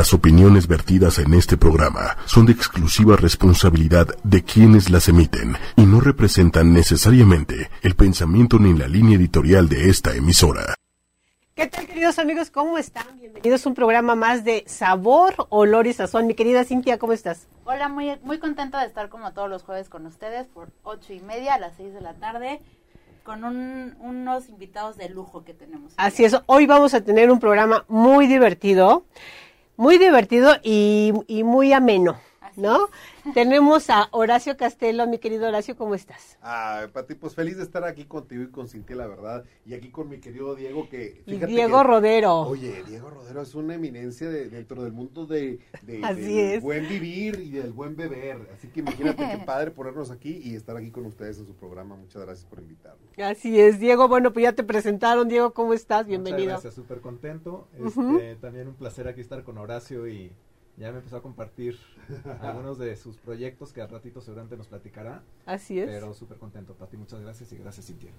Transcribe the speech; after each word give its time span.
Las 0.00 0.14
opiniones 0.14 0.66
vertidas 0.66 1.18
en 1.18 1.34
este 1.34 1.58
programa 1.58 2.16
son 2.24 2.46
de 2.46 2.52
exclusiva 2.52 3.16
responsabilidad 3.16 4.06
de 4.24 4.42
quienes 4.42 4.88
las 4.88 5.10
emiten 5.10 5.58
y 5.76 5.82
no 5.82 6.00
representan 6.00 6.72
necesariamente 6.72 7.68
el 7.82 7.94
pensamiento 7.96 8.58
ni 8.58 8.72
la 8.72 8.88
línea 8.88 9.18
editorial 9.18 9.68
de 9.68 9.90
esta 9.90 10.14
emisora. 10.16 10.74
¿Qué 11.54 11.66
tal, 11.66 11.86
queridos 11.86 12.18
amigos? 12.18 12.50
¿Cómo 12.50 12.78
están? 12.78 13.04
Bienvenidos 13.20 13.66
a 13.66 13.68
un 13.68 13.74
programa 13.74 14.14
más 14.14 14.42
de 14.42 14.64
Sabor, 14.66 15.34
Olor 15.50 15.86
y 15.86 15.92
Sazón. 15.92 16.26
Mi 16.26 16.32
querida 16.32 16.64
Cintia, 16.64 16.98
¿cómo 16.98 17.12
estás? 17.12 17.46
Hola, 17.66 17.90
muy, 17.90 18.18
muy 18.22 18.38
contenta 18.38 18.80
de 18.80 18.86
estar 18.86 19.10
como 19.10 19.34
todos 19.34 19.50
los 19.50 19.64
jueves 19.64 19.90
con 19.90 20.06
ustedes 20.06 20.46
por 20.46 20.70
ocho 20.82 21.12
y 21.12 21.20
media 21.20 21.56
a 21.56 21.58
las 21.58 21.76
seis 21.76 21.92
de 21.92 22.00
la 22.00 22.14
tarde 22.14 22.62
con 23.22 23.44
unos 23.44 24.48
invitados 24.48 24.96
de 24.96 25.10
lujo 25.10 25.44
que 25.44 25.52
tenemos. 25.52 25.92
Así 25.98 26.24
es, 26.24 26.34
hoy 26.46 26.64
vamos 26.64 26.94
a 26.94 27.02
tener 27.02 27.30
un 27.30 27.38
programa 27.38 27.84
muy 27.86 28.26
divertido 28.26 29.04
muy 29.80 29.96
divertido 29.96 30.56
y, 30.62 31.10
y 31.26 31.42
muy 31.42 31.72
ameno, 31.72 32.18
¿no? 32.56 32.88
Tenemos 33.34 33.90
a 33.90 34.08
Horacio 34.12 34.56
Castelo, 34.56 35.06
mi 35.06 35.18
querido 35.18 35.48
Horacio, 35.48 35.76
¿cómo 35.76 35.94
estás? 35.94 36.38
Ah, 36.42 36.86
Pati, 36.92 37.14
pues 37.14 37.34
feliz 37.34 37.56
de 37.56 37.62
estar 37.62 37.84
aquí 37.84 38.04
contigo 38.04 38.42
y 38.42 38.48
con 38.48 38.68
Cintia, 38.68 38.96
la 38.96 39.06
verdad, 39.06 39.44
y 39.64 39.74
aquí 39.74 39.90
con 39.90 40.08
mi 40.08 40.18
querido 40.18 40.54
Diego, 40.54 40.88
que... 40.88 41.22
Y 41.26 41.36
Diego 41.36 41.82
Rodero. 41.82 42.40
Oye, 42.42 42.82
Diego 42.86 43.10
Rodero 43.10 43.42
es 43.42 43.54
una 43.54 43.74
eminencia 43.74 44.28
dentro 44.30 44.82
del 44.82 44.92
mundo 44.92 45.26
de, 45.26 45.60
del 45.82 46.60
buen 46.60 46.88
vivir 46.88 47.40
y 47.40 47.50
del 47.50 47.72
buen 47.72 47.96
beber, 47.96 48.48
así 48.54 48.68
que 48.68 48.80
imagínate 48.80 49.28
qué 49.30 49.44
padre 49.44 49.70
ponernos 49.70 50.10
aquí 50.10 50.40
y 50.42 50.54
estar 50.54 50.76
aquí 50.76 50.90
con 50.90 51.06
ustedes 51.06 51.38
en 51.38 51.46
su 51.46 51.54
programa, 51.54 51.96
muchas 51.96 52.22
gracias 52.22 52.46
por 52.46 52.60
invitarme. 52.60 53.00
Así 53.22 53.60
es, 53.60 53.78
Diego, 53.78 54.08
bueno, 54.08 54.32
pues 54.32 54.44
ya 54.44 54.52
te 54.52 54.64
presentaron, 54.64 55.28
Diego, 55.28 55.52
¿cómo 55.52 55.74
estás? 55.74 56.06
Bienvenido. 56.06 56.44
Muchas 56.44 56.62
gracias, 56.62 56.74
súper 56.74 57.00
contento, 57.00 57.68
este, 57.78 58.36
también 58.36 58.68
un 58.68 58.74
placer 58.74 59.08
aquí 59.08 59.20
estar 59.20 59.42
con 59.44 59.58
Horacio 59.58 60.08
y 60.08 60.32
ya 60.80 60.90
me 60.92 60.98
empezó 60.98 61.18
a 61.18 61.22
compartir 61.22 61.78
algunos 62.40 62.78
de 62.78 62.96
sus 62.96 63.18
proyectos 63.18 63.72
que 63.72 63.82
al 63.82 63.90
ratito 63.90 64.22
seguramente 64.22 64.56
nos 64.56 64.66
platicará. 64.66 65.22
Así 65.44 65.78
es. 65.78 65.86
Pero 65.86 66.14
súper 66.14 66.38
contento, 66.38 66.74
Pati. 66.74 66.96
Muchas 66.96 67.20
gracias 67.20 67.52
y 67.52 67.56
gracias, 67.58 67.86
Cintia. 67.86 68.10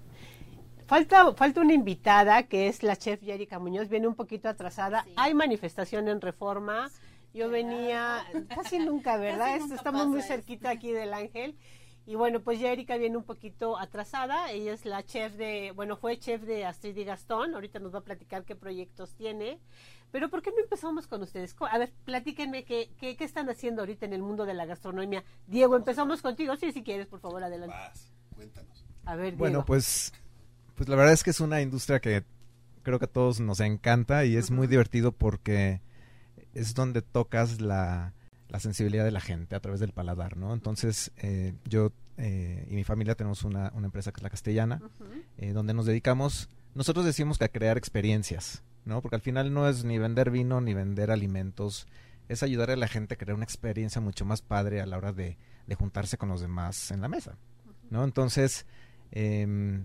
Falta, 0.86 1.34
falta 1.34 1.60
una 1.60 1.74
invitada 1.74 2.44
que 2.44 2.68
es 2.68 2.84
la 2.84 2.96
chef 2.96 3.20
Jerica 3.20 3.58
Muñoz. 3.58 3.88
Viene 3.88 4.06
un 4.06 4.14
poquito 4.14 4.48
atrasada. 4.48 5.04
Hay 5.16 5.34
manifestación 5.34 6.08
en 6.08 6.20
reforma. 6.20 6.88
Yo 7.34 7.48
venía 7.50 8.24
casi 8.54 8.78
nunca, 8.78 9.16
¿verdad? 9.18 9.56
Estamos 9.56 10.06
muy 10.06 10.22
cerquita 10.22 10.70
aquí 10.70 10.92
del 10.92 11.14
Ángel. 11.14 11.56
Y 12.04 12.16
bueno, 12.16 12.40
pues 12.40 12.58
ya 12.58 12.72
Erika 12.72 12.96
viene 12.96 13.16
un 13.16 13.24
poquito 13.24 13.78
atrasada. 13.78 14.50
Ella 14.50 14.72
es 14.72 14.84
la 14.84 15.04
chef 15.04 15.34
de, 15.34 15.72
bueno, 15.74 15.96
fue 15.96 16.18
chef 16.18 16.42
de 16.42 16.64
Astrid 16.64 16.96
y 16.96 17.04
Gastón. 17.04 17.54
Ahorita 17.54 17.78
nos 17.78 17.94
va 17.94 18.00
a 18.00 18.04
platicar 18.04 18.44
qué 18.44 18.56
proyectos 18.56 19.14
tiene. 19.14 19.60
Pero 20.12 20.28
¿por 20.28 20.42
qué 20.42 20.50
no 20.50 20.62
empezamos 20.62 21.08
con 21.08 21.22
ustedes? 21.22 21.56
A 21.70 21.78
ver, 21.78 21.92
platíquenme 22.04 22.64
qué, 22.64 22.92
qué, 22.98 23.16
están 23.18 23.48
haciendo 23.50 23.82
ahorita 23.82 24.06
en 24.06 24.12
el 24.12 24.22
mundo 24.22 24.46
de 24.46 24.54
la 24.54 24.66
gastronomía. 24.66 25.24
Diego, 25.46 25.74
empezamos 25.74 26.22
contigo. 26.22 26.54
Sí, 26.56 26.70
si 26.70 26.82
quieres, 26.82 27.06
por 27.06 27.20
favor, 27.20 27.42
adelante. 27.42 27.74
cuéntanos. 28.36 28.84
A 29.04 29.16
ver, 29.16 29.34
Bueno, 29.34 29.64
pues, 29.64 30.12
pues 30.76 30.88
la 30.88 30.94
verdad 30.94 31.14
es 31.14 31.24
que 31.24 31.30
es 31.30 31.40
una 31.40 31.60
industria 31.60 31.98
que 31.98 32.24
creo 32.82 32.98
que 32.98 33.06
a 33.06 33.08
todos 33.08 33.40
nos 33.40 33.58
encanta 33.60 34.24
y 34.24 34.36
es 34.36 34.50
muy 34.50 34.68
divertido 34.68 35.10
porque 35.10 35.80
es 36.54 36.74
donde 36.74 37.02
tocas 37.02 37.60
la 37.60 38.12
la 38.52 38.60
sensibilidad 38.60 39.04
de 39.04 39.10
la 39.10 39.20
gente 39.20 39.56
a 39.56 39.60
través 39.60 39.80
del 39.80 39.92
paladar, 39.92 40.36
¿no? 40.36 40.52
Entonces, 40.52 41.10
eh, 41.16 41.54
yo 41.64 41.90
eh, 42.18 42.66
y 42.70 42.74
mi 42.74 42.84
familia 42.84 43.14
tenemos 43.14 43.44
una, 43.44 43.72
una, 43.74 43.86
empresa 43.86 44.12
que 44.12 44.18
es 44.18 44.22
la 44.22 44.28
castellana, 44.28 44.82
eh, 45.38 45.52
donde 45.52 45.72
nos 45.72 45.86
dedicamos, 45.86 46.50
nosotros 46.74 47.06
decimos 47.06 47.38
que 47.38 47.46
a 47.46 47.48
crear 47.48 47.78
experiencias, 47.78 48.62
¿no? 48.84 49.00
Porque 49.02 49.16
al 49.16 49.22
final 49.22 49.52
no 49.52 49.68
es 49.68 49.84
ni 49.84 49.98
vender 49.98 50.30
vino 50.30 50.60
ni 50.60 50.74
vender 50.74 51.10
alimentos, 51.10 51.86
es 52.28 52.42
ayudar 52.42 52.70
a 52.70 52.76
la 52.76 52.88
gente 52.88 53.14
a 53.14 53.18
crear 53.18 53.34
una 53.34 53.44
experiencia 53.44 54.00
mucho 54.00 54.24
más 54.24 54.42
padre 54.42 54.80
a 54.80 54.86
la 54.86 54.96
hora 54.96 55.12
de, 55.12 55.36
de 55.66 55.74
juntarse 55.74 56.18
con 56.18 56.28
los 56.28 56.40
demás 56.40 56.90
en 56.90 57.00
la 57.00 57.08
mesa, 57.08 57.36
¿no? 57.90 58.04
Entonces, 58.04 58.66
em, 59.10 59.84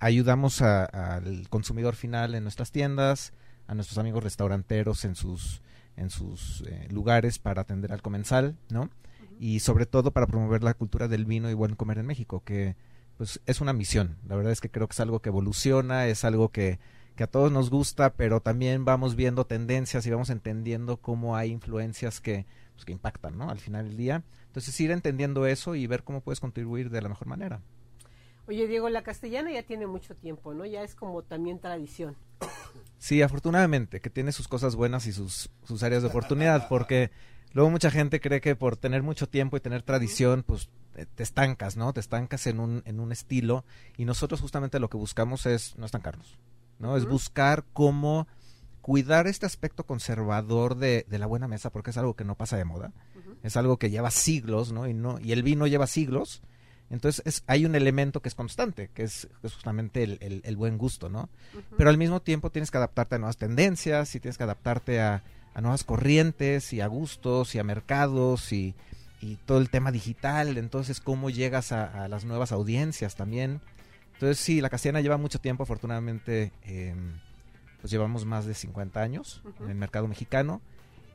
ayudamos 0.00 0.62
al 0.62 1.48
consumidor 1.48 1.94
final 1.94 2.34
en 2.34 2.42
nuestras 2.42 2.72
tiendas, 2.72 3.32
a 3.66 3.74
nuestros 3.74 3.98
amigos 3.98 4.24
restauranteros 4.24 5.04
en 5.04 5.14
sus 5.14 5.62
en 5.96 6.10
sus 6.10 6.62
eh, 6.66 6.88
lugares 6.90 7.38
para 7.38 7.62
atender 7.62 7.92
al 7.92 8.02
comensal, 8.02 8.56
¿no? 8.70 8.90
Y 9.38 9.60
sobre 9.60 9.86
todo 9.86 10.10
para 10.10 10.26
promover 10.26 10.62
la 10.62 10.74
cultura 10.74 11.08
del 11.08 11.26
vino 11.26 11.50
y 11.50 11.54
buen 11.54 11.74
comer 11.74 11.98
en 11.98 12.06
México, 12.06 12.42
que 12.44 12.76
pues 13.16 13.40
es 13.46 13.60
una 13.60 13.72
misión. 13.72 14.16
La 14.26 14.36
verdad 14.36 14.52
es 14.52 14.60
que 14.60 14.70
creo 14.70 14.86
que 14.88 14.92
es 14.92 15.00
algo 15.00 15.20
que 15.20 15.28
evoluciona, 15.28 16.06
es 16.06 16.24
algo 16.24 16.50
que, 16.50 16.78
que 17.16 17.24
a 17.24 17.26
todos 17.26 17.52
nos 17.52 17.70
gusta, 17.70 18.14
pero 18.14 18.40
también 18.40 18.84
vamos 18.84 19.16
viendo 19.16 19.44
tendencias 19.46 20.06
y 20.06 20.10
vamos 20.10 20.30
entendiendo 20.30 20.96
cómo 20.96 21.36
hay 21.36 21.50
influencias 21.50 22.20
que, 22.20 22.46
pues, 22.74 22.84
que 22.84 22.92
impactan, 22.92 23.36
¿no? 23.36 23.50
Al 23.50 23.58
final 23.58 23.88
del 23.88 23.96
día. 23.96 24.22
Entonces 24.46 24.78
ir 24.80 24.90
entendiendo 24.90 25.46
eso 25.46 25.74
y 25.74 25.86
ver 25.86 26.04
cómo 26.04 26.20
puedes 26.20 26.40
contribuir 26.40 26.90
de 26.90 27.02
la 27.02 27.08
mejor 27.08 27.26
manera. 27.28 27.60
Oye, 28.48 28.66
Diego, 28.66 28.88
la 28.88 29.02
castellana 29.02 29.52
ya 29.52 29.62
tiene 29.62 29.86
mucho 29.86 30.16
tiempo, 30.16 30.52
¿no? 30.52 30.66
Ya 30.66 30.82
es 30.82 30.94
como 30.94 31.22
también 31.22 31.60
tradición. 31.60 32.16
Sí, 32.98 33.22
afortunadamente, 33.22 34.00
que 34.00 34.10
tiene 34.10 34.32
sus 34.32 34.48
cosas 34.48 34.76
buenas 34.76 35.06
y 35.06 35.12
sus, 35.12 35.50
sus 35.64 35.82
áreas 35.82 36.02
de 36.02 36.08
oportunidad, 36.08 36.68
porque 36.68 37.10
luego 37.52 37.70
mucha 37.70 37.90
gente 37.90 38.20
cree 38.20 38.40
que 38.40 38.56
por 38.56 38.76
tener 38.76 39.02
mucho 39.02 39.28
tiempo 39.28 39.56
y 39.56 39.60
tener 39.60 39.82
tradición, 39.82 40.42
pues 40.42 40.68
eh, 40.94 41.06
te 41.14 41.22
estancas, 41.22 41.76
¿no? 41.76 41.92
Te 41.92 42.00
estancas 42.00 42.46
en 42.46 42.60
un, 42.60 42.82
en 42.84 43.00
un 43.00 43.12
estilo 43.12 43.64
y 43.96 44.04
nosotros 44.04 44.40
justamente 44.40 44.80
lo 44.80 44.90
que 44.90 44.96
buscamos 44.96 45.46
es 45.46 45.76
no 45.78 45.86
estancarnos, 45.86 46.38
¿no? 46.82 46.96
Es 46.98 47.06
buscar 47.06 47.64
cómo 47.72 48.26
cuidar 48.82 49.26
este 49.26 49.46
aspecto 49.46 49.84
conservador 49.84 50.76
de, 50.76 51.06
de, 51.08 51.18
la 51.18 51.26
buena 51.26 51.48
mesa, 51.48 51.70
porque 51.70 51.90
es 51.90 51.96
algo 51.96 52.14
que 52.14 52.24
no 52.24 52.34
pasa 52.34 52.58
de 52.58 52.64
moda, 52.64 52.92
es 53.42 53.56
algo 53.56 53.78
que 53.78 53.88
lleva 53.88 54.10
siglos, 54.10 54.72
¿no? 54.72 54.86
Y, 54.86 54.92
no, 54.92 55.18
y 55.20 55.32
el 55.32 55.42
vino 55.42 55.66
lleva 55.66 55.86
siglos, 55.86 56.42
entonces 56.92 57.22
es, 57.24 57.42
hay 57.46 57.64
un 57.64 57.74
elemento 57.74 58.20
que 58.20 58.28
es 58.28 58.34
constante, 58.34 58.90
que 58.92 59.04
es, 59.04 59.26
justamente 59.40 60.02
el, 60.02 60.56
buen 60.56 60.76
gusto, 60.76 61.08
¿no? 61.08 61.30
Pero 61.78 61.88
al 61.88 61.96
mismo 61.96 62.20
tiempo 62.20 62.50
tienes 62.50 62.70
que 62.70 62.76
adaptarte 62.76 63.14
a 63.14 63.18
nuevas 63.18 63.38
tendencias 63.38 64.14
y 64.14 64.20
tienes 64.20 64.36
que 64.36 64.44
adaptarte 64.44 65.00
a, 65.00 65.22
nuevas 65.58 65.84
corrientes 65.84 66.72
y 66.74 66.82
a 66.82 66.86
gustos 66.86 67.54
y 67.54 67.58
a 67.58 67.64
mercados 67.64 68.52
y, 68.52 68.74
todo 69.46 69.58
el 69.58 69.70
tema 69.70 69.90
digital. 69.90 70.58
Entonces, 70.58 71.00
cómo 71.00 71.30
llegas 71.30 71.72
a, 71.72 72.08
las 72.08 72.26
nuevas 72.26 72.52
audiencias 72.52 73.16
también. 73.16 73.62
Entonces, 74.14 74.38
sí, 74.38 74.60
la 74.60 74.70
castellana 74.70 75.00
lleva 75.00 75.16
mucho 75.16 75.40
tiempo, 75.40 75.62
afortunadamente, 75.62 76.52
em, 76.62 77.18
pues 77.80 77.90
llevamos 77.90 78.24
más 78.24 78.46
de 78.46 78.54
50 78.54 79.00
años 79.00 79.42
en 79.60 79.70
el 79.70 79.74
mercado 79.74 80.06
mexicano 80.06 80.60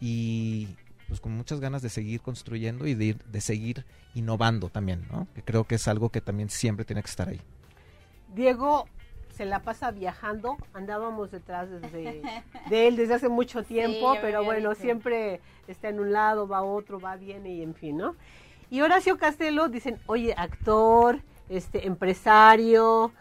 y, 0.02 0.68
pues 1.08 1.22
con 1.22 1.32
muchas 1.32 1.60
ganas 1.60 1.82
de 1.82 1.90
seguir 1.90 2.22
construyendo 2.22 2.86
y 2.86 2.94
de, 2.94 3.14
de 3.14 3.42
seguir 3.42 3.86
innovando 4.14 4.70
también, 4.70 5.08
¿no? 5.10 5.28
Que 5.34 5.42
creo 5.42 5.64
que 5.64 5.76
es 5.76 5.88
algo 5.88 6.10
que 6.10 6.22
también 6.22 6.50
siempre 6.50 6.86
tiene 6.86 7.02
que 7.02 7.10
estar 7.10 7.30
ahí. 7.30 7.40
Diego 8.36 8.88
se 9.38 9.46
la 9.46 9.62
pasa 9.62 9.92
viajando, 9.92 10.58
andábamos 10.74 11.32
detrás 11.32 11.70
de 11.92 12.88
él 12.88 12.96
desde 12.96 13.14
hace 13.14 13.30
mucho 13.30 13.64
tiempo, 13.64 14.16
pero 14.20 14.44
bueno, 14.44 14.74
siempre 14.76 15.42
está 15.68 15.90
en 15.90 16.00
un 16.00 16.12
lado, 16.12 16.48
va 16.48 16.58
a 16.58 16.64
otro, 16.64 17.00
va, 17.00 17.16
viene 17.16 17.54
y 17.54 17.62
en 17.62 17.76
fin, 17.76 17.98
¿no? 17.98 18.16
Y 18.70 18.82
Horacio 18.82 19.18
Castelo 19.18 19.70
dicen, 19.70 20.00
oye, 20.08 20.34
actor, 20.36 21.22
este 21.50 21.88
empresario, 21.88 23.12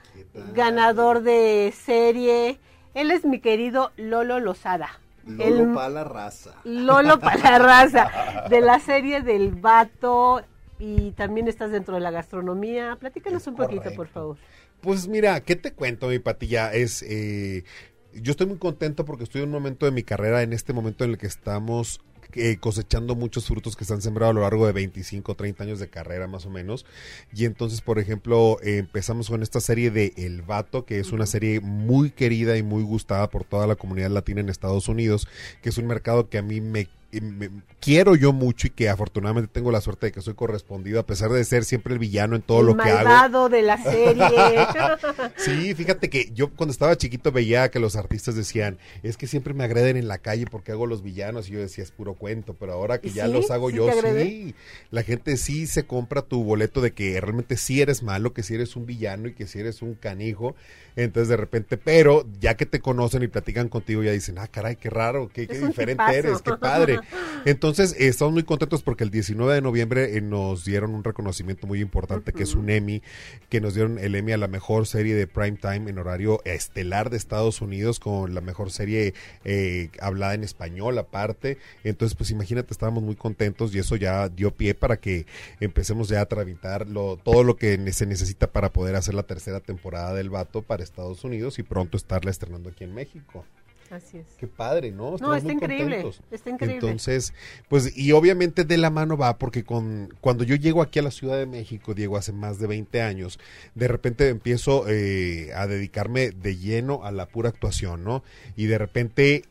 ganador 0.54 1.22
de 1.22 1.72
serie, 1.76 2.58
él 2.94 3.10
es 3.10 3.24
mi 3.24 3.40
querido 3.40 3.92
Lolo 3.96 4.40
Lozada. 4.40 4.88
Lolo 5.26 5.74
para 5.74 5.88
la 5.88 6.04
raza. 6.04 6.54
Lolo 6.64 7.18
para 7.18 7.50
la 7.50 7.58
raza. 7.58 8.46
De 8.48 8.60
la 8.60 8.78
serie 8.78 9.22
del 9.22 9.50
vato. 9.50 10.42
Y 10.78 11.12
también 11.12 11.48
estás 11.48 11.70
dentro 11.72 11.94
de 11.94 12.00
la 12.00 12.10
gastronomía. 12.10 12.96
Platícanos 13.00 13.46
un 13.46 13.56
poquito, 13.56 13.92
por 13.94 14.08
favor. 14.08 14.36
Pues 14.82 15.08
mira, 15.08 15.40
¿qué 15.40 15.56
te 15.56 15.72
cuento, 15.72 16.08
mi 16.08 16.18
patilla? 16.18 16.72
Es. 16.72 17.02
Eh, 17.02 17.64
yo 18.12 18.30
estoy 18.30 18.46
muy 18.46 18.58
contento 18.58 19.04
porque 19.04 19.24
estoy 19.24 19.42
en 19.42 19.48
un 19.48 19.54
momento 19.54 19.86
de 19.86 19.92
mi 19.92 20.02
carrera, 20.02 20.42
en 20.42 20.52
este 20.52 20.72
momento 20.72 21.04
en 21.04 21.10
el 21.10 21.18
que 21.18 21.26
estamos 21.26 22.00
eh, 22.34 22.56
cosechando 22.58 23.14
muchos 23.14 23.46
frutos 23.46 23.76
que 23.76 23.84
se 23.84 23.94
han 23.94 24.02
sembrado 24.02 24.30
a 24.30 24.34
lo 24.34 24.40
largo 24.42 24.66
de 24.66 24.72
25, 24.72 25.34
30 25.34 25.64
años 25.64 25.80
de 25.80 25.88
carrera 25.88 26.26
más 26.26 26.46
o 26.46 26.50
menos. 26.50 26.86
Y 27.34 27.44
entonces, 27.44 27.80
por 27.80 27.98
ejemplo, 27.98 28.58
empezamos 28.62 29.28
con 29.28 29.42
esta 29.42 29.60
serie 29.60 29.90
de 29.90 30.12
El 30.16 30.42
Vato, 30.42 30.84
que 30.84 30.98
es 30.98 31.12
una 31.12 31.26
serie 31.26 31.60
muy 31.60 32.10
querida 32.10 32.56
y 32.56 32.62
muy 32.62 32.82
gustada 32.82 33.30
por 33.30 33.44
toda 33.44 33.66
la 33.66 33.76
comunidad 33.76 34.10
latina 34.10 34.40
en 34.40 34.48
Estados 34.48 34.88
Unidos, 34.88 35.28
que 35.62 35.68
es 35.68 35.78
un 35.78 35.86
mercado 35.86 36.28
que 36.28 36.38
a 36.38 36.42
mí 36.42 36.60
me 36.60 36.88
y 37.12 37.20
me- 37.20 37.50
quiero 37.80 38.16
yo 38.16 38.32
mucho 38.32 38.66
y 38.66 38.70
que 38.70 38.88
afortunadamente 38.88 39.50
tengo 39.52 39.70
la 39.70 39.80
suerte 39.80 40.06
de 40.06 40.12
que 40.12 40.20
soy 40.20 40.34
correspondido 40.34 40.98
a 41.00 41.06
pesar 41.06 41.30
de 41.30 41.44
ser 41.44 41.64
siempre 41.64 41.92
el 41.94 41.98
villano 42.00 42.36
en 42.36 42.42
todo 42.42 42.60
el 42.60 42.66
lo 42.66 42.76
que 42.76 42.82
hago. 42.90 43.08
malvado 43.08 43.48
de 43.48 43.62
la 43.62 43.78
serie. 43.82 44.26
Sí, 45.36 45.74
fíjate 45.74 46.08
que 46.10 46.30
yo 46.34 46.50
cuando 46.50 46.72
estaba 46.72 46.96
chiquito 46.96 47.30
veía 47.32 47.70
que 47.70 47.78
los 47.78 47.96
artistas 47.96 48.34
decían, 48.34 48.78
es 49.02 49.16
que 49.16 49.26
siempre 49.26 49.54
me 49.54 49.64
agreden 49.64 49.96
en 49.96 50.08
la 50.08 50.18
calle 50.18 50.46
porque 50.46 50.72
hago 50.72 50.86
los 50.86 51.02
villanos 51.02 51.48
y 51.48 51.52
yo 51.52 51.60
decía, 51.60 51.84
es 51.84 51.90
puro 51.90 52.14
cuento, 52.14 52.54
pero 52.58 52.72
ahora 52.72 53.00
que 53.00 53.08
¿Y 53.08 53.12
ya 53.12 53.26
sí? 53.26 53.32
los 53.32 53.50
hago 53.50 53.70
¿Sí 53.70 53.76
yo, 53.76 53.88
sí, 53.92 54.54
la 54.90 55.02
gente 55.02 55.36
sí 55.36 55.66
se 55.66 55.84
compra 55.86 56.22
tu 56.22 56.42
boleto 56.44 56.80
de 56.80 56.92
que 56.92 57.20
realmente 57.20 57.56
sí 57.56 57.80
eres 57.80 58.02
malo, 58.02 58.32
que 58.32 58.42
sí 58.42 58.54
eres 58.54 58.76
un 58.76 58.86
villano 58.86 59.28
y 59.28 59.32
que 59.34 59.46
sí 59.46 59.58
eres 59.58 59.82
un 59.82 59.94
canijo, 59.94 60.54
entonces 60.96 61.28
de 61.28 61.36
repente, 61.36 61.76
pero 61.76 62.26
ya 62.40 62.56
que 62.56 62.64
te 62.64 62.80
conocen 62.80 63.22
y 63.22 63.28
platican 63.28 63.68
contigo 63.68 64.02
ya 64.02 64.12
dicen, 64.12 64.38
ah, 64.38 64.48
caray, 64.48 64.76
qué 64.76 64.88
raro, 64.88 65.28
qué, 65.32 65.42
diferente 65.42 65.92
tipazo. 65.92 66.12
eres, 66.12 66.42
qué 66.42 66.52
padre. 66.52 67.00
Entonces, 67.44 67.92
eh, 67.98 68.08
estamos 68.08 68.32
muy 68.32 68.44
contentos 68.44 68.82
porque 68.82 69.04
el 69.04 69.10
19 69.10 69.54
de 69.54 69.60
noviembre 69.60 70.16
eh, 70.16 70.20
nos 70.22 70.64
dieron 70.64 70.94
un 70.94 71.04
reconocimiento 71.04 71.66
muy 71.66 71.80
importante 71.80 72.32
que 72.32 72.44
es 72.44 72.54
un 72.54 72.70
Emmy, 72.70 73.02
que 73.50 73.60
nos 73.60 73.74
dieron 73.74 73.98
el 73.98 74.14
Emmy 74.14 74.32
a 74.32 74.38
la 74.38 74.48
mejor 74.48 74.86
serie 74.86 75.14
de 75.14 75.26
prime 75.26 75.58
time 75.60 75.90
en 75.90 75.98
horario 75.98 76.40
estelar 76.44 77.10
de 77.10 77.18
Estados 77.18 77.60
Unidos 77.60 78.00
con 78.00 78.34
la 78.34 78.40
mejor 78.40 78.70
serie 78.70 79.12
eh, 79.44 79.90
hablada 80.00 80.34
en 80.34 80.44
español 80.44 80.98
aparte. 80.98 81.58
Entonces, 81.84 82.16
pues 82.16 82.30
imagínate, 82.30 82.72
estábamos 82.72 83.02
muy 83.02 83.16
contentos 83.16 83.74
y 83.74 83.78
eso 83.78 83.96
ya 83.96 84.30
dio 84.30 84.50
pie 84.50 84.74
para 84.74 84.96
que 84.96 85.26
empecemos 85.60 86.08
ya 86.08 86.22
a 86.22 86.26
tramitar 86.26 86.88
lo, 86.88 87.16
todo 87.16 87.44
lo 87.44 87.56
que 87.56 87.92
se 87.92 88.06
necesita 88.06 88.46
para 88.46 88.72
poder 88.72 88.96
hacer 88.96 89.14
la 89.14 89.24
tercera 89.24 89.60
temporada 89.60 90.14
del 90.14 90.30
Vato 90.30 90.62
para 90.62 90.85
Estados 90.86 91.24
Unidos 91.24 91.58
y 91.58 91.62
pronto 91.62 91.96
estarla 91.96 92.30
estrenando 92.30 92.70
aquí 92.70 92.84
en 92.84 92.94
México. 92.94 93.44
Así 93.90 94.18
es. 94.18 94.26
Qué 94.38 94.46
padre, 94.46 94.90
¿no? 94.90 95.16
No, 95.18 95.34
está 95.34 95.44
muy 95.44 95.54
increíble. 95.54 96.02
contentos. 96.02 96.20
Está 96.30 96.50
increíble. 96.50 96.74
Entonces, 96.74 97.32
pues, 97.68 97.96
y 97.96 98.12
obviamente 98.12 98.64
de 98.64 98.76
la 98.76 98.90
mano 98.90 99.16
va, 99.16 99.38
porque 99.38 99.64
con, 99.64 100.12
cuando 100.20 100.44
yo 100.44 100.56
llego 100.56 100.82
aquí 100.82 100.98
a 100.98 101.02
la 101.02 101.10
Ciudad 101.10 101.38
de 101.38 101.46
México, 101.46 101.94
Diego, 101.94 102.16
hace 102.16 102.32
más 102.32 102.58
de 102.58 102.66
20 102.66 103.00
años, 103.02 103.38
de 103.74 103.88
repente 103.88 104.28
empiezo 104.28 104.88
eh, 104.88 105.52
a 105.54 105.66
dedicarme 105.66 106.30
de 106.30 106.56
lleno 106.56 107.04
a 107.04 107.12
la 107.12 107.26
pura 107.26 107.50
actuación, 107.50 108.04
¿no? 108.04 108.22
Y 108.56 108.66
de 108.66 108.78
repente 108.78 109.44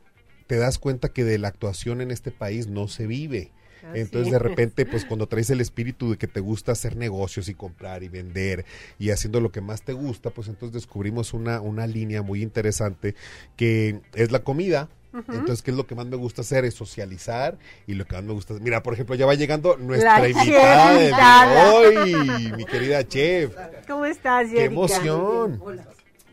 te 0.47 0.57
das 0.57 0.77
cuenta 0.79 1.09
que 1.09 1.23
de 1.23 1.37
la 1.37 1.47
actuación 1.47 2.01
en 2.01 2.11
este 2.11 2.31
país 2.31 2.67
no 2.67 2.87
se 2.87 3.07
vive. 3.07 3.51
Entonces 3.93 4.31
de 4.31 4.39
repente, 4.39 4.85
pues 4.85 5.05
cuando 5.05 5.27
traes 5.27 5.49
el 5.49 5.61
espíritu 5.61 6.11
de 6.11 6.17
que 6.17 6.27
te 6.27 6.39
gusta 6.39 6.71
hacer 6.71 6.95
negocios 6.95 7.47
y 7.49 7.53
comprar 7.53 8.03
y 8.03 8.09
vender 8.09 8.65
y 8.99 9.11
haciendo 9.11 9.39
lo 9.39 9.51
que 9.51 9.61
más 9.61 9.83
te 9.83 9.93
gusta, 9.93 10.29
pues 10.31 10.47
entonces 10.47 10.73
descubrimos 10.73 11.33
una, 11.33 11.61
una 11.61 11.85
línea 11.87 12.21
muy 12.21 12.41
interesante 12.41 13.15
que 13.55 13.99
es 14.13 14.31
la 14.31 14.39
comida. 14.39 14.89
Entonces, 15.29 15.61
¿qué 15.61 15.71
es 15.71 15.77
lo 15.77 15.87
que 15.87 15.95
más 15.95 16.05
me 16.07 16.17
gusta 16.17 16.41
hacer? 16.41 16.65
Es 16.65 16.73
socializar 16.73 17.57
y 17.87 17.93
lo 17.93 18.03
que 18.03 18.15
más 18.15 18.25
me 18.25 18.33
gusta... 18.33 18.53
Mira, 18.55 18.83
por 18.83 18.93
ejemplo, 18.93 19.15
ya 19.15 19.25
va 19.25 19.33
llegando 19.35 19.77
nuestra 19.77 20.19
La 20.19 20.27
invitada 20.27 21.47
de 21.47 21.69
hoy, 21.71 22.51
mi 22.57 22.65
querida 22.65 23.07
chef. 23.07 23.55
¿Cómo 23.87 24.05
estás, 24.05 24.47
¡Qué 24.49 24.57
Jerica? 24.57 24.73
emoción! 24.73 25.57
Hola, 25.63 25.87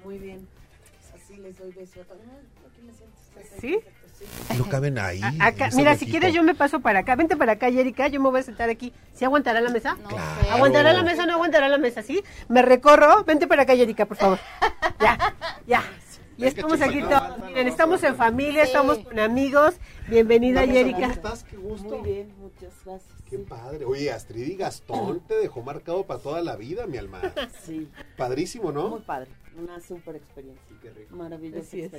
muy 0.04 0.19
bien. 0.19 0.49
Así 1.14 1.37
les 1.40 1.56
doy 1.58 1.70
beso 1.70 2.00
a 2.00 2.04
todos. 2.04 2.20
Aquí 2.22 2.82
me 2.84 2.93
siento. 2.93 3.16
está 3.40 3.60
¿Sí? 3.60 3.78
No 4.58 4.69
caben 4.69 4.98
ahí. 4.98 5.20
A- 5.22 5.46
acá- 5.46 5.70
mira, 5.74 5.96
si 5.96 6.06
quieres 6.06 6.32
yo 6.34 6.42
me 6.42 6.54
paso 6.54 6.80
para 6.80 7.00
acá. 7.00 7.16
Vente 7.16 7.36
para 7.36 7.52
acá, 7.52 7.70
Jerica. 7.70 8.08
Yo 8.08 8.20
me 8.20 8.30
voy 8.30 8.40
a 8.40 8.42
sentar 8.42 8.69
aquí. 8.70 8.92
¿Sí 9.14 9.24
aguantará 9.24 9.60
la 9.60 9.70
mesa? 9.70 9.96
No 10.02 10.08
Claro. 10.08 10.50
¿Aguantará 10.50 10.92
la 10.92 11.02
mesa 11.02 11.24
o 11.24 11.26
no 11.26 11.32
aguantará 11.34 11.69
la 11.69 11.78
mesa? 11.78 12.02
¿Sí? 12.02 12.22
Me 12.48 12.62
recorro. 12.62 13.24
Vente 13.24 13.46
para 13.46 13.62
acá, 13.62 13.74
Jerica, 13.76 14.06
por 14.06 14.16
favor. 14.16 14.38
Ya, 15.00 15.34
ya. 15.66 15.82
Y 16.38 16.46
estamos 16.46 16.80
aquí 16.80 17.00
todos. 17.02 17.38
Miren, 17.46 17.69
estamos 17.69 18.02
en 18.02 18.16
familia, 18.16 18.62
Sí. 18.64 18.69
estamos 18.69 18.98
con 18.98 19.19
amigos. 19.19 19.74
Bienvenida, 20.08 20.62
¿Cómo 20.62 20.72
Jerica. 20.72 21.06
estás? 21.06 21.44
¡Qué 21.44 21.56
gusto! 21.56 21.98
Muy 21.98 22.10
bien, 22.10 22.34
muchas 22.40 22.72
gracias. 22.84 23.12
¡Qué 23.28 23.36
Sí, 23.36 23.44
padre! 23.48 23.84
Oye, 23.84 24.10
Astrid 24.10 24.46
y 24.48 24.56
Gastón 24.56 25.20
te 25.20 25.34
dejó 25.36 25.62
marcado 25.62 26.04
para 26.04 26.20
toda 26.20 26.40
la 26.42 26.56
vida, 26.56 26.86
mi 26.86 26.96
alma. 26.98 27.20
sí, 27.64 27.88
Padrísimo, 28.16 28.64
muy 28.72 28.75
¿no? 28.75 29.00
padre. 29.04 29.30
Una 29.56 29.78
super 29.80 30.16
experiencia. 30.16 30.62
Maravillosa 31.10 31.60
Así 31.60 31.82
es. 31.82 31.92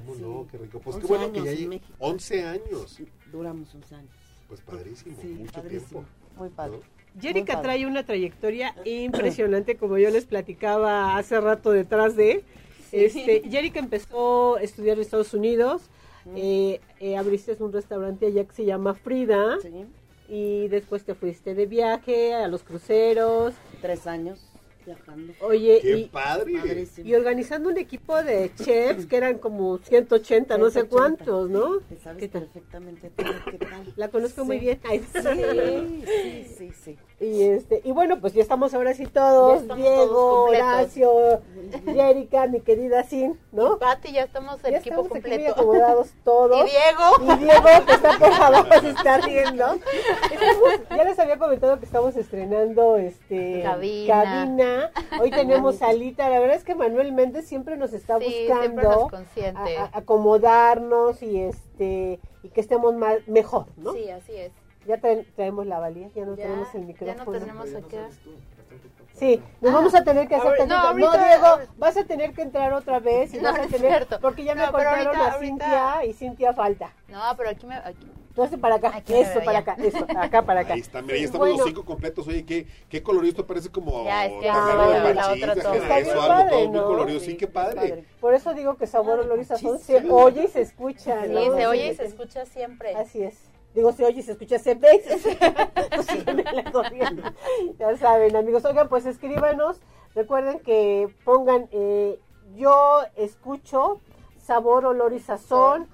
¿Cómo 0.00 0.14
Sí. 0.14 0.22
no? 0.22 0.46
Qué 0.50 0.58
rico. 0.58 0.80
Pues 0.80 0.96
qué 0.96 1.02
11 1.02 1.08
bueno 1.08 1.32
que 1.32 1.42
ya 1.42 1.50
hay 1.50 1.66
México. 1.66 1.92
11 1.98 2.44
años. 2.44 2.98
Duramos 3.32 3.74
11 3.74 3.94
años. 3.94 4.10
Pues 4.48 4.60
padrísimo, 4.62 5.16
Sí, 5.20 5.26
mucho 5.28 5.52
padrísimo. 5.52 5.88
tiempo. 5.90 6.04
Muy 6.38 6.48
padre. 6.50 6.78
¿no? 6.78 7.20
Jerica 7.20 7.60
trae 7.62 7.84
una 7.86 8.04
trayectoria 8.06 8.74
impresionante, 8.84 9.76
como 9.76 9.98
yo 9.98 10.10
les 10.10 10.24
platicaba 10.26 11.16
hace 11.16 11.40
rato 11.40 11.70
detrás 11.72 12.16
de. 12.16 12.44
Este, 12.92 13.42
Jerica 13.50 13.78
empezó 13.80 14.56
a 14.56 14.62
estudiar 14.62 14.96
en 14.96 15.02
Estados 15.02 15.34
Unidos. 15.34 15.82
eh, 16.36 16.80
eh, 17.00 17.16
abriste 17.16 17.56
un 17.60 17.72
restaurante 17.72 18.26
allá 18.26 18.44
que 18.44 18.52
se 18.52 18.64
llama 18.66 18.94
Frida. 18.94 19.58
Sí, 19.62 19.86
Y 20.28 20.68
después 20.68 21.04
te 21.04 21.14
fuiste 21.14 21.54
de 21.54 21.64
viaje 21.66 22.34
a 22.34 22.48
los 22.48 22.62
cruceros. 22.62 23.54
tres 23.80 24.06
años 24.06 24.38
viajando. 24.88 25.34
Oye, 25.40 25.78
¡Qué 25.82 25.96
y, 25.98 26.04
padre! 26.08 26.52
Padrísimo. 26.54 27.08
y 27.08 27.14
organizando 27.14 27.68
un 27.68 27.76
equipo 27.78 28.22
de 28.22 28.50
chefs 28.54 29.06
que 29.06 29.16
eran 29.16 29.38
como 29.38 29.78
180, 29.78 30.56
no 30.58 30.66
sé 30.70 30.80
180. 30.82 30.88
cuántos, 30.88 31.50
¿no? 31.50 31.80
Te 31.80 31.96
sabes 31.98 32.20
¿Qué 32.20 32.28
tal? 32.28 32.42
perfectamente. 32.44 33.12
¿Qué 33.50 33.58
tal? 33.58 33.92
La 33.96 34.08
conozco 34.08 34.44
muy 34.44 34.58
Sí. 34.58 34.64
bien. 34.64 34.80
Ay. 34.84 35.00
Sí, 35.12 36.04
sí, 36.06 36.44
sí, 36.56 36.72
sí. 36.84 36.98
Y 37.20 37.42
este, 37.42 37.80
y 37.84 37.90
bueno, 37.90 38.20
pues 38.20 38.32
ya 38.32 38.42
estamos 38.42 38.72
ahora 38.74 38.94
sí 38.94 39.04
todos, 39.06 39.62
Diego, 39.74 40.06
todos. 40.06 40.50
Horacio, 40.50 41.40
Jerica, 41.84 42.46
mi 42.46 42.60
querida 42.60 43.02
Sin, 43.02 43.36
¿no? 43.50 43.76
Pati, 43.78 44.12
ya 44.12 44.22
estamos 44.22 44.62
el 44.62 44.70
Ya 44.70 44.78
equipo 44.78 45.02
estamos 45.02 45.10
aquí 45.18 45.28
completo. 45.28 45.52
acomodados 45.52 46.10
todos. 46.24 46.60
Y 46.60 46.70
Diego. 46.70 47.34
Y 47.34 47.44
Diego, 47.44 47.86
que 47.86 47.92
está 47.92 48.18
por 48.20 48.32
abajo, 48.32 48.80
se 48.80 48.90
está 48.90 49.18
riendo. 49.18 49.64
Estamos- 50.32 50.88
ya 50.90 51.04
les 51.04 51.18
había 51.18 51.38
comentado 51.38 51.78
que 51.80 51.86
estamos 51.86 52.16
estrenando 52.16 52.96
este 52.98 53.62
Cabina. 53.64 54.22
cabina. 54.22 54.90
Hoy 55.20 55.30
tenemos 55.32 55.74
salita. 55.78 56.28
La 56.28 56.38
verdad 56.38 56.54
es 56.56 56.62
que 56.62 56.76
Manuel 56.76 57.12
Méndez 57.12 57.48
siempre 57.48 57.76
nos 57.76 57.92
está 57.94 58.20
Sí, 58.20 58.46
buscando 58.48 58.82
nos 58.82 59.10
consiente. 59.10 59.76
a- 59.76 59.84
a- 59.86 59.98
acomodarnos 59.98 61.20
y 61.24 61.40
este 61.40 62.20
y 62.44 62.50
que 62.50 62.60
estemos 62.60 62.94
más, 62.94 63.26
mejor, 63.26 63.66
¿no? 63.76 63.92
Sí, 63.92 64.08
así 64.08 64.36
es. 64.36 64.52
Ya 64.88 64.96
traen- 64.96 65.26
traemos 65.36 65.66
la 65.66 65.78
valía, 65.78 66.08
ya 66.14 66.24
no 66.24 66.34
Ya, 66.34 66.44
tenemos 66.44 66.74
el 66.74 66.80
ya 66.80 66.86
micrófono. 66.86 67.24
no 67.32 67.38
tenemos 67.38 67.74
acá. 67.74 68.08
Sí, 69.18 69.42
nos 69.60 69.72
vamos 69.74 69.94
a 69.94 70.02
tener 70.04 70.28
que 70.28 70.36
hacer 70.36 70.46
ahorita- 70.48 70.66
no, 70.66 70.94
No, 70.94 71.06
ahorita- 71.08 71.26
Diego, 71.28 71.72
vas 71.76 71.96
a 71.96 72.04
tener 72.04 72.32
que 72.32 72.40
entrar 72.42 72.72
otra 72.72 73.00
vez 73.00 73.34
y 73.34 73.38
No, 73.38 73.42
vas 73.44 73.54
a 73.54 73.58
no 73.58 73.64
es 73.64 73.70
tener 73.70 73.90
cierto. 73.90 74.18
porque 74.20 74.44
ya 74.44 74.54
me 74.54 74.64
No, 74.64 74.72
contaron 74.72 74.94
ahorita- 75.06 75.10
a 75.26 75.32
ahorita- 75.32 75.38
Cintia 75.40 76.04
y 76.06 76.12
Cintia 76.14 76.52
falta. 76.54 76.92
No, 77.08 77.20
pero 77.36 77.50
aquí 77.50 77.66
me. 77.66 77.74
Aquí. 77.76 78.10
Tú 78.34 78.44
haces 78.44 78.58
para 78.60 78.76
acá, 78.76 78.92
Aquí 78.94 79.12
eso 79.14 79.40
para 79.40 79.52
ya. 79.54 79.58
acá, 79.58 79.76
eso, 79.82 80.06
acá 80.16 80.42
para 80.42 80.60
acá. 80.60 80.74
Ahí 80.74 80.80
está, 80.80 81.02
mira, 81.02 81.16
ya 81.18 81.24
estamos 81.24 81.48
Bueno. 81.48 81.56
los 81.58 81.66
cinco 81.66 81.84
completos. 81.84 82.28
Oye, 82.28 82.46
qué, 82.46 82.68
qué 82.88 83.02
colorido 83.02 83.30
esto 83.30 83.44
parece 83.46 83.68
como 83.68 84.04
Ya, 84.04 84.26
es 84.26 84.32
que 84.34 84.38
de 84.38 84.46
la- 84.46 85.12
la 85.14 85.32
otra. 85.32 85.52
Está 85.54 85.70
ajedrez 85.72 86.04
bien 86.04 86.16
algo, 86.18 86.28
padre, 86.28 86.50
todo 86.50 86.68
muy 86.68 86.78
¿no? 86.78 86.84
colorido. 86.86 87.18
Sí, 87.20 87.26
Sí, 87.32 87.36
qué 87.36 87.46
padre. 87.48 87.74
padre. 87.74 88.04
Por 88.20 88.34
eso 88.34 88.54
digo 88.54 88.76
que 88.76 88.86
sabor 88.86 89.18
Ah, 89.18 89.22
olor 89.24 89.40
y 89.40 89.44
sazón 89.44 89.80
se 89.80 90.08
oye 90.08 90.44
y 90.44 90.48
se 90.48 90.60
escucha, 90.60 91.24
Sí, 91.24 91.30
¿no? 91.32 91.56
se 91.56 91.66
oye 91.66 91.88
y 91.90 91.94
se 91.96 92.04
escucha 92.04 92.46
siempre. 92.46 92.94
Así 92.94 93.24
es. 93.24 93.36
Digo, 93.78 93.92
se 93.92 94.04
oye 94.04 94.24
se 94.24 94.32
escucha, 94.32 94.58
se 94.58 94.74
ve 94.74 95.04
ya 97.78 97.96
saben, 97.96 98.34
amigos. 98.34 98.64
Oigan, 98.64 98.88
pues 98.88 99.06
escríbanos. 99.06 99.80
Recuerden 100.16 100.58
que 100.58 101.14
pongan 101.24 101.68
eh, 101.70 102.18
yo 102.56 103.02
escucho 103.14 104.00
sabor, 104.42 104.84
olor 104.84 105.12
y 105.12 105.20
sazón 105.20 105.86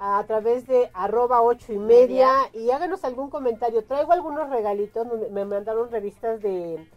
a 0.00 0.24
través 0.26 0.66
de 0.66 0.90
arroba 0.94 1.40
ocho 1.42 1.72
y 1.72 1.78
media 1.78 2.28
y 2.54 2.72
háganos 2.72 3.04
algún 3.04 3.30
comentario. 3.30 3.84
Traigo 3.84 4.10
algunos 4.12 4.50
regalitos, 4.50 5.06
me- 5.06 5.28
me 5.28 5.44
mandaron 5.44 5.92
revistas 5.92 6.42
de, 6.42 6.88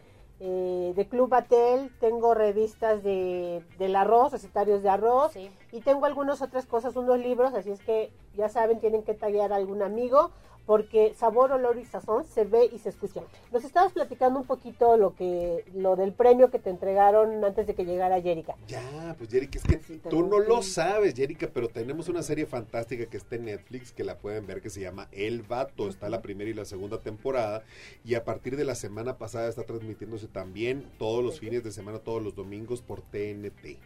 eh, 0.43 0.93
de 0.95 1.07
Club 1.07 1.29
Batel, 1.29 1.91
tengo 1.99 2.33
revistas 2.33 3.03
de, 3.03 3.63
del 3.77 3.95
arroz, 3.95 4.31
recetarios 4.31 4.81
de 4.81 4.89
arroz 4.89 5.33
Sí. 5.33 5.51
y 5.71 5.81
tengo 5.81 6.05
algunas 6.07 6.41
otras 6.41 6.65
cosas, 6.65 6.95
unos 6.95 7.19
libros, 7.19 7.53
así 7.53 7.69
es 7.69 7.79
que 7.81 8.11
ya 8.35 8.49
saben, 8.49 8.79
tienen 8.79 9.03
que 9.03 9.13
tallar 9.13 9.53
a 9.53 9.57
algún 9.57 9.83
amigo 9.83 10.31
porque 10.65 11.13
sabor, 11.15 11.51
olor 11.51 11.77
y 11.77 11.85
sazón 11.85 12.25
se 12.25 12.45
ve 12.45 12.69
y 12.71 12.79
se 12.79 12.89
escucha. 12.89 13.21
Nos 13.51 13.63
estabas 13.63 13.91
platicando 13.93 14.39
un 14.39 14.45
poquito 14.45 14.97
lo 14.97 15.15
que 15.15 15.65
lo 15.73 15.95
del 15.95 16.13
premio 16.13 16.49
que 16.51 16.59
te 16.59 16.69
entregaron 16.69 17.43
antes 17.43 17.67
de 17.67 17.73
que 17.73 17.85
llegara 17.85 18.21
Jerica. 18.21 18.55
Ya, 18.67 19.15
pues 19.17 19.29
Jerica, 19.29 19.57
es 19.57 19.63
que 19.63 19.81
Sí, 19.81 19.99
tú 20.09 20.23
no 20.27 20.39
lo 20.39 20.61
sabes, 20.61 21.15
Jerica, 21.15 21.49
pero 21.51 21.67
tenemos 21.67 22.07
una 22.07 22.23
serie 22.23 22.45
fantástica 22.45 23.05
que 23.07 23.17
está 23.17 23.35
en 23.35 23.45
Netflix 23.45 23.91
que 23.91 24.03
la 24.03 24.17
pueden 24.17 24.45
ver 24.45 24.61
que 24.61 24.69
se 24.69 24.81
llama 24.81 25.07
El 25.11 25.41
Vato. 25.41 25.89
Está 25.89 26.09
la 26.09 26.21
primera 26.21 26.49
y 26.49 26.53
la 26.53 26.65
segunda 26.65 26.99
temporada 26.99 27.63
y 28.05 28.15
a 28.15 28.23
partir 28.23 28.55
de 28.55 28.65
la 28.65 28.75
semana 28.75 29.17
pasada 29.17 29.49
está 29.49 29.63
transmitiéndose 29.63 30.27
también 30.27 30.85
todos 30.97 31.23
los 31.23 31.39
fines 31.39 31.63
de 31.63 31.71
semana, 31.71 31.99
todos 31.99 32.21
los 32.21 32.35
domingos 32.35 32.81
por 32.81 33.01
TNT 33.01 33.79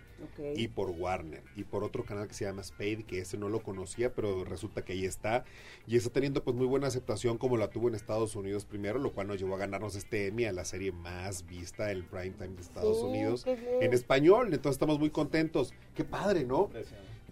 Y 0.55 0.67
por 0.69 0.89
Warner 0.89 1.43
y 1.55 1.63
por 1.63 1.83
otro 1.83 2.03
canal 2.03 2.27
que 2.27 2.33
se 2.33 2.45
llama 2.45 2.63
Spade, 2.63 3.03
que 3.07 3.19
ese 3.19 3.37
no 3.37 3.49
lo 3.49 3.61
conocía, 3.61 4.13
pero 4.13 4.43
resulta 4.43 4.83
que 4.83 4.93
ahí 4.93 5.05
está 5.05 5.43
y 5.87 5.97
está 5.97 6.09
teniendo 6.09 6.43
pues 6.43 6.55
muy 6.55 6.65
buena 6.65 6.87
aceptación 6.87 7.37
como 7.37 7.57
la 7.57 7.69
tuvo 7.69 7.87
en 7.89 7.95
Estados 7.95 8.35
Unidos 8.35 8.65
primero, 8.65 8.99
lo 8.99 9.11
cual 9.11 9.27
nos 9.27 9.39
llevó 9.39 9.55
a 9.55 9.59
ganarnos 9.59 9.95
este 9.95 10.27
Emmy 10.27 10.45
a 10.45 10.51
la 10.51 10.65
serie 10.65 10.91
más 10.91 11.45
vista 11.45 11.91
el 11.91 12.03
prime 12.03 12.31
time 12.31 12.55
de 12.55 12.61
Estados 12.61 12.99
Sí, 12.99 13.03
Unidos 13.05 13.45
en 13.45 13.93
español, 13.93 14.47
entonces 14.53 14.75
estamos 14.75 14.99
muy 14.99 15.09
contentos. 15.09 15.73
Qué 15.95 16.03
padre, 16.03 16.45
¿no? 16.45 16.69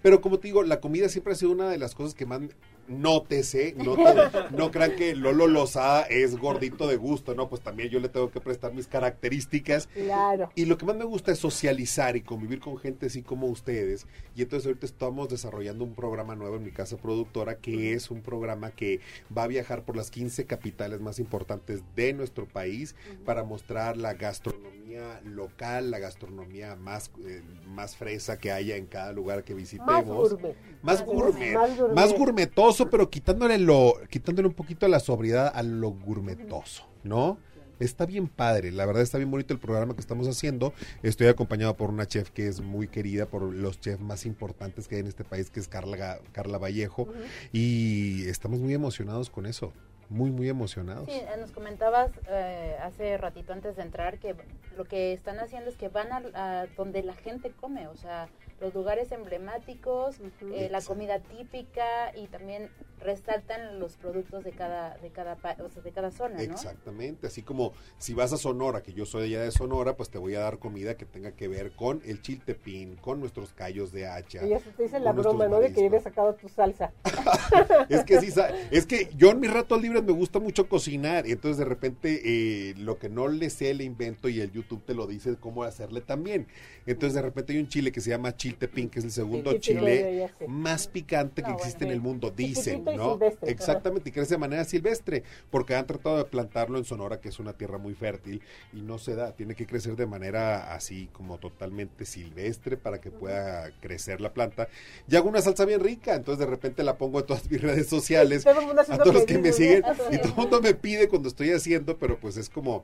Pero 0.02 0.20
como 0.20 0.38
te 0.38 0.50
digo, 0.50 0.64
la 0.64 0.82
comida 0.82 1.08
siempre 1.08 1.32
ha 1.32 1.36
sido 1.36 1.52
una 1.52 1.70
de 1.70 1.78
las 1.78 1.96
cosas 1.96 2.14
que 2.14 2.26
más 2.26 2.42
nótese, 2.88 3.74
nótese, 3.78 4.30
no 4.52 4.72
crean 4.72 4.96
que 4.96 5.16
Lolo 5.16 5.48
Lozada 5.48 6.04
es 6.04 6.38
gordito 6.38 6.88
de 6.88 6.96
gusto, 6.96 7.34
no, 7.36 7.50
pues 7.50 7.62
también 7.62 7.90
yo 7.90 8.00
le 8.00 8.10
tengo 8.10 8.32
que 8.32 8.40
prestar 8.40 8.74
mis 8.74 8.88
características. 8.88 9.88
Claro. 9.88 10.50
Y 10.56 10.66
lo 10.66 10.78
que 10.78 10.86
más 10.86 10.96
me 10.96 11.06
gusta 11.06 11.32
es 11.32 11.40
socializar 11.40 12.16
y 12.16 12.22
convivir 12.22 12.60
con 12.60 12.78
gente 12.78 13.08
así 13.08 13.22
como 13.22 13.48
ustedes. 13.48 14.06
Y 14.36 14.42
entonces 14.42 14.68
ahorita 14.68 14.86
estamos 14.86 15.30
desarrollando 15.30 15.84
un 15.84 15.94
programa 15.94 16.36
nuevo 16.36 16.58
en 16.58 16.64
mi 16.64 16.72
casa 16.72 16.98
productora, 16.98 17.56
que 17.56 17.94
es 17.94 18.12
un 18.12 18.22
programa 18.22 18.72
que 18.72 19.00
va 19.36 19.44
a 19.44 19.48
viajar 19.48 19.84
por 19.84 19.96
las 19.96 20.12
15 20.12 20.46
capitales 20.46 21.00
más 21.02 21.20
importantes 21.20 21.82
de 21.96 22.14
nuestro 22.14 22.48
país 22.48 22.96
para 23.26 23.44
mostrar 23.44 23.98
la 23.98 24.14
gastronomía 24.14 25.22
local, 25.24 25.92
la 25.92 26.00
gastronomía 26.00 26.76
más, 26.76 27.12
eh, 27.26 27.42
más 27.68 27.96
fresa 27.96 28.38
que 28.38 28.52
haya 28.52 28.76
en 28.76 28.86
cada 28.86 29.12
lugar 29.12 29.44
que 29.44 29.54
visitemos. 29.54 29.94
Más 29.94 30.06
gourmet. 30.06 30.56
Más 30.82 31.06
gourmet, 31.06 31.54
Más 31.54 31.78
gourmet. 31.78 31.96
más 31.96 32.14
gourmetoso, 32.14 32.73
pero 32.90 33.10
quitándole 33.10 33.58
lo, 33.58 33.96
quitándole 34.10 34.48
un 34.48 34.54
poquito 34.54 34.88
la 34.88 35.00
sobriedad 35.00 35.52
a 35.54 35.64
lo 35.64 35.92
gourmetoso, 35.92 36.86
¿no? 37.04 37.38
Está 37.80 38.06
bien 38.06 38.28
padre, 38.28 38.72
la 38.72 38.86
verdad 38.86 39.02
está 39.02 39.18
bien 39.18 39.32
bonito 39.32 39.54
el 39.54 39.60
programa 39.60 39.94
que 39.94 40.00
estamos 40.00 40.28
haciendo. 40.28 40.74
Estoy 41.02 41.28
acompañado 41.28 41.76
por 41.76 41.90
una 41.90 42.06
chef 42.06 42.30
que 42.30 42.48
es 42.48 42.62
muy 42.62 42.88
querida 42.88 43.26
por 43.26 43.42
los 43.42 43.80
chefs 43.80 44.00
más 44.00 44.26
importantes 44.26 44.88
que 44.88 44.96
hay 44.96 45.02
en 45.02 45.08
este 45.08 45.24
país, 45.24 45.50
que 45.50 45.60
es 45.60 45.68
Carla, 45.68 46.20
Carla 46.32 46.58
Vallejo, 46.60 47.08
y 47.52 48.28
estamos 48.28 48.60
muy 48.60 48.74
emocionados 48.74 49.30
con 49.30 49.46
eso, 49.46 49.74
muy, 50.10 50.32
muy 50.32 50.50
emocionados. 50.50 51.10
Sí, 51.10 51.18
eh, 51.18 51.38
nos 51.40 51.52
comentabas 51.52 52.12
eh, 52.30 52.78
hace 52.82 53.18
ratito 53.18 53.54
antes 53.54 53.76
de 53.76 53.82
entrar 53.82 54.20
que 54.20 54.36
lo 54.78 54.86
que 54.86 55.14
están 55.14 55.40
haciendo 55.40 55.70
es 55.70 55.76
que 55.76 55.90
van 55.90 56.12
a, 56.12 56.62
a 56.62 56.68
donde 56.78 57.04
la 57.04 57.16
gente 57.16 57.52
come, 57.60 57.88
o 57.88 57.96
sea, 57.98 58.30
los 58.64 58.74
lugares 58.74 59.12
emblemáticos, 59.12 60.16
eh, 60.54 60.70
la 60.72 60.82
comida 60.82 61.20
típica 61.20 62.16
y 62.16 62.28
también 62.28 62.70
resaltan 63.02 63.80
los 63.80 63.98
productos 63.98 64.46
de 64.46 64.52
cada 64.52 64.98
de 65.00 65.10
cada 65.10 65.34
o 65.34 65.70
sea, 65.70 65.82
de 65.84 65.92
cada 65.92 66.12
zona, 66.12 66.36
¿no? 66.36 66.42
Exactamente, 66.42 67.28
así 67.28 67.42
como 67.42 67.74
si 67.98 68.14
vas 68.14 68.32
a 68.32 68.38
Sonora, 68.38 68.82
que 68.82 68.94
yo 68.94 69.06
soy 69.06 69.24
allá 69.26 69.42
de 69.42 69.52
Sonora, 69.52 69.98
pues 69.98 70.10
te 70.10 70.18
voy 70.18 70.36
a 70.36 70.40
dar 70.40 70.60
comida 70.60 70.96
que 70.96 71.06
tenga 71.06 71.34
que 71.34 71.50
ver 71.50 71.74
con 71.76 72.02
el 72.06 72.22
chiltepín, 72.22 72.96
con 72.96 73.20
nuestros 73.20 73.52
callos 73.52 73.92
de 73.92 74.08
hacha. 74.08 74.46
Y 74.46 74.50
ya 74.50 74.60
se 74.60 74.72
te 74.72 74.84
dice 74.84 75.00
la 75.02 75.12
broma, 75.12 75.50
¿no? 75.50 75.60
De 75.60 75.74
que 75.74 75.86
hayas 75.86 76.04
sacado 76.04 76.34
tu 76.36 76.48
salsa. 76.48 76.94
Es 77.90 78.04
que 78.06 78.20
sí, 78.22 78.32
sa- 78.32 78.50
es 78.72 78.86
que 78.86 79.10
yo 79.16 79.32
en 79.32 79.40
mis 79.40 79.52
ratos 79.52 79.82
libres 79.82 80.04
me 80.04 80.14
gusta 80.14 80.40
mucho 80.40 80.70
cocinar, 80.70 81.28
y 81.28 81.32
entonces 81.32 81.58
de 81.58 81.66
repente 81.66 82.22
eh, 82.24 82.74
lo 82.78 82.98
que 82.98 83.10
no 83.10 83.28
le 83.28 83.50
sé 83.50 83.74
le 83.74 83.84
invento 83.84 84.30
y 84.30 84.40
el 84.40 84.52
YouTube 84.52 84.84
te 84.86 84.94
lo 84.94 85.06
dice 85.08 85.36
cómo 85.40 85.64
hacerle 85.64 86.02
también. 86.02 86.48
Entonces 86.86 87.14
de 87.16 87.22
repente 87.22 87.54
hay 87.54 87.60
un 87.60 87.68
chile 87.68 87.92
que 87.92 88.02
se 88.02 88.10
llama 88.10 88.36
chiltepín, 88.54 88.90
que 88.90 89.00
es 89.00 89.06
el 89.06 89.12
segundo 89.12 89.52
Sí, 89.52 89.58
sí, 89.62 89.74
sí, 89.74 89.78
chile 89.80 90.32
más 90.48 90.88
picante 90.88 91.44
que 91.44 91.52
existe 91.52 91.80
bueno. 91.80 91.92
en 91.92 91.96
el 91.98 92.02
mundo, 92.02 92.34
dicen, 92.36 92.84
y 92.92 92.96
¿no? 92.96 93.20
Exactamente, 93.44 94.10
y 94.10 94.12
crece 94.12 94.36
de 94.36 94.38
manera 94.38 94.64
silvestre, 94.66 95.24
porque 95.50 95.76
han 95.76 95.86
tratado 95.86 96.18
de 96.18 96.26
plantarlo 96.26 96.78
en 96.78 96.86
Sonora, 96.86 97.20
que 97.20 97.30
es 97.30 97.40
una 97.40 97.54
tierra 97.54 97.78
muy 97.78 97.94
fértil, 97.94 98.42
y 98.72 98.82
no 98.82 98.98
se 98.98 99.16
da, 99.16 99.34
tiene 99.34 99.56
que 99.56 99.66
crecer 99.66 99.96
de 99.96 100.06
manera 100.06 100.74
así 100.74 101.10
como 101.14 101.38
totalmente 101.38 102.06
silvestre 102.06 102.78
para 102.78 103.00
que 103.00 103.12
pueda 103.12 103.72
crecer 103.80 104.22
la 104.22 104.34
planta. 104.34 104.68
Y 105.08 105.16
hago 105.16 105.30
una 105.30 105.42
salsa 105.42 105.66
bien 105.66 105.80
rica, 105.80 106.16
entonces 106.16 106.40
de 106.40 106.50
repente 106.50 106.84
la 106.84 106.98
pongo 106.98 107.20
en 107.20 107.26
todas 107.26 107.50
mis 107.52 107.62
redes 107.62 107.88
sociales, 107.88 108.46
a 108.46 108.98
todos 108.98 109.14
los 109.14 109.26
que 109.26 109.40
me 109.40 109.52
siguen, 109.52 109.84
y 110.12 110.18
todo 110.18 110.30
el 110.30 110.36
mundo 110.36 110.62
me 110.62 110.74
pide 110.74 111.08
cuando 111.08 111.30
estoy 111.30 111.52
haciendo, 111.52 111.98
pero 111.98 112.20
pues 112.20 112.38
es 112.38 112.50
como, 112.50 112.84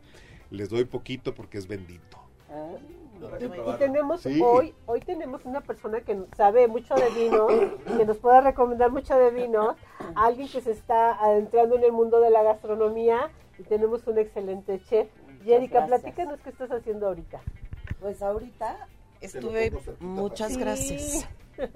les 0.52 0.70
doy 0.70 0.86
poquito 0.86 1.34
porque 1.34 1.58
es 1.58 1.68
bendito. 1.68 2.18
Y, 3.40 3.78
tenemos 3.78 4.22
Sí. 4.22 4.42
hoy, 4.44 4.74
hoy 4.86 5.00
tenemos 5.02 5.46
una 5.46 5.62
persona 5.62 6.02
que 6.02 6.20
sabe 6.36 6.68
mucho 6.68 6.96
de 6.96 7.10
vino, 7.10 7.48
que 7.98 8.06
nos 8.06 8.18
puede 8.18 8.42
recomendar 8.42 8.92
mucho 8.92 9.18
de 9.18 9.32
vino, 9.32 9.76
alguien 10.16 10.48
que 10.48 10.62
se 10.62 10.72
está 10.72 11.14
adentrando 11.24 11.76
en 11.76 11.84
el 11.84 11.92
mundo 11.92 12.20
de 12.20 12.30
la 12.30 12.44
gastronomía 12.44 13.30
y 13.58 13.64
tenemos 13.64 14.08
un 14.08 14.18
excelente 14.18 14.82
chef. 14.84 15.10
Jerica, 15.44 15.80
gracias. 15.86 16.02
platícanos 16.02 16.40
qué 16.42 16.50
estás 16.50 16.72
haciendo 16.72 17.08
ahorita. 17.08 17.42
Pues 18.02 18.22
ahorita 18.22 18.88
estuve, 19.22 19.72
muchas 20.00 20.54
Sí. 20.78 21.26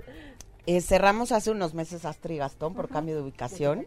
Eh, 0.65 0.79
cerramos 0.79 1.33
hace 1.33 1.51
unos 1.51 1.73
meses 1.73 2.05
Astra 2.05 2.33
y 2.33 2.37
Gastón 2.37 2.73
por 2.73 2.87
cambio 2.87 3.15
de 3.15 3.21
ubicación 3.21 3.85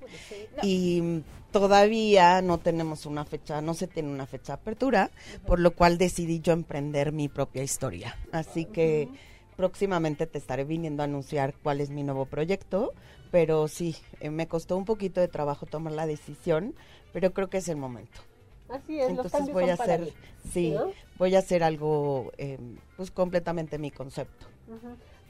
y 0.62 1.22
todavía 1.50 2.42
no 2.42 2.58
tenemos 2.58 3.06
una 3.06 3.24
fecha, 3.24 3.62
no 3.62 3.72
se 3.72 3.86
tiene 3.86 4.10
una 4.10 4.26
fecha 4.26 4.52
de 4.52 4.60
apertura, 4.60 5.10
por 5.46 5.58
lo 5.58 5.70
cual 5.70 5.96
decidí 5.96 6.40
yo 6.40 6.52
emprender 6.52 7.12
mi 7.12 7.28
propia 7.28 7.62
historia. 7.62 8.16
Así 8.30 8.66
que 8.66 9.08
próximamente 9.56 10.26
te 10.26 10.36
estaré 10.36 10.64
viniendo 10.64 11.02
a 11.02 11.06
anunciar 11.06 11.54
cuál 11.62 11.80
es 11.80 11.88
mi 11.88 12.02
nuevo 12.02 12.26
proyecto, 12.26 12.92
pero 13.30 13.68
sí, 13.68 13.96
eh, 14.20 14.28
me 14.28 14.46
costó 14.46 14.76
un 14.76 14.84
poquito 14.84 15.20
de 15.20 15.28
trabajo 15.28 15.64
tomar 15.64 15.94
la 15.94 16.06
decisión, 16.06 16.74
pero 17.12 17.32
creo 17.32 17.48
que 17.48 17.58
es 17.58 17.68
el 17.68 17.76
momento. 17.76 18.20
Así 18.68 19.00
es, 19.00 19.08
Entonces 19.08 19.50
voy 19.50 19.70
a 19.70 19.74
hacer, 19.74 20.12
sí, 20.52 20.72
¿no? 20.72 20.92
voy 21.18 21.34
a 21.36 21.38
hacer 21.38 21.62
algo, 21.62 22.32
eh, 22.36 22.58
pues 22.96 23.10
completamente 23.10 23.78
mi 23.78 23.90
concepto. 23.90 24.46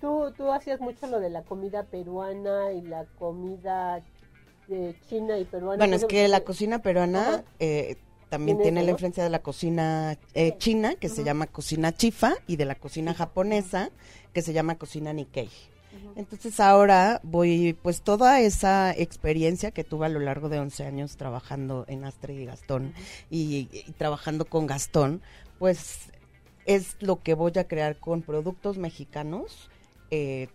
Tú, 0.01 0.33
tú 0.37 0.53
hacías 0.53 0.81
mucho 0.81 1.07
lo 1.07 1.21
de 1.21 1.31
la 1.31 1.43
comida 1.43 1.85
peruana 1.85 2.73
y 2.73 2.83
la 2.83 3.05
comida 3.19 4.03
de 4.69 4.95
china 5.09 5.39
y 5.39 5.45
peruana. 5.45 5.79
Bueno, 5.79 5.97
es 5.97 6.05
que 6.05 6.29
la 6.29 6.41
cocina 6.41 6.81
peruana 6.81 7.45
eh, 7.59 7.97
también 8.29 8.59
Tiene 8.59 8.81
eso, 8.81 8.87
la 8.87 8.91
influencia 8.91 9.25
de 9.25 9.31
la 9.31 9.39
cocina 9.39 10.19
eh, 10.35 10.57
china, 10.59 10.97
que 10.97 11.09
se 11.09 11.23
llama 11.23 11.47
cocina 11.47 11.93
chifa, 11.93 12.35
y 12.47 12.57
de 12.57 12.65
la 12.65 12.75
cocina 12.75 13.15
japonesa, 13.15 13.91
que 14.33 14.43
se 14.43 14.53
llama 14.53 14.77
cocina 14.77 15.13
Nikkei. 15.13 15.49
Entonces 16.15 16.61
ahora 16.61 17.21
voy, 17.23 17.73
pues 17.83 18.03
toda 18.03 18.41
esa 18.41 18.93
experiencia 18.93 19.71
que 19.71 19.85
tuve 19.85 20.07
a 20.07 20.11
lo 20.11 20.21
largo 20.21 20.49
de 20.49 20.59
11 20.59 20.85
años 20.85 21.17
trabajando 21.17 21.85
en 21.89 22.05
Astrid 22.05 22.41
y 22.41 22.45
Gastón 22.45 22.93
y, 23.31 23.69
y 23.73 23.93
trabajando 23.93 24.45
con 24.45 24.67
Gastón, 24.67 25.23
pues 25.59 26.11
es 26.67 26.97
lo 27.01 27.23
que 27.23 27.35
voy 27.35 27.53
a 27.57 27.67
crear 27.67 27.97
con 27.97 28.23
productos 28.23 28.77
mexicanos, 28.77 29.71
eh, 30.11 30.49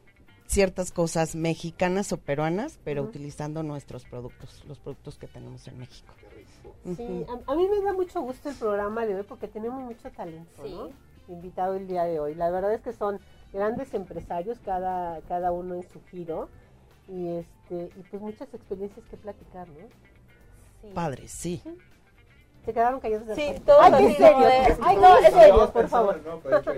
ciertas 0.48 0.91
cosas 0.91 1.36
mexicanas 1.36 2.12
o 2.12 2.17
peruanas, 2.17 2.79
pero 2.84 3.03
utilizando 3.03 3.63
nuestros 3.63 4.03
productos, 4.05 4.63
los 4.67 4.79
productos 4.79 5.17
que 5.17 5.27
tenemos 5.27 5.67
en 5.67 5.77
México. 5.79 6.13
Sí, 6.98 7.25
a, 7.48 7.51
a 7.51 7.55
mí 7.55 7.67
me 7.70 7.81
da 7.81 7.93
mucho 7.93 8.22
gusto 8.22 8.50
el 8.50 8.55
programa 8.55 9.05
de 9.05 9.15
hoy 9.15 9.24
porque 9.24 9.48
tenemos 9.48 9.81
mucho 9.84 10.10
talento, 10.12 10.63
Sí. 10.63 10.72
¿no? 10.74 10.89
Invitado 11.27 11.75
el 11.75 11.88
día 11.88 12.03
de 12.03 12.20
hoy. 12.20 12.36
La 12.36 12.50
verdad 12.50 12.74
es 12.74 12.81
que 12.81 12.91
son 12.91 13.20
grandes 13.53 13.93
empresarios, 13.93 14.60
cada, 14.60 15.22
cada 15.22 15.51
uno 15.51 15.75
en 15.75 15.84
su 15.84 16.01
giro, 16.10 16.50
y 17.08 17.27
este 17.29 17.89
y 17.98 18.03
pues 18.10 18.22
muchas 18.22 18.53
experiencias 18.53 19.05
que 19.10 19.17
platicar, 19.17 19.67
¿no? 19.70 19.88
Sí. 20.81 20.88
Padre, 20.93 21.27
sí. 21.27 21.62
Se 22.65 22.74
quedaron 22.74 23.00
callados 23.00 23.25
de 23.25 23.36
Sí, 23.36 23.56
todos 23.65 23.80
Ay, 23.82 24.15
qué 24.15 24.24
de- 24.24 24.77
Ay, 24.84 24.96
no, 24.98 25.18
es 25.18 25.34
serio, 25.34 25.72
por 25.74 25.88
favor. 25.88 26.22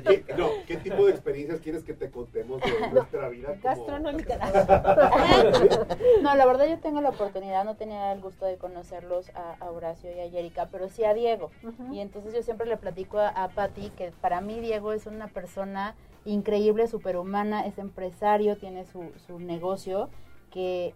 ¿Qué, 0.06 0.24
no, 0.38 0.48
¿qué 0.66 0.78
tipo 0.78 1.06
de 1.06 1.12
experiencias 1.12 1.60
quieres 1.60 1.84
que 1.84 1.94
te 1.94 2.10
contemos 2.10 2.62
de 2.62 2.90
nuestra 2.90 3.28
vida? 3.28 3.50
como- 3.50 3.62
Gastronómica. 3.64 4.40
No, 6.22 6.36
la 6.36 6.46
verdad 6.46 6.68
yo 6.68 6.80
tengo 6.80 7.02
la 7.02 7.10
oportunidad, 7.10 7.66
no 7.66 7.76
tenía 7.76 8.14
el 8.14 8.22
gusto 8.22 8.46
de 8.46 8.58
conocerlos 8.58 9.30
a, 9.36 9.56
a 9.60 9.72
Horacio 9.72 10.10
y 10.16 10.20
a 10.22 10.30
Jerica, 10.30 10.70
pero 10.72 10.88
sí 10.90 11.04
a 11.04 11.14
Diego. 11.14 11.52
Y 11.92 12.00
entonces 12.00 12.34
yo 12.34 12.42
siempre 12.44 12.66
le 12.68 12.78
platico 12.78 13.20
a, 13.20 13.28
a 13.30 13.50
Patti 13.50 13.90
que 13.92 14.12
para 14.22 14.40
mí 14.42 14.60
Diego 14.62 14.94
es 14.94 15.06
una 15.06 15.28
persona 15.28 15.96
increíble, 16.26 16.88
superhumana, 16.88 17.66
es 17.66 17.78
empresario, 17.78 18.56
tiene 18.58 18.86
su, 18.86 19.12
su 19.28 19.40
negocio, 19.40 20.10
que 20.50 20.96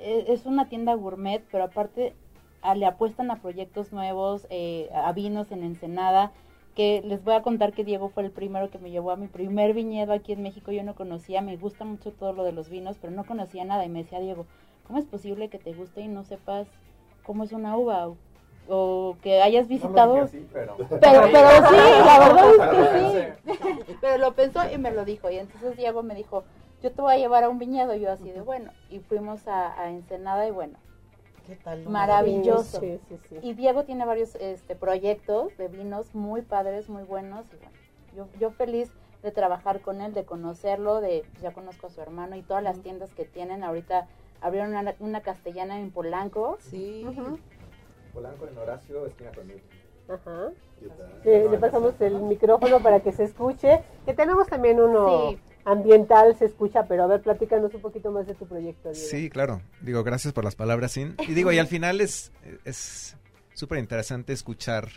e- 0.00 0.24
es 0.28 0.46
una 0.46 0.68
tienda 0.68 0.94
gourmet, 0.94 1.42
pero 1.50 1.64
aparte 1.64 2.14
a- 2.62 2.74
le 2.74 2.86
apuestan 2.86 3.30
a 3.30 3.36
proyectos 3.40 3.92
nuevos, 3.92 4.46
eh, 4.50 4.88
a 4.94 5.12
vinos 5.12 5.50
en 5.52 5.62
Ensenada, 5.62 6.32
que 6.74 7.02
les 7.04 7.24
voy 7.24 7.34
a 7.34 7.42
contar 7.42 7.72
que 7.72 7.84
Diego 7.84 8.08
fue 8.10 8.22
el 8.24 8.30
primero 8.30 8.70
que 8.70 8.78
me 8.78 8.90
llevó 8.90 9.10
a 9.10 9.16
mi 9.16 9.28
primer 9.28 9.72
viñedo 9.72 10.12
aquí 10.12 10.32
en 10.32 10.42
México, 10.42 10.72
yo 10.72 10.82
no 10.82 10.94
conocía, 10.94 11.40
me 11.40 11.56
gusta 11.56 11.84
mucho 11.84 12.12
todo 12.12 12.32
lo 12.32 12.44
de 12.44 12.52
los 12.52 12.68
vinos, 12.68 12.98
pero 13.00 13.12
no 13.12 13.24
conocía 13.24 13.64
nada 13.64 13.84
y 13.84 13.88
me 13.88 14.02
decía 14.02 14.20
Diego, 14.20 14.46
¿cómo 14.86 14.98
es 14.98 15.06
posible 15.06 15.48
que 15.48 15.58
te 15.58 15.72
guste 15.72 16.02
y 16.02 16.08
no 16.08 16.22
sepas 16.24 16.66
cómo 17.22 17.44
es 17.44 17.52
una 17.52 17.76
uva? 17.78 18.08
O, 18.08 18.16
o 18.68 19.16
que 19.22 19.40
hayas 19.40 19.68
visitado... 19.68 20.14
pero... 20.52 20.76
Pero, 21.00 21.22
pero 21.32 21.48
sí, 21.68 21.76
la 22.04 22.18
verdad 22.18 22.50
es 22.50 22.66
que 22.68 23.10
sí. 23.46 23.86
Pero 24.00 24.18
lo 24.18 24.34
pensó 24.34 24.60
y 24.70 24.76
me 24.76 24.90
lo 24.90 25.04
dijo. 25.04 25.30
Y 25.30 25.36
entonces 25.38 25.76
Diego 25.76 26.02
me 26.02 26.14
dijo, 26.14 26.44
yo 26.82 26.92
te 26.92 27.00
voy 27.00 27.14
a 27.14 27.18
llevar 27.18 27.44
a 27.44 27.48
un 27.48 27.58
viñedo. 27.58 27.94
Y 27.94 28.00
yo 28.00 28.12
así 28.12 28.30
de 28.30 28.40
bueno. 28.42 28.72
Y 28.90 28.98
fuimos 28.98 29.46
a, 29.48 29.80
a 29.80 29.88
Ensenada 29.90 30.46
y 30.46 30.50
bueno. 30.50 30.76
¿Qué 31.46 31.56
tal? 31.56 31.84
Maravilloso. 31.88 32.80
Sí, 32.80 32.98
sí, 33.08 33.18
sí. 33.28 33.38
Y 33.42 33.54
Diego 33.54 33.84
tiene 33.84 34.04
varios 34.04 34.34
este, 34.36 34.74
proyectos 34.74 35.56
de 35.56 35.68
vinos 35.68 36.14
muy 36.14 36.42
padres, 36.42 36.88
muy 36.88 37.04
buenos. 37.04 37.46
Y 37.52 37.56
bueno, 37.56 37.72
yo, 38.16 38.28
yo 38.40 38.50
feliz 38.50 38.90
de 39.22 39.30
trabajar 39.30 39.80
con 39.80 40.00
él, 40.00 40.12
de 40.12 40.24
conocerlo, 40.24 41.00
de 41.00 41.24
ya 41.40 41.52
conozco 41.52 41.86
a 41.86 41.90
su 41.90 42.00
hermano 42.00 42.36
y 42.36 42.42
todas 42.42 42.62
las 42.62 42.80
tiendas 42.80 43.12
que 43.14 43.24
tienen. 43.24 43.62
Ahorita 43.62 44.08
abrieron 44.40 44.70
una, 44.74 44.94
una 44.98 45.20
castellana 45.20 45.78
en 45.80 45.90
Polanco. 45.90 46.58
Sí. 46.60 47.06
Polanco 48.12 48.46
en 48.46 48.58
Horacio, 48.58 49.06
esquina 49.06 49.30
conmigo. 49.32 49.60
Ajá. 50.08 50.50
¿Qué 50.80 50.88
tal? 50.88 51.20
Le, 51.24 51.48
le 51.48 51.58
pasamos 51.58 52.00
el 52.00 52.14
micrófono 52.22 52.80
para 52.80 53.00
que 53.00 53.12
se 53.12 53.24
escuche. 53.24 53.82
Que 54.04 54.14
tenemos 54.14 54.46
también 54.48 54.80
uno, 54.80 55.30
Sí. 55.30 55.38
Ambiental 55.66 56.34
se 56.38 56.46
escucha, 56.46 56.86
pero 56.86 57.04
a 57.04 57.06
ver, 57.08 57.20
platícanos 57.20 57.74
un 57.74 57.82
poquito 57.82 58.10
más 58.10 58.26
de 58.26 58.34
tu 58.34 58.46
proyecto. 58.46 58.94
Sí, 58.94 59.28
claro. 59.28 59.60
Digo, 59.82 60.02
gracias 60.02 60.32
por 60.32 60.44
las 60.44 60.54
palabras, 60.54 60.92
Sin. 60.92 61.16
Y 61.28 61.34
digo, 61.34 61.52
y 61.52 61.58
al 61.58 61.66
final 61.66 62.00
es 62.00 62.32
es 62.64 63.16
súper 63.52 63.78
interesante 63.78 64.32
escuchar 64.32 64.88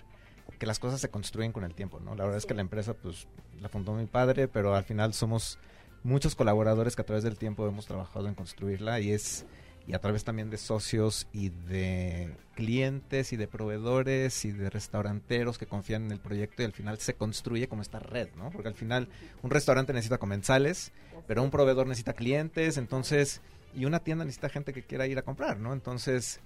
que 0.57 0.65
las 0.65 0.79
cosas 0.79 0.99
se 0.99 1.09
construyen 1.09 1.51
con 1.51 1.63
el 1.63 1.73
tiempo, 1.73 1.99
¿no? 1.99 2.15
La 2.15 2.23
verdad 2.23 2.37
es 2.37 2.45
que 2.45 2.53
la 2.53 2.61
empresa, 2.61 2.93
pues, 2.93 3.27
la 3.61 3.69
fundó 3.69 3.93
mi 3.93 4.05
padre, 4.05 4.47
pero 4.47 4.75
al 4.75 4.83
final 4.83 5.13
somos 5.13 5.57
muchos 6.03 6.35
colaboradores 6.35 6.95
que 6.95 7.01
a 7.01 7.05
través 7.05 7.23
del 7.23 7.37
tiempo 7.37 7.67
hemos 7.67 7.85
trabajado 7.87 8.27
en 8.27 8.35
construirla 8.35 8.99
y 8.99 9.11
es 9.11 9.45
y 9.89 9.95
a 9.95 9.99
través 9.99 10.23
también 10.23 10.51
de 10.51 10.57
socios 10.57 11.27
y 11.33 11.49
de 11.49 12.37
clientes 12.53 13.33
y 13.33 13.37
de 13.37 13.47
proveedores 13.47 14.45
y 14.45 14.51
de 14.51 14.69
restauranteros 14.69 15.57
que 15.57 15.65
confían 15.65 16.05
en 16.05 16.11
el 16.11 16.19
proyecto 16.19 16.61
y 16.61 16.65
al 16.65 16.73
final 16.73 16.99
se 16.99 17.15
construye 17.15 17.67
como 17.67 17.81
esta 17.81 17.97
red, 17.97 18.29
¿no? 18.37 18.51
Porque 18.51 18.67
al 18.67 18.75
final 18.75 19.07
un 19.41 19.49
restaurante 19.49 19.91
necesita 19.91 20.19
comensales, 20.19 20.91
pero 21.25 21.41
un 21.41 21.49
proveedor 21.49 21.87
necesita 21.87 22.13
clientes, 22.13 22.77
entonces, 22.77 23.41
y 23.73 23.85
una 23.85 23.99
tienda 23.99 24.25
necesita 24.25 24.49
gente 24.49 24.73
que 24.73 24.83
quiera 24.83 25.07
ir 25.07 25.17
a 25.17 25.23
comprar, 25.23 25.59
¿no? 25.59 25.73
Entonces, 25.73 26.39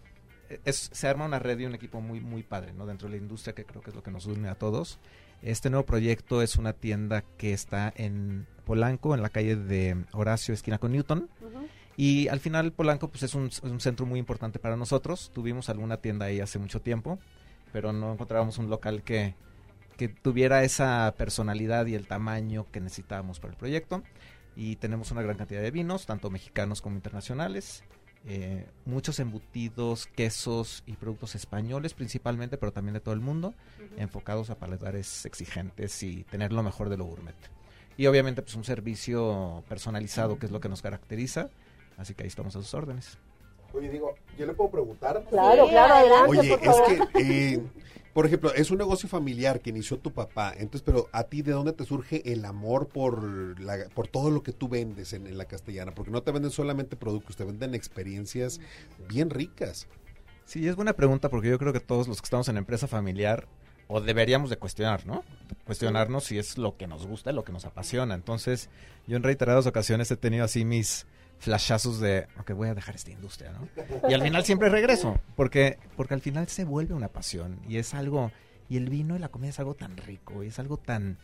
e, 0.50 0.62
es, 0.64 0.90
se 0.94 1.08
arma 1.10 1.26
una 1.26 1.40
red 1.40 1.60
y 1.60 1.66
un 1.66 1.76
equipo 1.76 2.00
muy, 2.00 2.22
muy 2.22 2.44
padre, 2.44 2.72
¿no? 2.72 2.86
Dentro 2.86 3.10
de 3.10 3.18
la 3.18 3.22
industria 3.22 3.54
que 3.54 3.66
creo 3.66 3.82
que 3.82 3.90
es 3.90 3.96
lo 3.96 4.04
que 4.04 4.12
nos 4.12 4.26
une 4.26 4.48
a 4.48 4.56
todos. 4.56 5.00
Este 5.42 5.70
nuevo 5.70 5.86
proyecto 5.86 6.42
es 6.42 6.56
una 6.56 6.72
tienda 6.72 7.26
que 7.38 7.52
está 7.52 7.92
en 7.98 8.48
Polanco, 8.64 9.14
en 9.14 9.22
la 9.22 9.28
calle 9.28 9.58
de 9.58 10.06
Horacio, 10.14 10.54
esquina 10.54 10.78
con 10.78 10.94
Newton. 10.94 11.30
Y 11.96 12.28
al 12.28 12.40
final 12.40 12.72
Polanco 12.72 13.10
pues 13.10 13.24
es 13.24 13.36
un, 13.36 13.48
es 13.48 13.62
un 13.62 13.80
centro 13.80 14.06
muy 14.06 14.20
importante 14.20 14.60
para 14.60 14.76
nosotros. 14.76 15.32
Tuvimos 15.34 15.70
alguna 15.70 15.98
tienda 15.98 16.26
ahí 16.26 16.40
hace 16.40 16.60
mucho 16.60 16.82
tiempo, 16.82 17.20
pero 17.72 17.94
no 17.94 18.14
encontrábamos 18.14 18.58
un 18.58 18.70
local 18.70 19.04
que, 19.04 19.36
que 19.98 20.08
tuviera 20.10 20.64
esa 20.64 21.14
personalidad 21.18 21.86
y 21.86 21.96
el 21.96 22.08
tamaño 22.08 22.66
que 22.72 22.82
necesitábamos 22.82 23.40
para 23.40 23.54
el 23.54 23.60
proyecto. 23.60 24.04
Y 24.56 24.76
tenemos 24.78 25.12
una 25.12 25.22
gran 25.22 25.38
cantidad 25.38 25.62
de 25.62 25.72
vinos, 25.72 26.06
tanto 26.06 26.30
mexicanos 26.30 26.82
como 26.82 26.96
internacionales. 26.96 27.84
eh, 28.26 28.66
muchos 28.86 29.20
embutidos, 29.20 30.08
quesos 30.08 30.84
y 30.86 30.94
productos 30.94 31.36
españoles 31.36 31.94
principalmente, 31.94 32.58
pero 32.58 32.72
también 32.72 32.94
de 32.94 33.00
todo 33.02 33.14
el 33.14 33.20
mundo, 33.20 33.54
enfocados 33.98 34.50
a 34.50 34.58
paladares 34.58 35.26
exigentes 35.26 36.02
y 36.04 36.24
tener 36.24 36.54
lo 36.54 36.64
mejor 36.64 36.90
de 36.90 36.98
lo 36.98 37.06
gourmet. 37.06 37.36
Y 37.98 38.08
obviamente 38.08 38.42
pues 38.42 38.56
un 38.56 38.64
servicio 38.64 39.64
personalizado, 39.68 40.40
que 40.40 40.46
es 40.46 40.52
lo 40.52 40.60
que 40.60 40.70
nos 40.70 40.82
caracteriza. 40.82 41.50
Así 41.98 42.14
que 42.14 42.24
ahí 42.24 42.28
estamos 42.28 42.56
a 42.56 42.62
sus 42.62 42.74
órdenes. 42.74 43.18
Oye, 43.74 43.90
digo, 43.90 44.14
¿yo 44.38 44.46
le 44.46 44.54
puedo 44.54 44.70
preguntar? 44.70 45.24
Claro, 45.30 45.66
Sí, 45.66 45.72
claro, 45.72 45.94
adelante, 45.96 46.30
Oye, 46.30 46.50
por 46.50 46.60
es 46.60 46.76
favor. 46.76 46.86
que, 47.14 47.54
eh, 47.54 47.60
por 48.14 48.28
ejemplo, 48.28 48.54
es 48.54 48.70
un 48.70 48.78
negocio 48.78 49.10
familiar 49.10 49.60
que 49.62 49.72
inició 49.72 49.98
tu 49.98 50.12
papá, 50.12 50.54
entonces, 50.56 50.84
pero 50.86 51.08
a 51.12 51.24
ti, 51.24 51.42
¿de 51.42 51.54
dónde 51.54 51.74
te 51.74 51.84
surge 51.84 52.22
el 52.32 52.46
amor 52.46 52.88
por, 52.90 53.60
la- 53.60 53.90
por 53.96 54.08
todo 54.08 54.30
lo 54.30 54.44
que 54.44 54.52
tú 54.52 54.68
vendes 54.70 55.14
en, 55.14 55.26
en 55.26 55.40
la 55.40 55.46
castellana? 55.46 55.92
Porque 55.96 56.12
no 56.12 56.22
te 56.22 56.32
venden 56.32 56.52
solamente 56.52 56.96
productos, 56.96 57.36
te 57.36 57.44
venden 57.46 57.74
experiencias 57.74 58.60
bien 59.10 59.32
ricas. 59.32 59.88
Sí, 60.46 60.68
es 60.68 60.76
buena 60.76 60.94
pregunta 60.94 61.30
porque 61.30 61.50
yo 61.50 61.58
creo 61.58 61.74
que 61.74 61.80
todos 61.80 62.08
los 62.08 62.22
que 62.22 62.26
estamos 62.26 62.48
en 62.50 62.58
empresa 62.58 62.88
familiar 62.88 63.48
o 63.88 64.02
deberíamos 64.02 64.52
de 64.52 64.58
cuestionar, 64.58 65.08
¿no? 65.08 65.24
Cuestionarnos 65.66 66.26
si 66.26 66.38
es 66.38 66.60
lo 66.60 66.78
que 66.78 66.86
nos 66.86 67.08
gusta, 67.08 67.32
lo 67.32 67.44
que 67.44 67.52
nos 67.54 67.66
apasiona. 67.66 68.14
Entonces, 68.14 68.70
yo 69.08 69.18
en 69.18 69.24
reiteradas 69.24 69.66
ocasiones 69.66 70.12
he 70.12 70.18
tenido 70.18 70.46
así 70.46 70.64
mis 70.64 71.08
flashazos 71.44 72.00
de, 72.00 72.28
ok, 72.40 72.52
voy 72.52 72.70
a 72.70 72.74
dejar 72.74 72.96
esta 72.96 73.12
industria, 73.12 73.52
¿no? 73.52 73.68
Y 74.10 74.14
al 74.14 74.22
final 74.22 74.46
siempre 74.46 74.70
regreso, 74.70 75.20
porque, 75.36 75.78
porque 75.98 76.14
al 76.14 76.22
final 76.22 76.48
se 76.48 76.64
vuelve 76.64 76.94
una 76.94 77.10
pasión 77.10 77.60
y 77.68 77.78
es 77.78 77.94
algo, 77.94 78.32
y 78.70 78.78
el 78.78 78.90
vino 78.90 79.16
y 79.16 79.20
la 79.20 79.30
comida 79.30 79.50
es 79.50 79.60
algo 79.60 79.76
tan 79.76 79.98
rico, 79.98 80.44
y 80.44 80.48
es 80.48 80.60
algo 80.60 80.78
tan, 80.78 81.18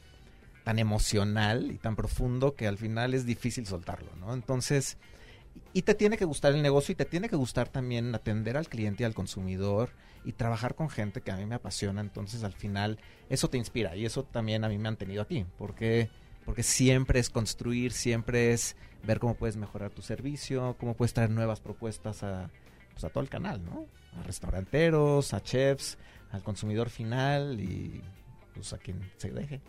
tan 0.66 0.78
emocional 0.78 1.72
y 1.72 1.78
tan 1.78 1.96
profundo 1.96 2.54
que 2.54 2.68
al 2.68 2.78
final 2.78 3.14
es 3.14 3.26
difícil 3.26 3.66
soltarlo, 3.66 4.14
¿no? 4.18 4.34
Entonces, 4.34 4.98
y 5.74 5.84
te 5.84 5.96
tiene 5.96 6.18
que 6.18 6.26
gustar 6.26 6.54
el 6.54 6.62
negocio 6.62 6.94
y 6.94 6.96
te 6.96 7.06
tiene 7.06 7.30
que 7.30 7.36
gustar 7.36 7.70
también 7.70 8.14
atender 8.14 8.58
al 8.58 8.68
cliente 8.68 9.04
y 9.04 9.06
al 9.06 9.14
consumidor 9.14 9.92
y 10.26 10.34
trabajar 10.34 10.76
con 10.76 10.90
gente 10.90 11.22
que 11.22 11.32
a 11.32 11.38
mí 11.38 11.46
me 11.46 11.56
apasiona. 11.56 12.02
Entonces, 12.02 12.44
al 12.44 12.54
final, 12.54 13.00
eso 13.30 13.50
te 13.50 13.58
inspira 13.58 13.96
y 13.96 14.06
eso 14.06 14.24
también 14.24 14.64
a 14.64 14.70
mí 14.70 14.78
me 14.78 14.90
han 14.90 14.98
tenido 14.98 15.22
a 15.22 15.26
ti. 15.26 15.46
Porque, 15.58 16.10
porque 16.46 16.64
siempre 16.64 17.20
es 17.20 17.30
construir, 17.30 17.92
siempre 17.92 18.54
es 18.54 18.76
ver 19.04 19.20
cómo 19.20 19.36
puedes 19.36 19.58
mejorar 19.58 19.92
tu 19.92 20.02
servicio, 20.02 20.76
cómo 20.80 20.96
puedes 20.96 21.14
traer 21.14 21.30
nuevas 21.30 21.60
propuestas 21.60 22.24
a, 22.24 22.50
pues, 22.92 23.04
a 23.04 23.10
todo 23.10 23.24
el 23.24 23.30
canal, 23.30 23.64
¿no? 23.64 23.86
A 24.20 24.24
restauranteros, 24.24 25.34
a 25.34 25.42
chefs, 25.42 25.98
al 26.32 26.44
consumidor 26.44 26.90
final 26.90 27.60
y 27.60 28.02
pues 28.54 28.74
a 28.74 28.78
quien 28.78 29.00
se 29.18 29.32
deje, 29.32 29.62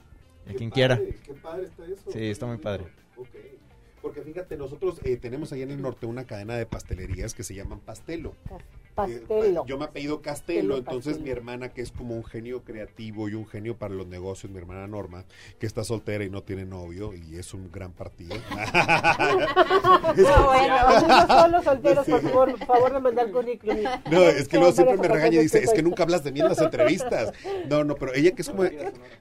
a 0.48 0.52
quien 0.54 0.70
quiera. 0.70 0.98
Qué 0.98 1.34
padre 1.34 1.64
está 1.64 1.86
eso. 1.86 2.10
Sí, 2.10 2.24
está 2.30 2.46
muy 2.46 2.58
padre. 2.58 2.86
Ok. 3.16 3.28
Porque 4.02 4.22
fíjate, 4.22 4.56
nosotros 4.56 4.98
eh, 5.04 5.16
tenemos 5.16 5.52
allá 5.52 5.64
en 5.64 5.72
el 5.72 5.82
norte 5.82 6.06
una 6.06 6.24
cadena 6.24 6.56
de 6.56 6.64
pastelerías 6.64 7.34
que 7.34 7.42
se 7.42 7.54
llaman 7.54 7.80
Pastelo. 7.80 8.34
Pastelo. 9.06 9.60
Eh, 9.62 9.64
yo 9.66 9.78
me 9.78 9.84
apellido 9.84 10.20
Castelo, 10.22 10.60
Castelo, 10.60 10.76
entonces 10.78 11.12
Pastelo. 11.14 11.24
mi 11.24 11.30
hermana, 11.30 11.68
que 11.70 11.82
es 11.82 11.92
como 11.92 12.14
un 12.16 12.24
genio 12.24 12.62
creativo 12.62 13.28
y 13.28 13.34
un 13.34 13.46
genio 13.46 13.76
para 13.76 13.94
los 13.94 14.06
negocios, 14.06 14.50
mi 14.52 14.58
hermana 14.58 14.86
Norma, 14.86 15.24
que 15.58 15.66
está 15.66 15.84
soltera 15.84 16.24
y 16.24 16.30
no 16.30 16.42
tiene 16.42 16.64
novio 16.64 17.12
y 17.14 17.36
es 17.36 17.54
un 17.54 17.70
gran 17.70 17.92
partido. 17.92 18.36
No, 20.16 20.44
bueno, 20.46 21.26
solos 21.28 21.64
solteros, 21.64 22.06
por 22.06 22.20
favor, 22.22 22.50
por 22.58 22.66
favor 22.66 22.92
de 22.94 23.00
mandar 23.00 23.30
currículum. 23.30 23.78
No, 24.10 24.22
es 24.22 24.48
que 24.48 24.56
luego 24.56 24.70
No, 24.70 24.76
siempre 24.76 24.96
me 24.98 25.08
regaña 25.08 25.38
y 25.38 25.42
dice, 25.42 25.62
es 25.62 25.72
que 25.72 25.82
nunca 25.82 26.02
hablas 26.02 26.24
de 26.24 26.32
mí 26.32 26.40
en 26.40 26.48
las 26.48 26.60
entrevistas. 26.60 27.32
No, 27.68 27.84
no, 27.84 27.94
pero 27.94 28.14
ella 28.14 28.32
que 28.32 28.42
es 28.42 28.48
como, 28.48 28.64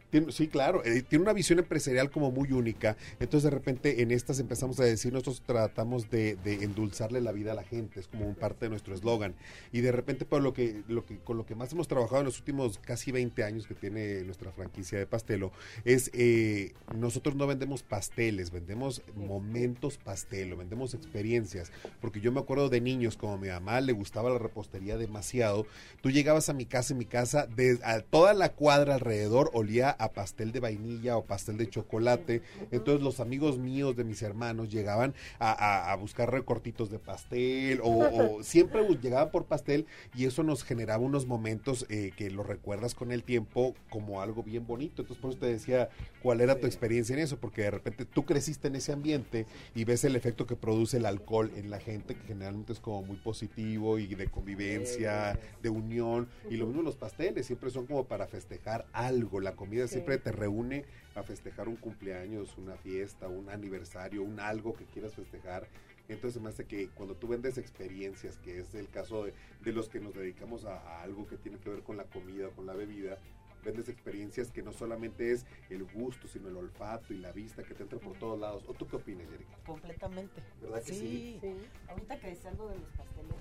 tiene- 0.09 0.31
sí, 0.31 0.47
claro, 0.47 0.83
eh, 0.85 1.03
tiene 1.07 1.23
una 1.23 1.33
visión 1.33 1.59
empresarial 1.59 2.09
como 2.09 2.31
muy 2.31 2.51
única. 2.51 2.97
Entonces 3.19 3.43
de 3.43 3.49
repente 3.51 4.01
en 4.01 4.11
estas 4.11 4.39
empezamos 4.39 4.79
a 4.79 4.83
decir, 4.83 5.13
nosotros 5.13 5.41
tratamos 5.45 6.09
de, 6.09 6.35
de 6.35 6.63
endulzarle 6.63 7.21
la 7.21 7.31
vida 7.31 7.51
a 7.51 7.55
la 7.55 7.63
gente, 7.63 7.99
es 7.99 8.07
como 8.07 8.25
un 8.27 8.35
parte 8.35 8.65
de 8.65 8.69
nuestro 8.69 8.93
eslogan. 8.93 9.35
Y 9.71 9.81
de 9.81 9.91
repente, 9.91 10.25
pues 10.25 10.41
lo 10.41 10.53
que, 10.53 10.83
lo 10.87 11.05
que, 11.05 11.17
con 11.19 11.37
lo 11.37 11.45
que 11.45 11.55
más 11.55 11.71
hemos 11.73 11.87
trabajado 11.87 12.19
en 12.21 12.25
los 12.25 12.39
últimos 12.39 12.77
casi 12.79 13.11
20 13.11 13.43
años 13.43 13.67
que 13.67 13.75
tiene 13.75 14.21
nuestra 14.23 14.51
franquicia 14.51 14.97
de 14.97 15.05
pastelo, 15.05 15.51
es 15.85 16.09
eh, 16.13 16.73
nosotros 16.95 17.35
no 17.35 17.47
vendemos 17.47 17.83
pasteles, 17.83 18.51
vendemos 18.51 19.01
momentos 19.15 19.97
pastelo, 19.97 20.57
vendemos 20.57 20.93
experiencias. 20.93 21.71
Porque 22.01 22.21
yo 22.21 22.31
me 22.31 22.39
acuerdo 22.39 22.69
de 22.69 22.81
niños, 22.81 23.17
como 23.17 23.37
mi 23.37 23.47
mamá 23.49 23.81
le 23.81 23.93
gustaba 23.93 24.29
la 24.29 24.39
repostería 24.39 24.97
demasiado, 24.97 25.65
tú 26.01 26.09
llegabas 26.11 26.49
a 26.49 26.53
mi 26.53 26.65
casa 26.65 26.93
y 26.93 26.97
mi 26.97 27.05
casa, 27.05 27.45
de, 27.47 27.79
a 27.83 28.01
toda 28.01 28.33
la 28.33 28.49
cuadra 28.53 28.95
alrededor 28.95 29.51
olía 29.53 29.89
a 29.91 30.11
pastel 30.13 30.51
de 30.51 30.59
vainilla 30.59 31.17
o 31.17 31.25
pastel 31.25 31.57
de 31.57 31.69
chocolate. 31.69 32.41
Entonces 32.71 33.03
los 33.03 33.19
amigos 33.19 33.57
míos 33.57 33.95
de 33.95 34.03
mis 34.03 34.21
hermanos 34.21 34.69
llegaban 34.69 35.13
a, 35.39 35.51
a- 35.51 35.91
a 35.91 35.95
buscar 35.95 36.31
recortitos 36.31 36.89
de 36.89 36.99
pastel 36.99 37.79
o, 37.83 37.89
o 38.37 38.43
siempre 38.43 38.83
llegaban 39.01 39.31
por 39.31 39.45
pastel 39.49 39.85
y 40.15 40.25
eso 40.25 40.43
nos 40.43 40.63
generaba 40.63 41.03
unos 41.03 41.27
momentos 41.27 41.85
eh, 41.89 42.11
que 42.15 42.29
lo 42.29 42.43
recuerdas 42.43 42.95
con 42.95 43.11
el 43.11 43.23
tiempo 43.23 43.75
como 43.89 44.21
algo 44.21 44.43
bien 44.43 44.65
bonito. 44.65 45.01
Entonces 45.01 45.21
por 45.21 45.31
eso 45.31 45.39
te 45.39 45.47
decía 45.47 45.89
cuál 46.23 46.39
era 46.39 46.59
tu 46.59 46.65
experiencia 46.65 47.13
en 47.13 47.19
eso, 47.19 47.37
porque 47.37 47.63
de 47.63 47.71
repente 47.71 48.05
tú 48.05 48.25
creciste 48.25 48.69
en 48.69 48.75
ese 48.75 48.93
ambiente 48.93 49.45
y 49.75 49.83
ves 49.83 50.05
el 50.05 50.15
efecto 50.15 50.45
que 50.45 50.55
produce 50.55 50.97
el 50.97 51.05
alcohol 51.05 51.51
en 51.57 51.69
la 51.69 51.79
gente, 51.79 52.15
que 52.15 52.27
generalmente 52.27 52.71
es 52.71 52.79
como 52.79 53.01
muy 53.01 53.17
positivo 53.17 53.99
y 53.99 54.15
de 54.15 54.27
convivencia, 54.27 55.37
de 55.61 55.69
unión. 55.69 56.29
Y 56.49 56.55
lo 56.55 56.67
mismo 56.67 56.81
los 56.81 56.95
pasteles, 56.95 57.45
siempre 57.45 57.69
son 57.69 57.85
como 57.85 58.05
para 58.05 58.27
festejar 58.27 58.85
algo. 58.93 59.41
La 59.41 59.55
comida 59.55 59.87
siempre 59.87 60.17
te 60.17 60.31
reúne 60.31 60.85
a 61.15 61.23
festejar 61.23 61.67
un 61.67 61.75
cumpleaños, 61.75 62.57
una 62.57 62.75
fiesta, 62.75 63.27
un 63.27 63.49
aniversario, 63.49 64.23
un 64.23 64.39
algo 64.39 64.73
que 64.73 64.85
quieras 64.85 65.13
festejar. 65.13 65.67
Entonces 66.09 66.41
me 66.41 66.49
hace 66.49 66.65
que 66.65 66.89
cuando 66.89 67.15
tú 67.15 67.27
vendes 67.27 67.57
experiencias, 67.57 68.37
que 68.37 68.59
es 68.59 68.73
el 68.75 68.89
caso 68.89 69.25
de, 69.25 69.33
de 69.61 69.71
los 69.71 69.89
que 69.89 69.99
nos 69.99 70.13
dedicamos 70.13 70.65
a, 70.65 70.75
a 70.79 71.03
algo 71.03 71.27
que 71.27 71.37
tiene 71.37 71.59
que 71.59 71.69
ver 71.69 71.83
con 71.83 71.97
la 71.97 72.03
comida, 72.05 72.49
con 72.49 72.65
la 72.65 72.73
bebida, 72.73 73.17
vendes 73.63 73.89
experiencias 73.89 74.51
que 74.51 74.61
no 74.61 74.71
solamente 74.73 75.31
es 75.31 75.45
el 75.69 75.83
gusto, 75.83 76.27
sino 76.27 76.49
el 76.49 76.57
olfato 76.57 77.13
y 77.13 77.17
la 77.17 77.31
vista 77.31 77.63
que 77.63 77.73
te 77.73 77.83
entra 77.83 77.99
por 77.99 78.17
todos 78.17 78.39
lados. 78.39 78.63
¿O 78.67 78.73
tú 78.73 78.87
qué 78.87 78.95
opinas, 78.95 79.27
Erika? 79.33 79.57
Completamente. 79.65 80.41
¿Verdad 80.61 80.83
que 80.83 80.93
sí? 80.93 81.37
Sí. 81.41 81.55
Ahorita 81.87 82.19
que 82.19 82.27
decías 82.27 82.45
algo 82.47 82.69
de 82.69 82.79
los 82.79 82.89
pasteles, 82.89 83.35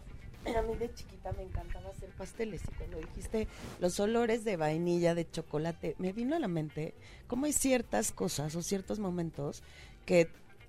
a 0.57 0.62
mí 0.62 0.76
de 0.76 0.94
chiquita 0.94 1.33
me 1.33 1.42
encantaba 1.42 1.90
hacer 1.90 2.11
pasteles 2.11 2.62
y 2.64 2.74
cuando 2.74 2.98
dijiste 2.98 3.48
los 3.81 3.98
olores 4.00 4.44
de 4.44 4.57
vainilla, 4.57 5.14
de 5.14 5.28
chocolate, 5.28 5.94
me 5.98 6.12
vino 6.12 6.37
a 6.37 6.38
la 6.38 6.48
mente 6.48 6.94
cómo 7.26 7.46
hay 7.46 7.52
ciertas 7.52 8.12
cosas 8.12 8.54
o 8.57 8.62
ciertos 8.62 8.98
momentos 8.98 9.62
que 10.07 10.28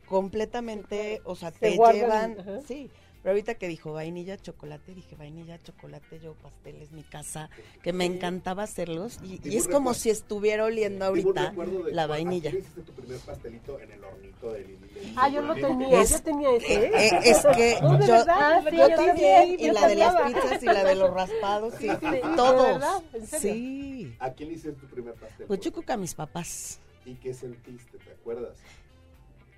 completamente, 0.10 1.22
o 1.24 1.36
sea, 1.36 1.52
Se 1.52 1.60
te 1.60 1.76
guardan, 1.76 2.36
llevan, 2.36 2.39
ajá. 2.39 2.62
sí. 2.67 2.89
Pero 3.22 3.32
ahorita 3.32 3.56
que 3.56 3.67
dijo 3.67 3.91
vainilla, 3.91 4.38
chocolate, 4.38 4.95
dije 4.95 5.13
vainilla, 5.17 5.62
chocolate, 5.62 6.22
yo 6.24 6.36
pasteles, 6.36 6.93
mi 6.93 7.04
casa, 7.04 7.50
que 7.84 7.91
me 7.91 8.06
encantaba 8.06 8.63
hacerlos 8.63 9.19
y, 9.22 9.41
y 9.43 9.58
es 9.58 9.67
como 9.67 9.93
si 9.93 10.10
estuviera 10.10 10.63
oliendo 10.63 11.04
ahorita 11.04 11.52
de 11.52 11.91
la 11.91 12.08
vainilla. 12.08 12.48
¿a 12.50 12.54
quién 12.54 12.62
hiciste 12.63 12.82
tu 12.84 12.93
primer 12.93 13.19
pastelito 13.19 13.78
en 13.82 13.91
el 13.91 14.02
hornito 14.06 14.54
de 14.54 14.60
Lili? 14.62 15.13
Ah, 15.17 15.28
yo 15.28 15.41
lo 15.41 15.54
tenía, 15.54 16.02
Es- 16.02 16.12
yo 16.12 16.22
tenía 16.22 16.50
ese. 16.52 16.74
Eh, 16.86 16.91
eh, 16.95 17.19
es 17.26 17.45
que 17.58 17.78
No, 17.82 18.00
yo, 18.08 18.15
Ah, 18.30 18.62
sí, 18.69 18.78
yo 18.78 18.88
yo 18.88 18.95
también, 18.95 19.06
también, 19.06 19.60
y 19.60 19.67
yo 19.67 19.74
la 19.74 19.88
de 19.89 19.95
las 19.95 20.15
pizzas 20.22 20.63
y 20.63 20.65
la 20.67 20.84
de 20.86 20.95
los 20.95 21.13
raspados, 21.13 21.74
sí, 21.78 21.89
Sí, 21.89 22.22
todos. 22.38 22.67
¿de 22.67 22.72
verdad? 22.72 23.04
¿En 23.12 23.28
serio? 23.28 23.54
Sí. 23.54 24.15
¿A 24.19 24.32
quién 24.32 24.48
le 24.48 24.56
hiciste 24.56 24.80
tu 24.80 24.88
primer 24.88 25.13
pastel? 25.15 25.45
Pues 25.45 25.60
yo 25.60 25.74
creo 25.74 25.86
que 25.86 25.91
a 25.91 25.98
mis 25.98 26.15
papás. 26.15 26.80
¿Y 27.06 27.15
qué 27.15 27.34
sentiste? 27.34 27.98
¿Te 27.98 28.12
acuerdas? 28.12 28.56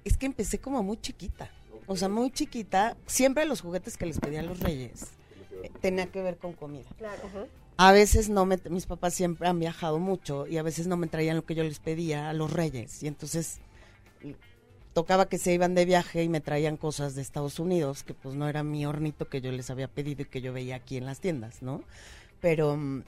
Es 0.04 0.18
que 0.18 0.26
empecé 0.26 0.60
como 0.60 0.84
muy 0.84 0.98
chiquita. 0.98 1.50
O 1.88 1.96
sea, 1.96 2.10
muy 2.10 2.32
chiquita. 2.32 2.96
Siempre 3.06 3.46
los 3.46 3.62
juguetes 3.62 3.98
que 3.98 4.06
les 4.06 4.20
pedían 4.20 4.48
los 4.48 4.60
reyes 4.60 5.08
eh, 5.64 5.72
tenía 5.82 6.08
que 6.08 6.22
ver 6.22 6.38
con 6.38 6.54
comida. 6.54 6.90
Claro. 6.98 7.22
A 7.78 7.92
veces 7.92 8.30
no 8.30 8.46
me, 8.46 8.60
mis 8.70 8.86
papás 8.86 9.14
siempre 9.14 9.48
han 9.48 9.60
viajado 9.60 9.98
mucho 10.00 10.46
y 10.48 10.58
a 10.58 10.64
veces 10.64 10.88
no 10.88 10.98
me 10.98 11.08
traían 11.08 11.36
lo 11.36 11.46
que 11.46 11.56
yo 11.56 11.64
les 11.64 11.80
pedía 11.80 12.30
a 12.30 12.34
los 12.34 12.52
reyes. 12.52 13.02
Y 13.02 13.08
entonces 13.08 13.60
tocaba 14.94 15.28
que 15.28 15.38
se 15.38 15.54
iban 15.54 15.74
de 15.74 15.86
viaje 15.86 16.24
y 16.24 16.30
me 16.30 16.42
traían 16.42 16.78
cosas 16.78 17.16
de 17.16 17.22
Estados 17.22 17.60
Unidos, 17.60 18.04
que 18.04 18.14
pues 18.14 18.36
no 18.36 18.48
era 18.48 18.64
mi 18.64 18.86
hornito 18.86 19.30
que 19.30 19.42
yo 19.42 19.52
les 19.52 19.70
había 19.70 19.88
pedido 19.88 20.24
y 20.24 20.26
que 20.26 20.42
yo 20.42 20.54
veía 20.54 20.76
aquí 20.76 20.98
en 20.98 21.06
las 21.06 21.20
tiendas, 21.20 21.62
¿no? 21.62 21.84
Pero 22.40 22.76
mm, 22.76 23.04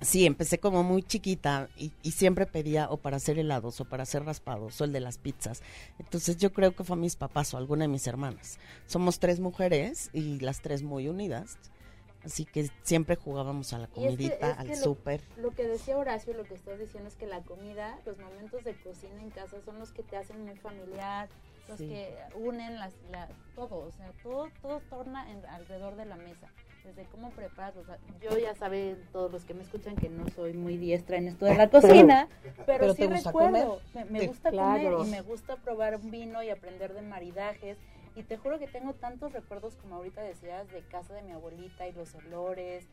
sí, 0.00 0.26
empecé 0.26 0.58
como 0.58 0.82
muy 0.82 1.02
chiquita 1.02 1.68
y, 1.76 1.92
y 2.02 2.12
siempre 2.12 2.46
pedía 2.46 2.88
o 2.90 2.96
para 2.98 3.16
hacer 3.16 3.38
helados 3.38 3.80
o 3.80 3.84
para 3.84 4.02
hacer 4.04 4.24
raspados 4.24 4.80
o 4.80 4.84
el 4.84 4.92
de 4.92 5.00
las 5.00 5.18
pizzas. 5.18 5.62
Entonces 5.98 6.36
yo 6.36 6.52
creo 6.52 6.74
que 6.74 6.84
fue 6.84 6.96
a 6.96 7.00
mis 7.00 7.16
papás 7.16 7.52
o 7.54 7.56
alguna 7.56 7.84
de 7.84 7.88
mis 7.88 8.06
hermanas. 8.06 8.58
Somos 8.86 9.18
tres 9.18 9.40
mujeres 9.40 10.10
y 10.12 10.38
las 10.40 10.60
tres 10.60 10.82
muy 10.82 11.08
unidas. 11.08 11.56
Así 12.24 12.44
que 12.44 12.68
siempre 12.82 13.14
jugábamos 13.14 13.72
a 13.72 13.78
la 13.78 13.84
es 13.84 13.90
que- 13.90 13.94
comidita, 14.00 14.38
que 14.56 14.60
al 14.60 14.68
lo- 14.68 14.74
súper. 14.74 15.20
Lo 15.36 15.52
que 15.52 15.62
decía 15.68 15.96
Horacio, 15.96 16.32
lo 16.34 16.42
que 16.42 16.54
estás 16.54 16.76
diciendo 16.80 17.08
es 17.08 17.14
que 17.14 17.26
la 17.26 17.40
comida, 17.42 18.00
los 18.04 18.18
momentos 18.18 18.64
de 18.64 18.74
cocina 18.74 19.22
en 19.22 19.30
casa 19.30 19.58
son 19.64 19.78
los 19.78 19.92
que 19.92 20.02
te 20.02 20.16
hacen 20.16 20.44
muy 20.44 20.56
familiar, 20.56 21.28
los 21.68 21.78
Sí. 21.78 21.86
que 21.88 22.16
unen 22.34 22.80
las, 22.80 22.94
la, 23.12 23.28
todo, 23.54 23.76
o 23.76 23.92
sea, 23.92 24.10
todo, 24.24 24.48
todo 24.60 24.80
torna 24.90 25.30
en- 25.30 25.46
alrededor 25.46 25.94
de 25.94 26.04
la 26.06 26.16
mesa. 26.16 26.48
Desde 26.86 27.04
cómo 27.10 27.30
preparas, 27.30 27.76
o 27.76 27.84
sea, 27.84 27.98
yo 28.22 28.38
ya 28.38 28.54
saben 28.54 28.96
todos 29.12 29.32
los 29.32 29.44
que 29.44 29.54
me 29.54 29.64
escuchan 29.64 29.96
que 29.96 30.08
no 30.08 30.24
soy 30.30 30.52
muy 30.52 30.76
diestra 30.76 31.16
en 31.16 31.26
esto 31.26 31.44
de 31.44 31.56
la 31.56 31.68
cocina, 31.70 32.28
pero, 32.64 32.78
Pero 32.78 32.94
sí 32.94 33.02
te 33.02 33.06
gusta 33.08 33.30
recuerdo, 33.30 33.80
me, 33.92 34.04
me 34.04 34.20
Sí. 34.20 34.26
gusta 34.28 34.50
Claro. 34.50 34.98
comer 34.98 35.06
y 35.08 35.10
me 35.10 35.20
gusta 35.22 35.56
probar 35.56 35.96
un 35.96 36.10
vino 36.12 36.42
y 36.44 36.50
aprender 36.50 36.94
de 36.94 37.02
maridajes. 37.02 37.76
Y 38.14 38.22
te 38.22 38.36
juro 38.38 38.58
que 38.60 38.68
tengo 38.68 38.94
tantos 38.94 39.32
recuerdos, 39.32 39.74
como 39.76 39.96
ahorita 39.96 40.22
decías, 40.22 40.70
de 40.70 40.80
casa 40.82 41.12
de 41.12 41.22
mi 41.22 41.32
abuelita 41.32 41.86
y 41.88 41.92
los 41.92 42.14
olores. 42.14 42.86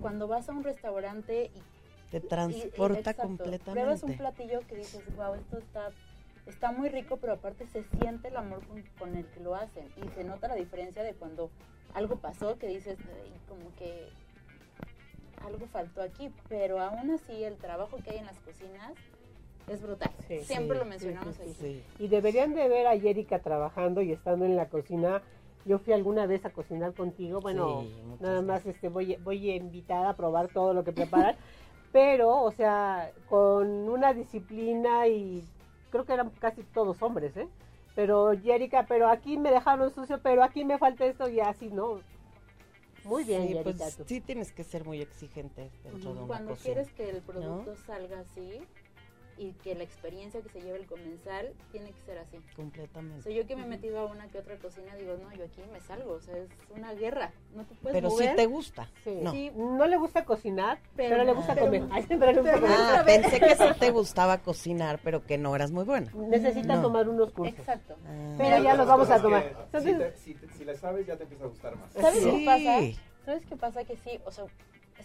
Cuando 0.00 0.28
vas 0.28 0.48
a 0.50 0.52
un 0.52 0.62
restaurante 0.62 1.50
y 1.54 1.62
Te 2.10 2.18
y- 2.18 2.20
y- 2.20 2.28
transporta 2.28 2.98
exacto, 2.98 3.22
Pruebas 3.22 3.32
un 3.32 3.36
completamente. 3.38 4.16
platillo 4.18 4.60
que 4.68 4.76
dices, 4.76 5.02
wow, 5.16 5.34
esto 5.34 5.56
está, 5.58 5.88
está 6.46 6.70
muy 6.70 6.90
rico, 6.90 7.16
pero 7.16 7.32
aparte 7.32 7.66
se 7.66 7.82
siente 7.98 8.28
el 8.28 8.36
amor 8.36 8.64
con, 8.66 8.82
con 8.98 9.16
el 9.16 9.24
que 9.26 9.40
lo 9.40 9.54
hacen. 9.54 9.88
Y 10.04 10.06
se 10.14 10.22
nota 10.22 10.48
la 10.48 10.54
diferencia 10.54 11.02
de 11.02 11.14
cuando 11.14 11.50
algo 11.94 12.16
pasó 12.16 12.58
que 12.58 12.68
dices, 12.68 12.98
"Ay, 13.22 13.32
como 13.48 13.74
que 13.76 14.08
algo 15.44 15.66
faltó 15.66 16.02
aquí. 16.02 16.30
Pero 16.48 16.80
aún 16.80 17.10
así, 17.10 17.44
el 17.44 17.56
trabajo 17.56 17.98
que 18.04 18.10
hay 18.10 18.18
en 18.18 18.26
las 18.26 18.38
cocinas 18.40 18.92
es 19.68 19.82
brutal. 19.82 20.10
Sí. 20.28 20.40
Siempre 20.44 20.76
Sí, 20.76 20.84
lo 20.84 20.88
mencionamos 20.88 21.36
sí, 21.36 21.42
sí, 21.44 21.50
aquí. 21.50 21.82
Sí. 21.98 22.04
Y 22.04 22.08
deberían 22.08 22.54
de 22.54 22.68
ver 22.68 22.86
a 22.86 22.94
Erika 22.94 23.38
trabajando 23.40 24.02
y 24.02 24.12
estando 24.12 24.44
en 24.44 24.56
la 24.56 24.68
cocina. 24.68 25.22
Yo 25.64 25.78
fui 25.78 25.92
alguna 25.92 26.26
vez 26.26 26.44
a 26.44 26.50
cocinar 26.50 26.94
contigo, 26.94 27.40
bueno, 27.40 27.84
nada 28.20 28.40
más 28.40 28.64
este 28.66 28.88
voy 28.88 29.16
voy 29.16 29.50
invitada 29.50 30.10
a 30.10 30.16
probar 30.16 30.46
todo 30.46 30.72
lo 30.72 30.84
que 30.84 30.92
preparan, 30.92 31.34
pero 31.92 32.40
o 32.40 32.52
sea, 32.52 33.10
con 33.28 33.66
una 33.88 34.14
disciplina 34.14 35.08
y 35.08 35.44
creo 35.90 36.04
que 36.04 36.12
eran 36.12 36.30
casi 36.38 36.62
todos 36.62 37.02
hombres, 37.02 37.36
¿eh? 37.36 37.48
Pero 37.96 38.32
Erika, 38.32 38.84
pero 38.86 39.08
aquí 39.08 39.36
me 39.38 39.50
dejaron 39.50 39.92
sucio, 39.92 40.20
pero 40.22 40.44
aquí 40.44 40.64
me 40.64 40.78
falta 40.78 41.04
esto 41.06 41.28
y 41.28 41.40
así, 41.40 41.68
¿no? 41.70 41.98
Muy 43.04 43.24
bien, 43.24 43.42
Sí, 43.48 43.56
Erika, 43.56 43.62
pues, 43.72 43.96
tú. 43.96 44.04
sí 44.06 44.20
tienes 44.20 44.52
que 44.52 44.62
ser 44.64 44.84
muy 44.84 45.00
exigente 45.00 45.70
dentro 45.82 46.12
de 46.12 46.18
una 46.18 46.26
Cuando 46.28 46.50
cocina. 46.50 46.74
quieres 46.74 46.92
que 46.92 47.08
el 47.10 47.22
producto 47.22 47.74
salga 47.86 48.20
así 48.20 48.60
y 49.38 49.52
que 49.62 49.74
la 49.74 49.82
experiencia 49.84 50.40
que 50.40 50.48
se 50.48 50.60
lleve 50.62 50.78
el 50.78 50.86
comensal 50.86 51.52
tiene 51.70 51.90
que 51.92 52.00
ser 52.00 52.18
así. 52.18 52.36
O 52.38 52.56
Completamente. 52.56 53.22
sea, 53.22 53.32
yo 53.32 53.46
que 53.46 53.54
me 53.56 53.62
he 53.62 53.66
metido 53.66 53.98
a 54.00 54.06
una 54.06 54.28
que 54.28 54.38
otra 54.38 54.56
cocina, 54.56 54.94
digo, 54.96 55.16
no, 55.22 55.32
yo 55.34 55.44
aquí 55.44 55.60
me 55.72 55.80
salgo, 55.80 56.12
o 56.12 56.20
sea, 56.20 56.36
es 56.38 56.48
una 56.74 56.94
guerra, 56.94 57.32
no 57.54 57.64
te 57.64 57.74
puedes 57.74 57.94
Pero 57.96 58.08
sí 58.10 58.16
mover. 58.24 58.36
te 58.36 58.46
gusta. 58.46 58.90
Sí. 59.04 59.18
No. 59.22 59.32
Sí, 59.32 59.50
No 59.54 59.86
le 59.86 59.96
gusta 59.98 60.24
cocinar, 60.24 60.78
pero, 60.96 61.10
Pero- 61.16 61.24
le 61.24 61.32
gusta 61.34 61.54
pero- 61.54 61.66
comer. 61.66 61.82
Ay, 61.92 62.04
pero 62.08 62.32
le 62.32 62.40
gusta 62.40 62.52
pero- 62.54 62.60
comer. 62.62 62.76
Ah, 62.80 63.02
pensé 63.04 63.40
que 63.40 63.56
sí 63.56 63.64
te 63.78 63.90
gustaba 63.90 64.38
cocinar, 64.38 65.00
pero 65.04 65.24
que 65.24 65.36
no 65.38 65.54
eras 65.54 65.70
muy 65.70 65.84
buena. 65.84 66.10
Necesita 66.14 66.76
No. 66.76 66.82
tomar 66.82 67.08
unos 67.08 67.32
cursos. 67.32 67.58
exacto. 67.58 67.96
Ah. 68.06 68.34
Pero 68.38 68.62
ya 68.62 68.74
los 68.74 68.86
vamos 68.86 69.10
a 69.10 69.20
tomar. 69.20 69.42
Si, 69.44 69.48
Entonces, 69.62 69.98
te- 69.98 70.16
si, 70.18 70.34
te- 70.34 70.48
si 70.54 70.64
le 70.64 70.76
sabes, 70.76 71.06
ya 71.06 71.16
te 71.16 71.24
empieza 71.24 71.44
a 71.44 71.48
gustar 71.48 71.76
más. 71.76 71.92
¿Sabes 71.92 72.22
Sí. 72.22 72.30
qué 72.30 72.44
pasa? 72.46 73.02
¿Sabes 73.26 73.46
qué 73.46 73.56
pasa? 73.56 73.84
Que 73.84 73.96
sí, 73.96 74.18
o 74.24 74.30
sea, 74.30 74.44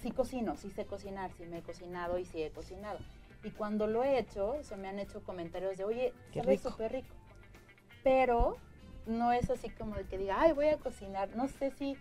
sí 0.02 0.12
cocino, 0.12 0.56
sí 0.56 0.70
sé 0.70 0.86
cocinar, 0.86 1.32
sí 1.38 1.46
me 1.46 1.58
he 1.58 1.62
cocinado 1.62 2.18
y 2.18 2.26
sí 2.26 2.42
he 2.44 2.52
cocinado. 2.52 3.00
Y 3.44 3.52
cuando 3.52 3.88
lo 3.88 4.04
he 4.04 4.20
hecho, 4.20 4.56
se 4.64 4.78
me 4.78 4.88
han 4.88 5.00
hecho 5.00 5.24
comentarios 5.24 5.78
de, 5.78 5.84
oye, 5.84 6.14
sabe 6.34 6.58
súper 6.58 6.92
rico. 6.92 7.16
Pero 8.04 8.58
no 9.06 9.32
es 9.32 9.50
así 9.50 9.70
como 9.70 9.96
de 9.96 10.06
que 10.06 10.18
diga, 10.18 10.42
ay, 10.42 10.54
voy 10.54 10.68
a 10.68 10.78
cocinar. 10.78 11.36
No 11.36 11.48
sé 11.48 11.72
si 11.72 11.98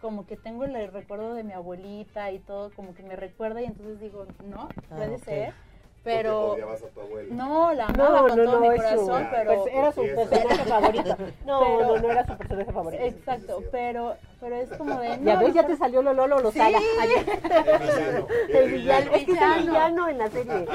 como 0.00 0.26
que 0.26 0.36
tengo 0.36 0.64
el 0.64 0.90
recuerdo 0.92 1.34
de 1.34 1.44
mi 1.44 1.52
abuelita 1.52 2.30
y 2.30 2.38
todo, 2.38 2.70
como 2.74 2.94
que 2.94 3.02
me 3.02 3.16
recuerda 3.16 3.60
y 3.60 3.66
entonces 3.66 4.00
digo, 4.00 4.26
no, 4.44 4.68
Ah, 4.90 4.96
puede 4.96 5.16
ok. 5.16 5.22
ser. 5.24 5.54
Pero 6.02 6.52
odiabas 6.52 6.82
a 6.82 6.88
tu 6.88 7.00
abuela. 7.00 7.34
no, 7.34 7.74
la 7.74 7.86
amaba 7.86 8.20
no, 8.22 8.28
con 8.28 8.38
no, 8.38 8.44
todo 8.44 8.60
no, 8.60 8.60
mi 8.60 8.68
su, 8.70 8.82
corazón, 8.82 9.28
pero... 9.30 9.62
pues, 9.62 9.74
era 9.74 9.92
su 9.92 10.02
personaje 10.02 10.64
favorito. 10.64 11.16
No, 11.44 11.60
Pero- 11.60 11.80
no, 11.86 11.96
no 12.00 12.10
era 12.10 12.26
su 12.26 12.36
personaje 12.38 12.72
favorito. 12.72 13.02
Exacto, 13.04 13.62
pero, 13.70 14.16
pero 14.40 14.56
es 14.56 14.70
como 14.78 14.98
de... 14.98 15.18
Ya 15.22 15.38
ves, 15.38 15.52
ya 15.54 15.66
te 15.66 15.76
salió 15.76 16.00
lo 16.02 16.14
Lolo 16.14 16.40
lo 16.40 16.50
Sí. 16.52 16.58
El 16.60 16.72
villano. 16.72 18.26
El 18.48 18.72
villano, 18.72 19.10
es 19.14 19.24
que 19.24 19.32
es 19.32 19.40
el 19.42 19.60
villano. 19.60 19.60
villano 19.66 20.08
en 20.08 20.18
la 20.18 20.30
serie. 20.30 20.66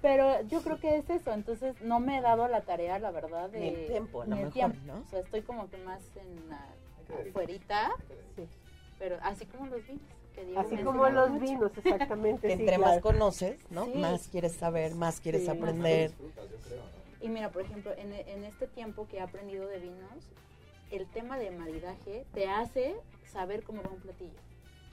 Pero 0.00 0.40
yo 0.42 0.60
creo 0.62 0.78
que 0.78 0.96
es 0.98 1.10
eso, 1.10 1.32
entonces 1.32 1.74
no 1.82 1.98
me 1.98 2.18
he 2.18 2.20
dado 2.20 2.46
la 2.46 2.60
tarea, 2.60 2.98
la 3.00 3.10
verdad, 3.10 3.50
de... 3.50 3.58
Ni 3.58 3.68
el 3.68 3.86
tiempo, 3.86 4.22
a 4.22 4.26
lo 4.26 4.36
mejor, 4.36 4.52
tiempo. 4.52 4.78
¿no? 4.86 4.94
O 5.00 5.04
sea, 5.10 5.18
estoy 5.20 5.42
como 5.42 5.68
que 5.68 5.78
más 5.78 6.00
en 6.16 6.48
la 6.48 6.60
afuerita, 7.28 7.90
Sí. 8.36 8.46
pero 9.00 9.16
así 9.22 9.46
como 9.46 9.66
los 9.66 9.84
vinos. 9.86 10.02
Que 10.34 10.58
Así 10.58 10.76
como 10.78 11.08
los 11.08 11.30
mucho. 11.30 11.44
vinos, 11.44 11.70
exactamente. 11.84 12.48
Que 12.48 12.54
sí, 12.56 12.60
entre 12.62 12.76
claro. 12.76 12.92
más 12.92 13.00
conoces, 13.02 13.56
¿no? 13.70 13.84
Sí. 13.86 13.92
Más 13.98 14.28
quieres 14.28 14.52
saber, 14.52 14.94
más 14.94 15.20
quieres 15.20 15.44
Sí. 15.44 15.50
aprender. 15.50 16.12
Y 17.20 17.28
mira, 17.28 17.50
por 17.50 17.62
ejemplo, 17.62 17.92
en, 17.96 18.12
en 18.12 18.44
este 18.44 18.66
tiempo 18.66 19.06
que 19.08 19.18
he 19.18 19.20
aprendido 19.20 19.66
de 19.68 19.78
vinos, 19.78 20.28
el 20.90 21.06
tema 21.06 21.38
de 21.38 21.50
maridaje 21.50 22.26
te 22.34 22.48
hace 22.48 22.94
saber 23.32 23.62
cómo 23.62 23.82
va 23.82 23.90
un 23.90 24.00
platillo. 24.00 24.32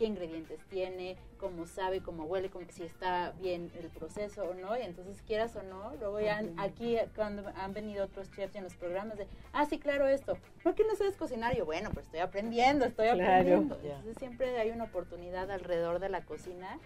Qué 0.02 0.08
ingredientes 0.08 0.60
tiene, 0.66 1.16
cómo 1.38 1.68
sabe, 1.68 2.02
cómo 2.02 2.24
huele, 2.24 2.50
si 2.70 2.82
está 2.82 3.34
bien 3.40 3.72
el 3.80 3.88
proceso 3.90 4.46
o 4.46 4.56
no. 4.56 4.76
Y 4.76 4.82
entonces, 4.82 5.22
quieras 5.22 5.56
o 5.56 5.62
no, 5.62 5.94
luego 6.00 6.20
ya 6.20 6.42
aquí 6.58 6.98
cuando 7.16 7.48
han 7.56 7.72
venido 7.76 8.06
otros 8.06 8.32
chefs 8.32 8.56
en 8.56 8.64
los 8.64 8.74
programas 8.74 9.20
de, 9.20 9.28
ah, 9.54 9.68
sí, 9.68 9.78
claro, 9.78 10.08
esto. 10.08 10.40
¿Por 10.64 10.74
qué 10.74 10.86
no 10.86 10.96
sabes 10.96 11.18
cocinar? 11.18 11.56
Yo, 11.56 11.66
bueno, 11.66 11.92
pues 11.94 12.08
estoy 12.08 12.22
aprendiendo, 12.22 12.86
estoy 12.86 13.10
aprendiendo. 13.10 13.76
Entonces 13.76 14.18
siempre 14.18 14.58
hay 14.58 14.72
una 14.72 14.86
oportunidad 14.86 15.52
alrededor 15.52 16.00
de 16.00 16.10
la 16.10 16.26
cocina 16.26 16.80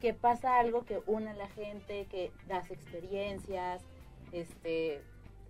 que 0.00 0.14
pasa 0.14 0.58
algo 0.58 0.86
que 0.86 1.02
une 1.06 1.28
a 1.28 1.34
la 1.34 1.48
gente, 1.48 2.06
que 2.06 2.32
das 2.46 2.70
experiencias, 2.70 3.82
este, 4.32 5.02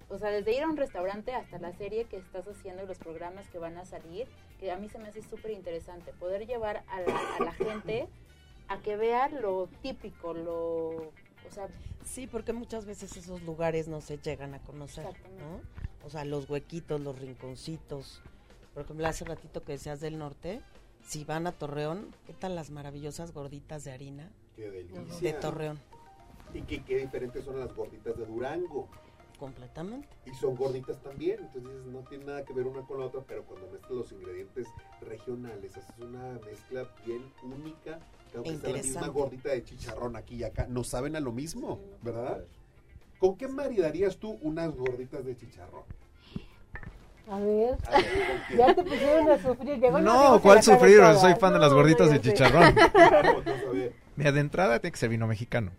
o 0.08 0.18
sea, 0.18 0.30
desde 0.30 0.56
ir 0.56 0.62
a 0.62 0.68
un 0.68 0.76
restaurante 0.76 1.34
hasta 1.34 1.58
la 1.58 1.72
serie 1.72 2.04
que 2.04 2.16
estás 2.16 2.46
haciendo 2.48 2.82
y 2.82 2.86
los 2.86 2.98
programas 2.98 3.46
que 3.48 3.58
van 3.58 3.76
a 3.76 3.84
salir, 3.84 4.26
que 4.58 4.70
a 4.70 4.76
mí 4.76 4.88
se 4.88 4.98
me 4.98 5.08
hace 5.08 5.22
súper 5.22 5.50
interesante, 5.52 6.12
poder 6.12 6.46
llevar 6.46 6.84
a 6.88 7.00
la, 7.00 7.36
a 7.38 7.44
la 7.44 7.52
gente 7.52 8.08
a 8.68 8.78
que 8.80 8.96
vea 8.96 9.28
lo 9.28 9.68
típico, 9.82 10.34
lo, 10.34 10.88
o 10.88 11.50
sea, 11.50 11.68
Sí, 12.04 12.26
porque 12.26 12.54
muchas 12.54 12.86
veces 12.86 13.16
esos 13.16 13.42
lugares 13.42 13.86
no 13.86 14.00
se 14.00 14.18
llegan 14.18 14.54
a 14.54 14.60
conocer, 14.60 15.04
Exactamente. 15.04 15.44
¿no? 15.44 16.06
O 16.06 16.10
sea, 16.10 16.24
los 16.24 16.48
huequitos, 16.48 17.00
los 17.00 17.18
rinconcitos. 17.18 18.22
Por 18.72 18.84
ejemplo, 18.84 19.06
hace 19.06 19.24
ratito 19.26 19.62
que 19.62 19.72
decías 19.72 20.00
del 20.00 20.16
norte, 20.18 20.62
si 21.06 21.24
van 21.24 21.46
a 21.46 21.52
Torreón, 21.52 22.14
¿qué 22.26 22.32
tal 22.32 22.54
las 22.54 22.70
maravillosas 22.70 23.32
gorditas 23.32 23.84
de 23.84 23.92
harina 23.92 24.30
Qué 24.56 24.70
de 24.70 24.84
delicia. 24.84 25.38
Torreón? 25.40 25.78
Y 26.54 26.62
que 26.62 26.82
qué 26.82 26.96
diferentes 26.98 27.44
son 27.44 27.60
las 27.60 27.74
gorditas 27.74 28.16
de 28.16 28.24
Durango. 28.24 28.88
Completamente. 29.38 30.08
Y 30.26 30.34
son 30.34 30.56
gorditas 30.56 31.00
también. 31.02 31.38
Entonces 31.40 31.86
no 31.86 32.00
tiene 32.08 32.24
nada 32.24 32.44
que 32.44 32.52
ver 32.52 32.66
una 32.66 32.82
con 32.82 32.98
la 33.00 33.06
otra, 33.06 33.20
pero 33.26 33.44
cuando 33.44 33.68
mezclas 33.68 33.92
los 33.92 34.12
ingredientes 34.12 34.66
regionales, 35.00 35.76
haces 35.76 35.94
una 36.00 36.38
mezcla 36.44 36.88
bien 37.06 37.22
única. 37.44 38.00
que 38.30 38.36
Aunque 38.38 38.50
sea 38.50 38.68
la 38.70 38.76
misma 38.76 38.78
Interesante. 38.78 39.08
gordita 39.10 39.48
de 39.50 39.64
chicharrón 39.64 40.16
aquí 40.16 40.36
y 40.36 40.44
acá, 40.44 40.66
no 40.68 40.82
saben 40.84 41.14
a 41.16 41.20
lo 41.20 41.32
mismo, 41.32 41.80
¿verdad? 42.02 42.44
¿Con 43.18 43.36
qué 43.36 43.48
maridarías 43.48 44.16
tú 44.18 44.38
unas 44.42 44.74
gorditas 44.74 45.24
de 45.24 45.36
chicharrón? 45.36 45.84
A 47.30 47.38
ver, 47.40 47.76
ya 48.56 48.74
te 48.74 48.82
pusieron 48.82 49.30
a 49.30 49.38
sufrir. 49.42 49.78
Llegó 49.78 49.98
No, 50.00 50.40
¿cuál 50.40 50.62
sufrir? 50.62 51.00
Soy 51.20 51.34
fan 51.34 51.52
de 51.52 51.58
las 51.58 51.72
gorditas 51.72 52.06
no, 52.06 52.12
de 52.14 52.20
chicharrón. 52.20 52.74
Mira, 54.16 54.32
de 54.32 54.40
entrada 54.40 54.78
tiene 54.80 54.92
que 54.92 54.98
ser 54.98 55.10
vino 55.10 55.26
mexicano. 55.26 55.70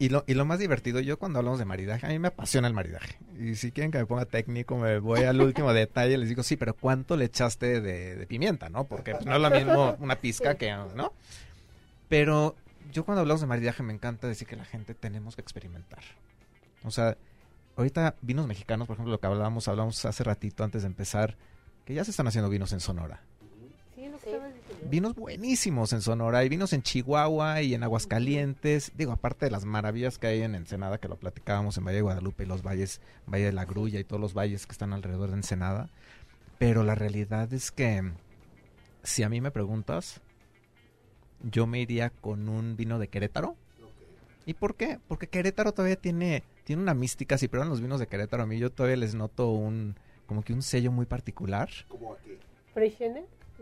Y 0.00 0.10
lo, 0.10 0.22
y 0.28 0.34
lo 0.34 0.44
más 0.44 0.60
divertido, 0.60 1.00
yo 1.00 1.18
cuando 1.18 1.40
hablamos 1.40 1.58
de 1.58 1.64
maridaje, 1.64 2.06
a 2.06 2.10
mí 2.10 2.18
me 2.20 2.28
apasiona 2.28 2.68
el 2.68 2.74
maridaje. 2.74 3.18
Y 3.38 3.56
si 3.56 3.72
quieren 3.72 3.90
que 3.90 3.98
me 3.98 4.06
ponga 4.06 4.26
técnico, 4.26 4.76
me 4.76 5.00
voy 5.00 5.24
al 5.24 5.40
último 5.40 5.72
detalle, 5.74 6.16
les 6.18 6.28
digo, 6.28 6.44
sí, 6.44 6.56
pero 6.56 6.74
¿cuánto 6.74 7.16
le 7.16 7.24
echaste 7.24 7.80
de, 7.80 8.14
de 8.14 8.26
pimienta, 8.26 8.68
no? 8.68 8.84
Porque 8.84 9.12
pues, 9.12 9.26
no 9.26 9.34
es 9.34 9.40
lo 9.40 9.50
mismo 9.50 9.96
una 9.98 10.16
pizca 10.16 10.54
que, 10.54 10.70
¿no? 10.94 11.12
Pero 12.08 12.54
yo 12.92 13.04
cuando 13.04 13.22
hablamos 13.22 13.40
de 13.40 13.48
maridaje 13.48 13.82
me 13.82 13.92
encanta 13.92 14.28
decir 14.28 14.46
que 14.46 14.56
la 14.56 14.64
gente 14.64 14.94
tenemos 14.94 15.34
que 15.34 15.42
experimentar. 15.42 16.02
O 16.84 16.92
sea, 16.92 17.16
ahorita 17.76 18.14
vinos 18.22 18.46
mexicanos, 18.46 18.86
por 18.86 18.94
ejemplo, 18.94 19.12
lo 19.12 19.20
que 19.20 19.26
hablábamos, 19.26 19.66
hablamos 19.68 20.04
hace 20.04 20.24
ratito 20.24 20.64
antes 20.64 20.82
de 20.82 20.88
empezar, 20.88 21.36
que 21.84 21.94
ya 21.94 22.04
se 22.04 22.12
están 22.12 22.26
haciendo 22.28 22.48
vinos 22.48 22.72
en 22.72 22.80
Sonora. 22.80 23.20
Sí, 23.94 24.08
lo 24.08 24.18
que 24.18 24.30
Sí. 24.30 24.67
Vinos 24.84 25.14
buenísimos 25.14 25.92
en 25.92 26.00
Sonora, 26.00 26.44
y 26.44 26.48
vinos 26.48 26.72
en 26.72 26.82
Chihuahua 26.82 27.60
y 27.62 27.74
en 27.74 27.82
Aguascalientes, 27.82 28.92
digo, 28.96 29.12
aparte 29.12 29.46
de 29.46 29.50
las 29.50 29.64
maravillas 29.64 30.18
que 30.18 30.28
hay 30.28 30.42
en 30.42 30.54
Ensenada, 30.54 30.98
que 30.98 31.08
lo 31.08 31.16
platicábamos 31.16 31.76
en 31.76 31.84
Valle 31.84 31.96
de 31.96 32.02
Guadalupe 32.02 32.44
y 32.44 32.46
los 32.46 32.62
valles, 32.62 33.00
Valle 33.26 33.46
de 33.46 33.52
la 33.52 33.66
Grulla 33.66 34.00
y 34.00 34.04
todos 34.04 34.20
los 34.20 34.34
valles 34.34 34.66
que 34.66 34.72
están 34.72 34.92
alrededor 34.92 35.30
de 35.30 35.36
Ensenada, 35.36 35.90
pero 36.58 36.84
la 36.84 36.94
realidad 36.94 37.52
es 37.52 37.70
que, 37.70 38.12
si 39.02 39.22
a 39.22 39.28
mí 39.28 39.40
me 39.40 39.50
preguntas, 39.50 40.22
yo 41.42 41.66
me 41.66 41.80
iría 41.80 42.10
con 42.10 42.48
un 42.48 42.76
vino 42.76 42.98
de 42.98 43.08
Querétaro. 43.08 43.56
¿Y 44.46 44.54
por 44.54 44.74
qué? 44.74 44.98
Porque 45.06 45.26
Querétaro 45.26 45.72
todavía 45.72 45.96
tiene, 45.96 46.42
tiene 46.64 46.80
una 46.80 46.94
mística, 46.94 47.36
si 47.36 47.48
prueban 47.48 47.68
los 47.68 47.82
vinos 47.82 48.00
de 48.00 48.06
Querétaro, 48.06 48.44
a 48.44 48.46
mí 48.46 48.58
yo 48.58 48.70
todavía 48.70 48.96
les 48.96 49.14
noto 49.14 49.50
un, 49.50 49.96
como 50.26 50.42
que 50.42 50.54
un 50.54 50.62
sello 50.62 50.92
muy 50.92 51.04
particular. 51.04 51.68
¿Cómo 51.88 52.14
a 52.14 52.18
qué? 52.18 52.38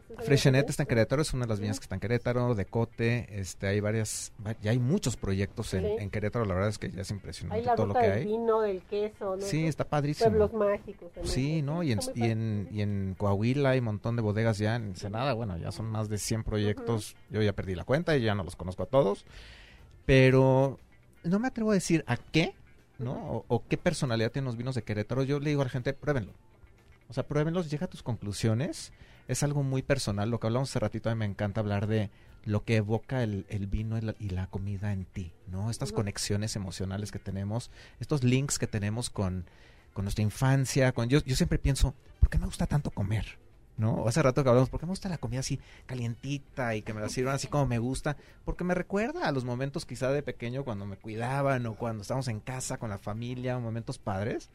Freshenet. 0.07 0.19
¿Estás 0.19 0.19
hablando 0.19 0.25
Freshenet 0.27 0.67
de 0.67 0.71
está 0.71 0.83
en? 0.85 0.89
Querétaro, 0.89 1.23
es 1.23 1.35
una 1.35 1.45
de 1.45 1.49
las 1.49 1.61
viñas 1.61 1.79
que 1.81 1.85
está 1.85 1.95
en 1.97 2.01
Querétaro, 2.01 2.55
Decote, 2.55 3.27
este, 3.41 3.67
hay 3.67 3.81
varias, 3.81 4.33
va- 4.47 4.57
ya 4.63 4.71
hay 4.71 4.79
muchos 4.79 5.17
proyectos 5.17 5.75
en, 5.75 6.11
Querétaro, 6.11 6.45
la 6.45 6.55
verdad 6.55 6.71
es 6.71 6.79
que 6.79 6.91
ya 6.91 7.03
es 7.03 7.11
Hay 7.11 7.17
impresionante 7.17 7.63
la 7.65 7.75
todo 7.75 7.87
lo 7.89 7.95
que 7.95 8.01
del 8.01 8.13
hay. 8.13 8.25
vino, 8.25 8.61
del 8.61 8.83
queso, 8.83 9.37
¿no? 9.37 9.43
Sí, 9.43 9.67
está 9.67 9.85
padrísimo. 9.85 10.31
Pueblos 10.31 10.53
mágicos. 10.53 11.13
también. 11.13 11.35
Sí, 11.35 11.63
¿no? 11.63 11.83
Y 11.83 11.93
en, 11.93 12.69
y 12.73 12.81
en 12.83 13.15
Coahuila 13.19 13.71
hay 13.71 13.81
un 13.81 13.87
montón 13.87 14.17
de 14.17 14.23
bodegas 14.23 14.59
ya, 14.59 14.77
en 14.77 14.85
Ensenada, 14.89 15.33
bueno, 15.35 15.57
ya 15.59 15.73
son 15.73 15.87
más 15.87 16.09
de 16.09 16.19
100 16.19 16.45
proyectos, 16.45 17.17
yo 17.31 17.43
ya 17.43 17.53
perdí 17.53 17.75
la 17.75 17.85
cuenta 17.85 18.17
y 18.17 18.23
ya 18.23 18.35
no 18.35 18.45
los 18.45 18.55
conozco 18.57 18.85
a 18.85 18.87
todos, 18.87 19.25
pero 20.05 20.79
no 21.25 21.39
me 21.39 21.49
atrevo 21.49 21.71
a 21.73 21.75
decir 21.75 22.05
a 22.07 22.17
qué, 22.17 22.55
¿no? 22.99 23.13
O, 23.13 23.45
o 23.49 23.63
qué 23.69 23.77
personalidad 23.77 24.31
tienen 24.31 24.47
los 24.47 24.57
vinos 24.57 24.75
de 24.75 24.83
Querétaro, 24.83 25.23
yo 25.25 25.41
le 25.41 25.51
digo 25.51 25.63
a 25.63 25.65
la 25.65 25.71
gente, 25.71 25.93
pruébenlo. 25.93 26.33
O 27.09 27.13
sea, 27.13 27.27
pruébenlos, 27.27 27.71
llega 27.71 27.87
a 27.87 27.91
tus 27.91 28.03
conclusiones, 28.03 28.93
es 29.29 29.43
algo 29.43 29.63
muy 29.63 29.83
personal, 29.83 30.31
lo 30.31 30.41
que 30.41 30.47
hablamos 30.47 30.71
hace 30.71 30.79
ratito, 30.79 31.11
a 31.11 31.15
mí 31.15 31.19
me 31.19 31.25
encanta 31.25 31.61
hablar 31.61 31.87
de 31.87 32.11
lo 32.45 32.65
que 32.65 32.77
evoca 32.77 33.23
el, 33.23 33.45
el 33.49 33.67
vino 33.67 33.99
y 33.99 34.01
la, 34.01 34.15
y 34.21 34.31
la 34.31 34.47
comida 34.47 34.93
en 34.93 35.05
ti, 35.05 35.33
¿no? 35.49 35.69
Estas 35.71 35.93
conexiones 35.93 36.55
emocionales 36.55 37.11
que 37.11 37.19
tenemos, 37.19 37.71
estos 37.99 38.23
links 38.23 38.59
que 38.59 38.69
tenemos 38.69 39.11
con, 39.11 39.47
con 39.93 40.05
nuestra 40.05 40.23
infancia, 40.23 40.93
con 40.93 41.09
yo, 41.09 41.19
yo 41.25 41.35
siempre 41.35 41.59
pienso, 41.59 41.95
¿por 42.21 42.31
qué 42.31 42.39
me 42.39 42.47
gusta 42.47 42.67
tanto 42.67 42.91
comer? 42.91 43.39
¿No? 43.79 44.09
Hace 44.09 44.23
rato 44.23 44.43
que 44.43 44.49
hablamos, 44.49 44.71
¿por 44.71 44.81
qué 44.81 44.87
me 44.87 44.93
gusta 44.93 45.09
la 45.09 45.19
comida 45.19 45.41
así 45.41 45.61
calientita 45.85 46.75
y 46.77 46.83
que 46.83 46.95
me 46.95 47.01
la 47.01 47.11
sirvan 47.11 47.35
así 47.35 47.47
como 47.47 47.67
me 47.67 47.79
gusta? 47.79 48.17
Porque 48.45 48.65
me 48.65 48.75
recuerda 48.75 49.29
a 49.29 49.33
los 49.33 49.45
momentos 49.45 49.85
quizá 49.85 50.11
de 50.11 50.23
pequeño 50.23 50.65
cuando 50.65 50.87
me 50.87 50.97
cuidaban 50.97 51.67
o 51.67 51.75
cuando 51.75 52.03
estábamos 52.03 52.29
en 52.29 52.41
casa 52.41 52.79
con 52.79 52.89
la 52.89 52.97
familia, 52.97 53.59
momentos 53.59 53.99
padres. 53.99 54.51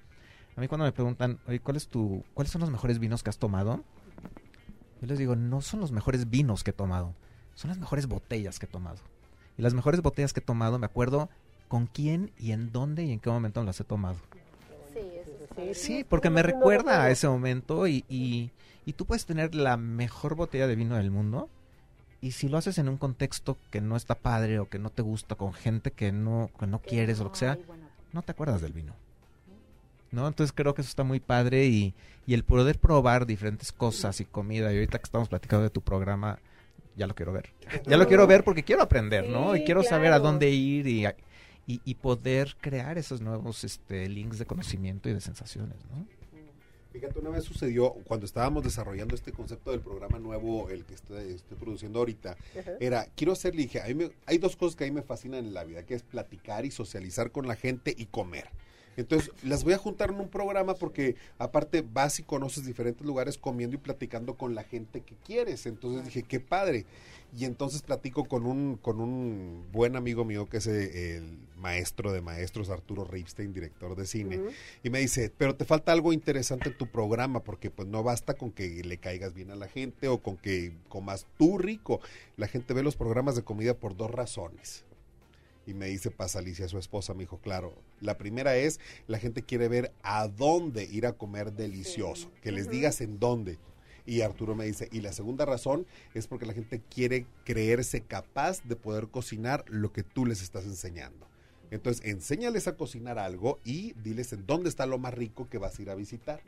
A 0.55 0.61
mí 0.61 0.67
cuando 0.67 0.85
me 0.85 0.91
preguntan, 0.91 1.39
oye, 1.47 1.59
¿cuál 1.59 1.77
es 1.77 1.87
tu, 1.87 2.23
¿cuáles 2.33 2.51
son 2.51 2.61
los 2.61 2.71
mejores 2.71 2.97
vinos 2.97 3.21
que 3.21 3.29
has 3.29 3.37
tomado? 3.37 3.83
Yo 5.01 5.07
les 5.07 5.19
digo, 5.19 5.35
no 5.35 5.61
son 5.61 5.79
los 5.79 5.91
mejores 5.91 6.29
vinos 6.29 6.63
que 6.63 6.69
he 6.69 6.73
tomado, 6.73 7.15
son 7.55 7.69
las 7.69 7.79
mejores 7.79 8.07
botellas 8.07 8.59
que 8.59 8.67
he 8.67 8.69
tomado. 8.69 8.99
Y 9.57 9.61
las 9.61 9.73
mejores 9.73 10.01
botellas 10.01 10.31
que 10.31 10.39
he 10.39 10.43
tomado, 10.43 10.79
me 10.79 10.85
acuerdo 10.85 11.29
con 11.67 11.87
quién 11.87 12.31
y 12.37 12.51
en 12.51 12.71
dónde 12.71 13.03
y 13.03 13.11
en 13.11 13.19
qué 13.19 13.29
momento 13.29 13.63
las 13.63 13.79
he 13.79 13.83
tomado. 13.83 14.17
Sí, 15.73 16.05
porque 16.07 16.29
me 16.29 16.43
recuerda 16.43 17.03
a 17.03 17.09
ese 17.09 17.27
momento 17.27 17.87
y, 17.87 18.05
y, 18.07 18.51
y 18.85 18.93
tú 18.93 19.05
puedes 19.05 19.25
tener 19.25 19.55
la 19.55 19.77
mejor 19.77 20.35
botella 20.35 20.67
de 20.67 20.75
vino 20.75 20.95
del 20.95 21.11
mundo 21.11 21.49
y 22.21 22.31
si 22.31 22.47
lo 22.47 22.57
haces 22.57 22.77
en 22.77 22.87
un 22.87 22.97
contexto 22.97 23.57
que 23.71 23.81
no 23.81 23.95
está 23.95 24.15
padre 24.15 24.59
o 24.59 24.69
que 24.69 24.77
no 24.77 24.91
te 24.91 25.01
gusta, 25.01 25.35
con 25.35 25.53
gente 25.53 25.91
que 25.91 26.11
no, 26.11 26.51
que 26.59 26.67
no 26.67 26.79
quieres 26.79 27.19
o 27.19 27.23
lo 27.23 27.31
que 27.31 27.39
sea, 27.39 27.57
no 28.13 28.21
te 28.21 28.31
acuerdas 28.31 28.61
del 28.61 28.73
vino. 28.73 28.93
¿No? 30.11 30.27
Entonces 30.27 30.51
creo 30.53 30.73
que 30.73 30.81
eso 30.81 30.89
está 30.89 31.03
muy 31.03 31.19
padre 31.19 31.65
y, 31.67 31.93
y 32.27 32.33
el 32.33 32.43
poder 32.43 32.79
probar 32.79 33.25
diferentes 33.25 33.71
cosas 33.71 34.19
y 34.19 34.25
comida. 34.25 34.71
Y 34.71 34.75
ahorita 34.75 34.97
que 34.99 35.05
estamos 35.05 35.29
platicando 35.29 35.63
de 35.63 35.69
tu 35.69 35.81
programa, 35.81 36.39
ya 36.97 37.07
lo 37.07 37.15
quiero 37.15 37.31
ver. 37.31 37.53
Ya 37.87 37.95
lo 37.97 38.07
quiero 38.07 38.27
ver 38.27 38.43
porque 38.43 38.63
quiero 38.63 38.81
aprender, 38.81 39.29
¿no? 39.29 39.55
Y 39.55 39.63
quiero 39.63 39.83
saber 39.83 40.11
a 40.11 40.19
dónde 40.19 40.49
ir 40.49 40.85
y, 40.87 41.05
y, 41.65 41.81
y 41.85 41.95
poder 41.95 42.57
crear 42.59 42.97
esos 42.97 43.21
nuevos 43.21 43.63
este, 43.63 44.09
links 44.09 44.37
de 44.37 44.45
conocimiento 44.45 45.07
y 45.09 45.13
de 45.13 45.21
sensaciones, 45.21 45.77
¿no? 45.89 46.05
Fíjate, 46.91 47.19
una 47.19 47.29
vez 47.29 47.45
sucedió 47.45 47.93
cuando 48.03 48.25
estábamos 48.25 48.65
desarrollando 48.65 49.15
este 49.15 49.31
concepto 49.31 49.71
del 49.71 49.79
programa 49.79 50.19
nuevo, 50.19 50.69
el 50.69 50.83
que 50.83 50.93
estoy, 50.95 51.31
estoy 51.35 51.57
produciendo 51.57 51.99
ahorita, 51.99 52.35
era, 52.81 53.05
quiero 53.15 53.31
hacer, 53.31 53.55
le 53.55 53.61
dije, 53.61 53.79
a 53.81 53.85
mí 53.85 53.93
me- 53.93 54.11
hay 54.25 54.37
dos 54.39 54.57
cosas 54.57 54.75
que 54.75 54.83
a 54.83 54.87
mí 54.87 54.91
me 54.91 55.01
fascinan 55.01 55.45
en 55.45 55.53
la 55.53 55.63
vida, 55.63 55.85
que 55.85 55.93
es 55.93 56.03
platicar 56.03 56.65
y 56.65 56.71
socializar 56.71 57.31
con 57.31 57.47
la 57.47 57.55
gente 57.55 57.95
y 57.97 58.07
comer. 58.07 58.49
Entonces, 58.97 59.31
las 59.43 59.63
voy 59.63 59.73
a 59.73 59.77
juntar 59.77 60.09
en 60.09 60.19
un 60.19 60.29
programa 60.29 60.75
porque 60.75 61.15
aparte 61.37 61.81
vas 61.81 62.19
y 62.19 62.23
conoces 62.23 62.65
diferentes 62.65 63.05
lugares 63.05 63.37
comiendo 63.37 63.75
y 63.75 63.79
platicando 63.79 64.35
con 64.35 64.55
la 64.55 64.63
gente 64.63 65.01
que 65.01 65.15
quieres. 65.25 65.65
Entonces 65.65 66.05
dije, 66.05 66.23
qué 66.23 66.39
padre. 66.39 66.85
Y 67.37 67.45
entonces 67.45 67.81
platico 67.81 68.25
con 68.25 68.45
un, 68.45 68.75
con 68.75 68.99
un 68.99 69.65
buen 69.71 69.95
amigo 69.95 70.25
mío 70.25 70.47
que 70.47 70.57
es 70.57 70.67
eh, 70.67 71.15
el 71.15 71.39
maestro 71.55 72.11
de 72.11 72.21
maestros, 72.21 72.69
Arturo 72.69 73.05
Ripstein, 73.05 73.53
director 73.53 73.95
de 73.95 74.05
cine. 74.05 74.41
Y 74.83 74.89
me 74.89 74.99
dice, 74.99 75.31
pero 75.37 75.55
te 75.55 75.63
falta 75.63 75.93
algo 75.93 76.11
interesante 76.11 76.69
en 76.69 76.77
tu 76.77 76.87
programa, 76.87 77.41
porque 77.43 77.69
pues 77.69 77.87
no 77.87 78.03
basta 78.03 78.33
con 78.33 78.51
que 78.51 78.83
le 78.83 78.97
caigas 78.97 79.33
bien 79.33 79.51
a 79.51 79.55
la 79.55 79.69
gente 79.69 80.09
o 80.09 80.21
con 80.21 80.35
que 80.35 80.73
comas 80.89 81.25
tú 81.37 81.57
rico. 81.57 82.01
La 82.35 82.47
gente 82.47 82.73
ve 82.73 82.83
los 82.83 82.97
programas 82.97 83.35
de 83.35 83.43
comida 83.43 83.75
por 83.75 83.95
dos 83.95 84.11
razones. 84.11 84.83
Y 85.65 85.73
me 85.73 85.87
dice 85.87 86.11
Paz 86.11 86.35
Alicia, 86.35 86.67
su 86.67 86.77
esposa, 86.77 87.13
me 87.13 87.21
dijo, 87.21 87.37
claro, 87.37 87.75
la 87.99 88.17
primera 88.17 88.55
es, 88.55 88.79
la 89.07 89.19
gente 89.19 89.43
quiere 89.43 89.67
ver 89.67 89.91
a 90.01 90.27
dónde 90.27 90.83
ir 90.85 91.05
a 91.05 91.13
comer 91.13 91.53
delicioso, 91.53 92.31
que 92.41 92.51
les 92.51 92.69
digas 92.69 93.01
en 93.01 93.19
dónde. 93.19 93.59
Y 94.05 94.21
Arturo 94.21 94.55
me 94.55 94.65
dice, 94.65 94.89
y 94.91 95.01
la 95.01 95.13
segunda 95.13 95.45
razón 95.45 95.85
es 96.15 96.25
porque 96.25 96.47
la 96.47 96.53
gente 96.53 96.81
quiere 96.89 97.27
creerse 97.45 98.01
capaz 98.01 98.63
de 98.63 98.75
poder 98.75 99.07
cocinar 99.09 99.63
lo 99.67 99.93
que 99.93 100.03
tú 100.03 100.25
les 100.25 100.41
estás 100.41 100.65
enseñando. 100.65 101.27
Entonces, 101.69 102.05
enséñales 102.05 102.67
a 102.67 102.75
cocinar 102.75 103.17
algo 103.17 103.59
y 103.63 103.93
diles 103.93 104.33
en 104.33 104.45
dónde 104.45 104.69
está 104.69 104.85
lo 104.85 104.97
más 104.97 105.13
rico 105.13 105.47
que 105.49 105.57
vas 105.57 105.77
a 105.77 105.81
ir 105.81 105.89
a 105.89 105.95
visitar. 105.95 106.41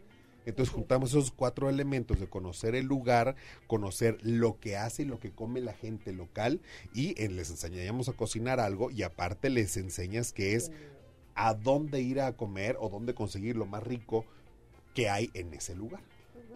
Entonces 0.46 0.74
juntamos 0.74 1.12
esos 1.12 1.32
cuatro 1.32 1.70
elementos 1.70 2.20
de 2.20 2.28
conocer 2.28 2.76
el 2.76 2.86
lugar, 2.86 3.36
conocer 3.68 4.18
lo 4.22 4.60
que 4.60 4.78
hace 4.78 5.04
y 5.04 5.06
lo 5.06 5.20
que 5.20 5.32
come 5.32 5.62
la 5.62 5.74
gente 5.74 6.14
local 6.14 6.62
y 6.94 7.22
eh, 7.22 7.30
les 7.30 7.50
enseñamos 7.50 8.10
a 8.10 8.14
cocinar 8.14 8.60
algo 8.60 8.92
y 8.92 9.04
aparte 9.04 9.50
les 9.50 9.78
enseñas 9.78 10.34
que 10.34 10.56
es 10.56 10.72
a 11.36 11.54
dónde 11.54 12.02
ir 12.02 12.22
a 12.22 12.36
comer 12.36 12.78
o 12.80 12.90
dónde 12.90 13.14
conseguir 13.14 13.56
lo 13.56 13.66
más 13.66 13.84
rico 13.84 14.26
que 14.94 15.10
hay 15.10 15.30
en 15.34 15.54
ese 15.54 15.76
lugar. 15.76 16.02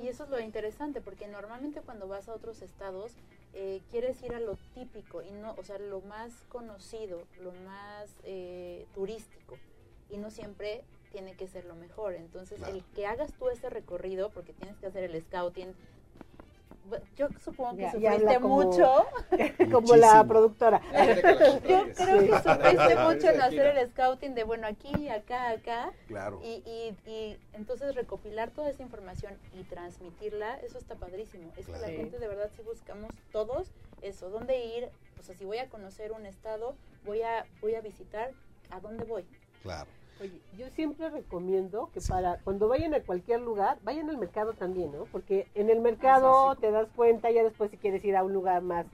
Y 0.02 0.08
eso 0.08 0.26
es 0.26 0.30
lo 0.30 0.40
interesante, 0.40 1.02
porque 1.02 1.28
normalmente 1.28 1.82
cuando 1.82 2.08
vas 2.08 2.30
a 2.30 2.34
otros 2.34 2.62
estados 2.62 3.14
eh, 3.54 3.82
quieres 3.90 4.22
ir 4.22 4.36
a 4.36 4.40
lo 4.40 4.56
típico 4.76 5.24
y 5.24 5.32
no, 5.32 5.56
o 5.58 5.64
sea, 5.64 5.80
lo 5.80 6.02
más 6.02 6.32
conocido, 6.50 7.24
lo 7.42 7.52
más 7.52 8.12
eh, 8.24 8.86
turístico 8.94 9.58
y 10.10 10.18
no 10.18 10.30
siempre 10.30 10.84
tiene 11.18 11.34
que 11.34 11.48
ser 11.48 11.66
lo 11.66 11.74
mejor. 11.74 12.14
Entonces, 12.14 12.60
Claro. 12.60 12.76
el 12.76 12.84
que 12.96 13.08
hagas 13.08 13.34
tú 13.34 13.50
ese 13.50 13.72
recorrido, 13.72 14.30
porque 14.30 14.54
tienes 14.54 14.78
que 14.78 14.86
hacer 14.86 15.04
el 15.04 15.20
scouting. 15.24 15.74
Yo 17.18 17.28
supongo 17.44 17.76
que 17.76 18.40
como- 18.40 18.64
mucho. 18.64 19.06
Como 19.74 19.96
la 19.96 20.24
productora. 20.26 20.80
Yo 20.80 21.22
creo 21.22 21.86
que 21.88 21.96
sufriste 21.96 22.88
Sí. 22.88 22.96
mucho 23.04 23.30
en 23.30 23.42
hacer 23.42 23.78
el 23.78 23.90
scouting 23.90 24.36
de, 24.36 24.44
bueno, 24.44 24.68
aquí, 24.68 25.10
acá, 25.10 25.50
acá. 25.50 25.92
Claro. 26.08 26.40
Y, 26.44 26.62
y, 26.66 26.96
y 27.10 27.38
entonces 27.54 27.96
recopilar 27.96 28.52
toda 28.52 28.70
esa 28.70 28.84
información 28.84 29.34
y 29.60 29.64
transmitirla, 29.64 30.60
eso 30.60 30.78
está 30.78 30.96
padrísimo. 30.96 31.52
Es 31.58 31.66
que 31.66 31.72
la 31.74 31.88
gente 31.90 32.20
de 32.20 32.28
verdad 32.28 32.50
si 32.56 32.62
buscamos 32.62 33.12
todos 33.32 33.72
eso, 34.04 34.30
dónde 34.30 34.64
ir, 34.64 34.88
o 35.20 35.24
sea, 35.24 35.34
si 35.36 35.44
voy 35.46 35.58
a 35.58 35.68
conocer 35.68 36.12
un 36.12 36.26
estado, 36.28 36.76
voy 37.06 37.24
a, 37.24 37.46
voy 37.60 37.74
a 37.74 37.82
visitar, 37.82 38.32
¿a 38.70 38.80
dónde 38.80 39.04
voy? 39.04 39.26
Claro. 39.64 39.90
Oye, 40.20 40.42
yo 40.58 40.70
siempre 40.72 41.10
recomiendo 41.10 41.92
que 41.94 42.02
para 42.02 42.38
cuando 42.44 42.68
vayan 42.68 42.94
a 42.96 43.02
cualquier 43.02 43.42
lugar, 43.42 43.78
vayan 43.84 44.10
al 44.10 44.18
mercado 44.18 44.54
también, 44.54 44.92
¿no? 44.92 45.06
Porque 45.06 45.48
en 45.54 45.70
el 45.70 45.80
mercado 45.80 46.50
Ah, 46.50 46.56
sí. 46.56 46.62
te 46.62 46.72
das 46.72 46.88
cuenta, 46.96 47.30
ya 47.30 47.44
después 47.44 47.70
si 47.70 47.78
quieres 47.78 48.04
ir 48.04 48.16
a 48.16 48.24
un 48.24 48.34
lugar 48.34 48.62
más, 48.64 48.88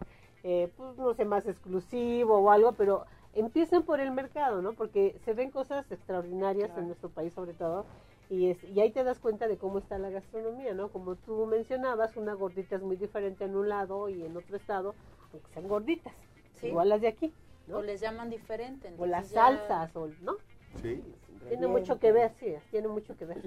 eh, 0.43 0.69
pues 0.75 0.97
no 0.97 1.13
sé, 1.13 1.23
más 1.23 1.47
exclusivo 1.47 2.39
o 2.39 2.51
algo, 2.51 2.73
pero 2.73 3.05
empiecen 3.33 3.83
por 3.83 4.01
el 4.01 4.11
mercado, 4.11 4.61
¿no? 4.61 4.73
Porque 4.73 5.15
se 5.23 5.33
ven 5.33 5.49
cosas 5.49 5.89
extraordinarias 5.91 6.77
en 6.77 6.87
nuestro 6.87 7.09
país 7.09 7.33
sobre 7.33 7.53
todo. 7.53 7.85
Y, 8.29 8.49
es, 8.49 8.57
y 8.63 8.79
ahí 8.81 8.91
te 8.91 9.03
das 9.03 9.19
cuenta 9.19 9.47
de 9.47 9.57
cómo 9.57 9.77
está 9.79 9.97
la 9.99 10.09
gastronomía, 10.09 10.73
¿no? 10.73 10.89
Como 10.89 11.15
tú 11.15 11.45
mencionabas, 11.45 12.17
una 12.17 12.33
gordita 12.33 12.75
es 12.75 12.81
muy 12.81 12.95
diferente 12.97 13.45
en 13.45 13.55
un 13.55 13.69
lado 13.69 14.09
y 14.09 14.25
en 14.25 14.35
otro 14.35 14.57
estado, 14.57 14.95
aunque 15.31 15.51
sean 15.53 15.67
gorditas, 15.69 16.13
Sí. 16.59 16.67
igual 16.67 16.89
las 16.89 17.01
de 17.01 17.07
aquí, 17.09 17.33
¿no? 17.67 17.77
O 17.77 17.81
les 17.81 18.01
llaman 18.01 18.29
diferente. 18.29 18.91
O 18.97 19.05
las 19.05 19.29
ya- 19.29 19.41
salsas, 19.45 19.95
o, 19.95 20.09
¿no? 20.21 20.35
Sí. 20.81 21.01
Tiene 21.47 21.67
mucho 21.67 21.99
que 21.99 22.11
ver, 22.11 22.31
sí, 22.39 22.53
tiene 22.71 22.87
mucho 22.87 23.15
que 23.17 23.25
ver. 23.25 23.41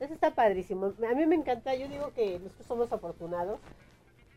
Eso 0.00 0.14
está 0.14 0.34
padrísimo. 0.34 0.86
A 1.08 1.14
mí 1.14 1.26
me 1.26 1.36
encanta, 1.36 1.74
yo 1.74 1.88
digo 1.88 2.12
que 2.14 2.38
nosotros 2.40 2.66
somos 2.66 2.92
afortunados 2.92 3.60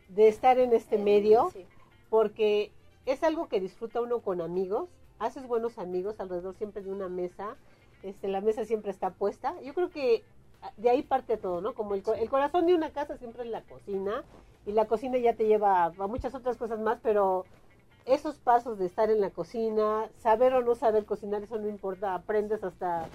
de 0.09 0.27
estar 0.27 0.59
en 0.59 0.73
este 0.73 0.95
Eh, 0.97 0.99
medio, 1.03 1.49
sí. 1.51 1.65
porque 2.09 2.71
es 3.05 3.23
algo 3.23 3.47
que 3.47 3.59
disfruta 3.59 4.01
uno 4.01 4.19
con 4.19 4.41
amigos, 4.41 4.89
haces 5.19 5.47
buenos 5.47 5.77
amigos 5.79 6.19
alrededor 6.19 6.55
siempre 6.55 6.81
de 6.83 6.91
una 6.91 7.07
mesa 7.09 7.55
este, 8.03 8.27
la 8.27 8.41
mesa 8.41 8.65
siempre 8.65 8.91
está 8.91 9.09
puesta. 9.09 9.59
Yo 9.61 9.73
creo 9.73 9.89
que 9.89 10.23
ah, 10.61 10.71
de 10.77 10.91
ahí 10.91 11.01
parte 11.01 11.37
todo, 11.37 11.59
¿no? 11.61 11.73
Como 11.73 11.95
el, 11.95 12.03
co- 12.03 12.13
el 12.13 12.29
corazón 12.29 12.67
de 12.67 12.75
una 12.75 12.91
casa 12.91 13.17
siempre 13.17 13.43
es 13.43 13.49
la 13.49 13.61
cocina 13.63 14.23
y 14.67 14.73
la 14.73 14.85
cocina 14.85 15.17
ya 15.17 15.33
te 15.33 15.47
lleva 15.47 15.85
a 15.85 16.07
muchas 16.07 16.35
otras 16.35 16.55
cosas 16.57 16.79
más, 16.79 16.99
pero 17.01 17.45
esos 18.05 18.37
pasos 18.37 18.77
de 18.77 18.85
estar 18.85 19.09
en 19.09 19.19
la 19.19 19.31
cocina, 19.31 20.09
saber 20.21 20.53
o 20.53 20.61
no 20.61 20.75
saber 20.75 21.05
cocinar, 21.05 21.43
eso 21.43 21.57
no 21.57 21.67
importa, 21.67 22.13
aprendes 22.13 22.63
hasta 22.63 23.07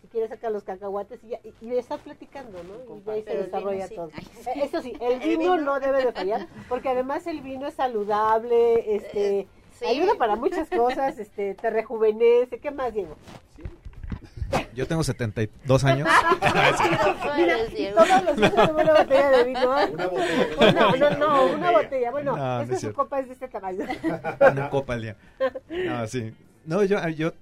si 0.00 0.08
quieres 0.08 0.30
sacar 0.30 0.52
los 0.52 0.62
cacahuates 0.62 1.22
y, 1.24 1.28
ya- 1.30 1.40
y, 1.42 1.52
y 1.60 1.76
estar 1.76 1.98
platicando, 1.98 2.62
¿no? 2.62 2.96
Y 3.06 3.10
ahí 3.10 3.22
se 3.24 3.36
desarrolla 3.36 3.88
sí. 3.88 3.96
todo. 3.96 4.10
Ay, 4.14 4.24
Eh, 4.46 4.64
Eso 4.64 4.80
sí, 4.82 4.92
el 5.00 5.18
vino 5.38 5.56
no 5.56 5.80
debe 5.80 6.04
de 6.04 6.12
fallar, 6.12 6.46
porque 6.68 6.88
además 6.90 7.26
el 7.26 7.40
vino 7.40 7.66
es 7.66 7.74
saludable, 7.74 8.94
este, 8.96 9.48
Sí. 9.72 9.84
ayuda 9.84 10.12
para 10.16 10.36
muchas 10.36 10.70
cosas, 10.70 11.18
este, 11.18 11.54
te 11.54 11.68
rejuvenece, 11.70 12.60
¿qué 12.60 12.70
más, 12.70 12.94
Diego? 12.94 13.16
Yo 14.74 14.86
tengo 14.86 15.02
72 15.02 15.84
años. 15.84 16.08
Mira, 17.36 17.56
todos 17.94 18.24
los 18.24 18.36
días 18.36 18.54
tengo 18.54 18.80
una 18.80 18.92
botella 18.94 19.30
de 19.30 19.44
vino. 19.44 19.80
¿eh? 19.80 19.90
Una 19.92 20.06
botella. 20.06 20.80
No, 20.80 20.96
no, 20.96 21.10
no, 21.18 21.46
una 21.54 21.70
botella. 21.70 22.10
Bueno, 22.10 22.36
No, 22.36 22.56
no 22.56 22.60
esta 22.62 22.74
es 22.74 22.80
su 22.80 22.92
copa 22.92 23.20
es 23.20 23.26
de 23.28 23.32
este 23.34 23.48
tamaño. 23.48 23.84
una 24.52 24.70
copa 24.70 24.94
al 24.94 25.02
día. 25.02 25.16
No, 25.86 26.06
sí. 26.06 26.32
No, 26.64 26.82
yo, 26.84 27.06
yo 27.08 27.32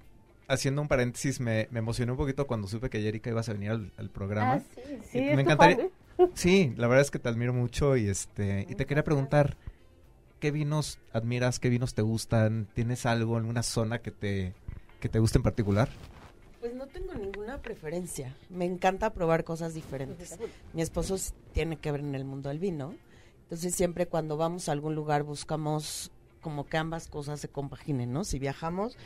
haciendo 0.47 0.81
un 0.81 0.87
paréntesis, 0.87 1.39
me, 1.39 1.67
me 1.71 1.79
emocioné 1.79 2.11
un 2.11 2.17
poquito 2.17 2.47
cuando 2.47 2.67
supe 2.67 2.89
que 2.89 3.05
Erika 3.07 3.29
ibas 3.29 3.49
a 3.49 3.53
venir 3.53 3.71
al, 3.71 3.91
al 3.97 4.09
programa. 4.09 4.53
Ah, 4.55 4.59
sí. 4.75 4.81
Sí, 5.11 5.19
me 5.19 5.33
es 5.33 5.39
encantaría. 5.39 5.77
fan, 5.77 5.85
¿eh? 6.19 6.29
Sí, 6.35 6.73
la 6.77 6.87
verdad 6.87 7.01
es 7.01 7.11
que 7.11 7.19
te 7.19 7.27
admiro 7.27 7.51
mucho 7.53 7.97
y 7.97 8.07
este 8.07 8.65
y 8.69 8.75
te 8.75 8.85
quería 8.85 9.03
preguntar 9.03 9.57
qué 10.39 10.51
vinos 10.51 10.99
admiras, 11.11 11.59
qué 11.59 11.67
vinos 11.69 11.93
te 11.93 12.03
gustan, 12.03 12.67
¿tienes 12.73 13.05
algo 13.05 13.37
en 13.37 13.45
una 13.45 13.63
zona 13.63 13.99
que 13.99 14.11
te 14.11 14.53
que 15.01 15.09
te 15.09 15.19
guste 15.19 15.39
en 15.39 15.43
particular? 15.43 15.89
Pues 16.65 16.73
no 16.73 16.87
tengo 16.87 17.13
ninguna 17.13 17.61
preferencia. 17.61 18.35
Me 18.49 18.65
encanta 18.65 19.13
probar 19.13 19.43
cosas 19.43 19.75
diferentes. 19.75 20.39
Mi 20.73 20.81
esposo 20.81 21.15
tiene 21.53 21.77
que 21.77 21.91
ver 21.91 22.01
en 22.01 22.15
el 22.15 22.25
mundo 22.25 22.49
del 22.49 22.57
vino. 22.57 22.95
Entonces 23.43 23.75
siempre 23.75 24.07
cuando 24.07 24.35
vamos 24.35 24.67
a 24.67 24.71
algún 24.71 24.95
lugar 24.95 25.21
buscamos 25.21 26.11
como 26.41 26.65
que 26.65 26.77
ambas 26.77 27.07
cosas 27.07 27.39
se 27.39 27.49
compaginen, 27.49 28.11
¿no? 28.11 28.23
Si 28.23 28.39
viajamos, 28.39 28.97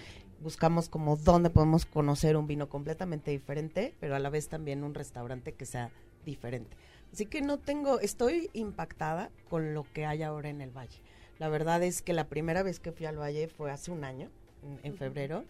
buscamos 0.41 0.87
como 0.87 1.17
dónde 1.17 1.49
podemos 1.49 1.85
conocer 1.85 2.37
un 2.37 2.47
vino 2.47 2.69
completamente 2.69 3.31
diferente, 3.31 3.93
pero 3.99 4.15
a 4.15 4.19
la 4.19 4.29
vez 4.29 4.47
también 4.47 4.85
un 4.85 4.93
restaurante 4.93 5.51
que 5.51 5.65
sea 5.65 5.91
diferente. 6.25 6.77
Así 7.11 7.25
que 7.25 7.41
no 7.41 7.59
tengo, 7.59 7.99
estoy 7.99 8.49
impactada 8.53 9.31
con 9.49 9.73
lo 9.73 9.85
que 9.91 10.05
hay 10.05 10.23
ahora 10.23 10.47
en 10.47 10.61
el 10.61 10.71
valle. 10.71 11.01
La 11.39 11.49
verdad 11.49 11.83
es 11.83 12.01
que 12.01 12.13
la 12.13 12.29
primera 12.29 12.63
vez 12.63 12.79
que 12.79 12.93
fui 12.93 13.05
al 13.05 13.19
valle 13.19 13.49
fue 13.49 13.69
hace 13.69 13.91
un 13.91 14.05
año, 14.05 14.29
en, 14.63 14.79
en 14.83 14.97
febrero, 14.97 15.43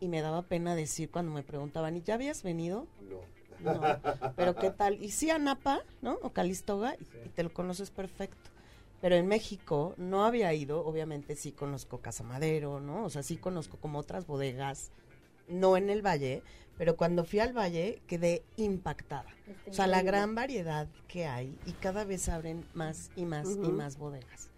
y 0.00 0.08
me 0.08 0.20
daba 0.20 0.42
pena 0.42 0.74
decir 0.74 1.10
cuando 1.10 1.32
me 1.32 1.42
preguntaban, 1.42 1.96
¿y 1.96 2.02
ya 2.02 2.14
habías 2.14 2.42
venido? 2.42 2.86
No. 3.08 3.34
No, 3.60 3.80
pero 4.36 4.56
¿qué 4.56 4.70
tal? 4.70 5.02
Y 5.02 5.12
sí 5.12 5.30
a 5.30 5.38
Napa, 5.38 5.82
¿no? 6.02 6.18
O 6.22 6.32
Calistoga, 6.32 6.96
y, 6.96 7.26
y 7.26 7.28
te 7.30 7.42
lo 7.42 7.52
conoces 7.52 7.90
perfecto. 7.90 8.50
Pero 9.00 9.16
en 9.16 9.26
México 9.26 9.94
no 9.96 10.24
había 10.24 10.52
ido, 10.54 10.84
obviamente 10.84 11.36
sí 11.36 11.52
conozco 11.52 11.98
Casa 11.98 12.24
Madero, 12.24 12.80
¿no? 12.80 13.04
O 13.04 13.10
sea, 13.10 13.22
sí 13.22 13.36
conozco 13.36 13.76
como 13.78 13.98
otras 13.98 14.26
bodegas, 14.26 14.90
no 15.48 15.76
en 15.76 15.90
el 15.90 16.04
valle, 16.04 16.42
pero 16.76 16.96
cuando 16.96 17.24
fui 17.24 17.38
al 17.38 17.52
valle 17.52 18.02
quedé 18.06 18.42
impactada. 18.56 19.26
O 19.68 19.72
sea, 19.72 19.86
la 19.86 20.02
gran 20.02 20.34
variedad 20.34 20.88
que 21.06 21.26
hay 21.26 21.56
y 21.66 21.72
cada 21.72 22.04
vez 22.04 22.28
abren 22.28 22.64
más 22.74 23.10
y 23.14 23.24
más 23.26 23.48
y 23.50 23.70
más 23.70 23.96
bodegas. 23.98 24.50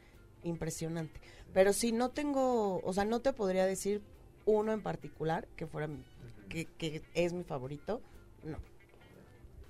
Impresionante. 0.43 1.21
Pero 1.53 1.73
sí, 1.73 1.93
no 1.93 2.11
tengo, 2.11 2.81
o 2.83 2.93
sea, 2.93 3.05
no 3.05 3.21
te 3.21 3.33
podría 3.33 3.67
decir 3.67 4.01
uno 4.47 4.73
en 4.73 4.81
particular 4.81 5.47
que 5.57 5.67
fuera 5.67 5.87
mi- 5.87 6.03
que, 6.49 6.65
que 6.65 7.03
es 7.15 7.33
mi 7.35 7.45
favorito. 7.45 8.01
No. 8.43 8.57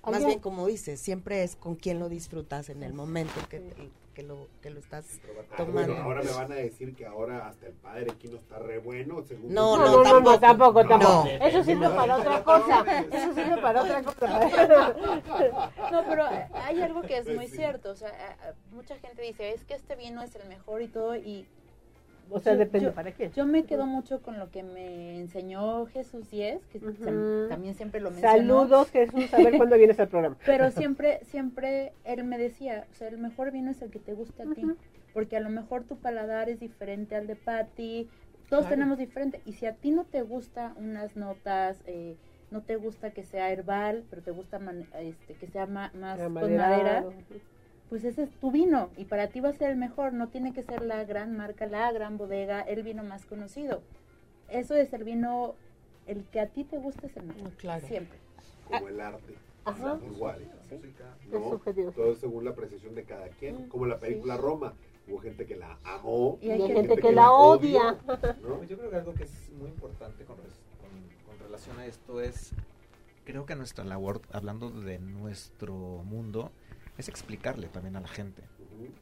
Más 0.09 0.23
bien, 0.25 0.39
como 0.39 0.65
dices, 0.67 1.01
siempre 1.01 1.43
es 1.43 1.57
con 1.57 1.75
quién 1.75 1.99
lo 1.99 2.07
disfrutas 2.07 2.69
en 2.69 2.81
el 2.83 2.93
momento 2.93 3.33
que, 3.49 3.61
que, 4.13 4.23
lo, 4.23 4.47
que 4.61 4.69
lo 4.69 4.79
estás 4.79 5.19
Ah, 5.51 5.57
tomando. 5.57 5.93
bueno, 5.93 6.01
ahora 6.03 6.23
me 6.23 6.31
van 6.31 6.51
a 6.53 6.55
decir 6.55 6.95
que 6.95 7.05
ahora 7.05 7.47
hasta 7.49 7.67
el 7.67 7.73
padre 7.73 8.05
Quino 8.17 8.37
está 8.37 8.57
re 8.59 8.77
bueno. 8.79 9.21
Según 9.27 9.53
No, 9.53 9.75
No, 9.75 9.85
no, 9.85 10.03
no, 10.03 10.19
no, 10.21 10.39
tampoco, 10.39 10.81
No. 10.83 10.89
tampoco. 10.89 11.27
Eso 11.27 11.61
sirve 11.63 11.89
para 11.89 12.15
otra 12.15 12.41
cosa. 12.43 12.85
Eso 13.11 13.33
sirve 13.33 13.57
para 13.61 13.83
otra 13.83 14.03
cosa. 14.03 14.95
No, 15.91 16.03
pero 16.07 16.25
eh, 16.31 16.47
hay 16.63 16.81
algo 16.81 17.01
que 17.01 17.17
es 17.17 17.27
muy 17.27 17.47
Sí. 17.47 17.57
cierto. 17.57 17.91
O 17.91 17.95
sea, 17.95 18.09
a- 18.09 18.49
a- 18.49 18.53
mucha 18.71 18.97
gente 18.99 19.21
dice, 19.21 19.51
es 19.53 19.65
que 19.65 19.73
este 19.73 19.95
vino 19.97 20.21
es 20.21 20.33
el 20.35 20.47
mejor 20.47 20.81
y 20.81 20.87
todo. 20.87 21.15
Y 21.17 21.45
O 22.29 22.39
sea, 22.39 22.53
Yo- 22.53 22.59
depende 22.59 22.87
yo- 22.87 22.93
para 22.93 23.11
quién. 23.11 23.31
yo 23.33 23.45
me 23.45 23.63
quedo 23.65 23.85
mucho 23.85 24.21
con 24.21 24.37
lo 24.39 24.49
que 24.51 24.63
me 24.63 25.19
enseñó 25.19 25.85
Jesús 25.87 26.29
Diez, 26.29 26.65
que 26.67 26.77
Ujú. 26.79 26.91
tam- 27.05 27.49
también 27.49 27.75
siempre 27.75 28.01
lo 28.01 28.11
mencionó. 28.11 28.33
Saludos, 28.37 28.91
Jesús, 28.91 29.33
a 29.33 29.37
ver 29.37 29.57
cuándo 29.57 29.77
vienes 29.77 29.99
al 29.99 30.07
programa. 30.09 30.35
Pero 30.45 30.71
siempre, 30.71 31.19
siempre 31.25 31.93
él 32.03 32.23
me 32.23 32.37
decía, 32.37 32.85
o 32.91 32.93
sea, 32.95 33.07
el 33.07 33.17
mejor 33.17 33.51
vino 33.51 33.71
es 33.71 33.81
el 33.81 33.89
que 33.91 33.99
te 33.99 34.13
guste 34.13 34.43
a 34.43 34.45
ti. 34.53 34.65
Porque 35.13 35.37
a 35.37 35.39
lo 35.39 35.49
mejor 35.49 35.83
tu 35.83 35.97
paladar 35.97 36.49
es 36.49 36.59
diferente 36.59 37.15
al 37.15 37.27
de 37.27 37.35
Patty. 37.35 38.07
Todos 38.49 38.63
Claro. 38.63 38.75
tenemos 38.75 38.97
diferente. 38.97 39.41
Y 39.45 39.53
si 39.53 39.65
a 39.65 39.73
ti 39.73 39.91
no 39.91 40.03
te 40.05 40.21
gusta 40.21 40.73
unas 40.77 41.15
notas, 41.15 41.81
eh, 41.85 42.17
no 42.51 42.61
te 42.61 42.75
gusta 42.75 43.11
que 43.11 43.23
sea 43.23 43.49
herbal, 43.51 44.03
pero 44.09 44.21
te 44.21 44.31
gusta 44.31 44.59
man- 44.59 44.85
este, 44.99 45.33
que 45.33 45.47
sea 45.47 45.65
ma- 45.65 45.91
más 45.95 46.19
con 46.19 46.33
madera. 46.33 47.03
Pues 47.89 48.03
ese 48.03 48.23
es 48.23 48.31
tu 48.39 48.51
vino. 48.51 48.89
Y 48.97 49.05
para 49.05 49.27
ti 49.27 49.39
va 49.39 49.49
a 49.49 49.53
ser 49.53 49.71
el 49.71 49.77
mejor. 49.77 50.13
No 50.13 50.27
tiene 50.29 50.53
que 50.53 50.63
ser 50.63 50.81
la 50.81 51.03
gran 51.05 51.35
marca, 51.37 51.65
la 51.67 51.91
gran 51.91 52.17
bodega, 52.17 52.61
el 52.61 52.83
vino 52.83 53.03
más 53.03 53.25
conocido. 53.25 53.81
Eso 54.49 54.75
es 54.75 54.93
el 54.93 55.03
vino, 55.03 55.55
el 56.05 56.23
que 56.25 56.39
a 56.39 56.47
ti 56.47 56.63
te 56.63 56.77
gusta 56.77 57.07
es 57.07 57.17
el 57.17 57.23
mejor. 57.25 57.51
Claro. 57.53 57.87
Siempre. 57.87 58.17
Como 58.69 58.87
el 58.89 58.99
arte. 58.99 59.35
Ajá. 59.65 59.99
Igual. 60.15 60.39
Sí. 60.69 60.79
¿no? 61.31 61.49
subjetivo. 61.51 61.91
Todo 61.91 62.15
según 62.15 62.45
la 62.45 62.51
apreciación 62.51 62.95
de 62.95 63.03
cada 63.03 63.27
quien. 63.29 63.65
Mm, 63.65 63.69
Como 63.69 63.85
la 63.85 63.99
película 63.99 64.37
Roma. 64.37 64.73
Hubo 65.09 65.19
gente 65.19 65.45
que 65.45 65.55
la 65.55 65.77
amó. 65.85 66.37
Y 66.41 66.49
hay 66.51 66.59
Y 66.59 66.61
hay 66.63 66.67
gente 66.73 66.87
gente 66.89 67.01
que 67.01 67.11
la 67.13 67.31
odia. 67.31 67.97
¿no? 68.41 68.63
Yo 68.65 68.77
creo 68.77 68.89
que 68.89 68.95
algo 68.97 69.13
que 69.13 69.23
es 69.23 69.49
muy 69.57 69.69
importante 69.69 70.25
con, 70.25 70.35
res- 70.37 70.59
con- 70.81 71.25
con 71.37 71.45
relación 71.45 71.79
a 71.79 71.85
esto 71.85 72.19
es, 72.21 72.51
creo 73.23 73.45
que 73.45 73.55
nuestra 73.55 73.85
labor, 73.85 74.21
hablando 74.33 74.69
de 74.69 74.99
nuestro 74.99 75.73
mundo, 76.03 76.51
es 76.97 77.07
explicarle 77.09 77.67
también 77.67 77.95
a 77.95 78.01
la 78.01 78.07
gente. 78.07 78.43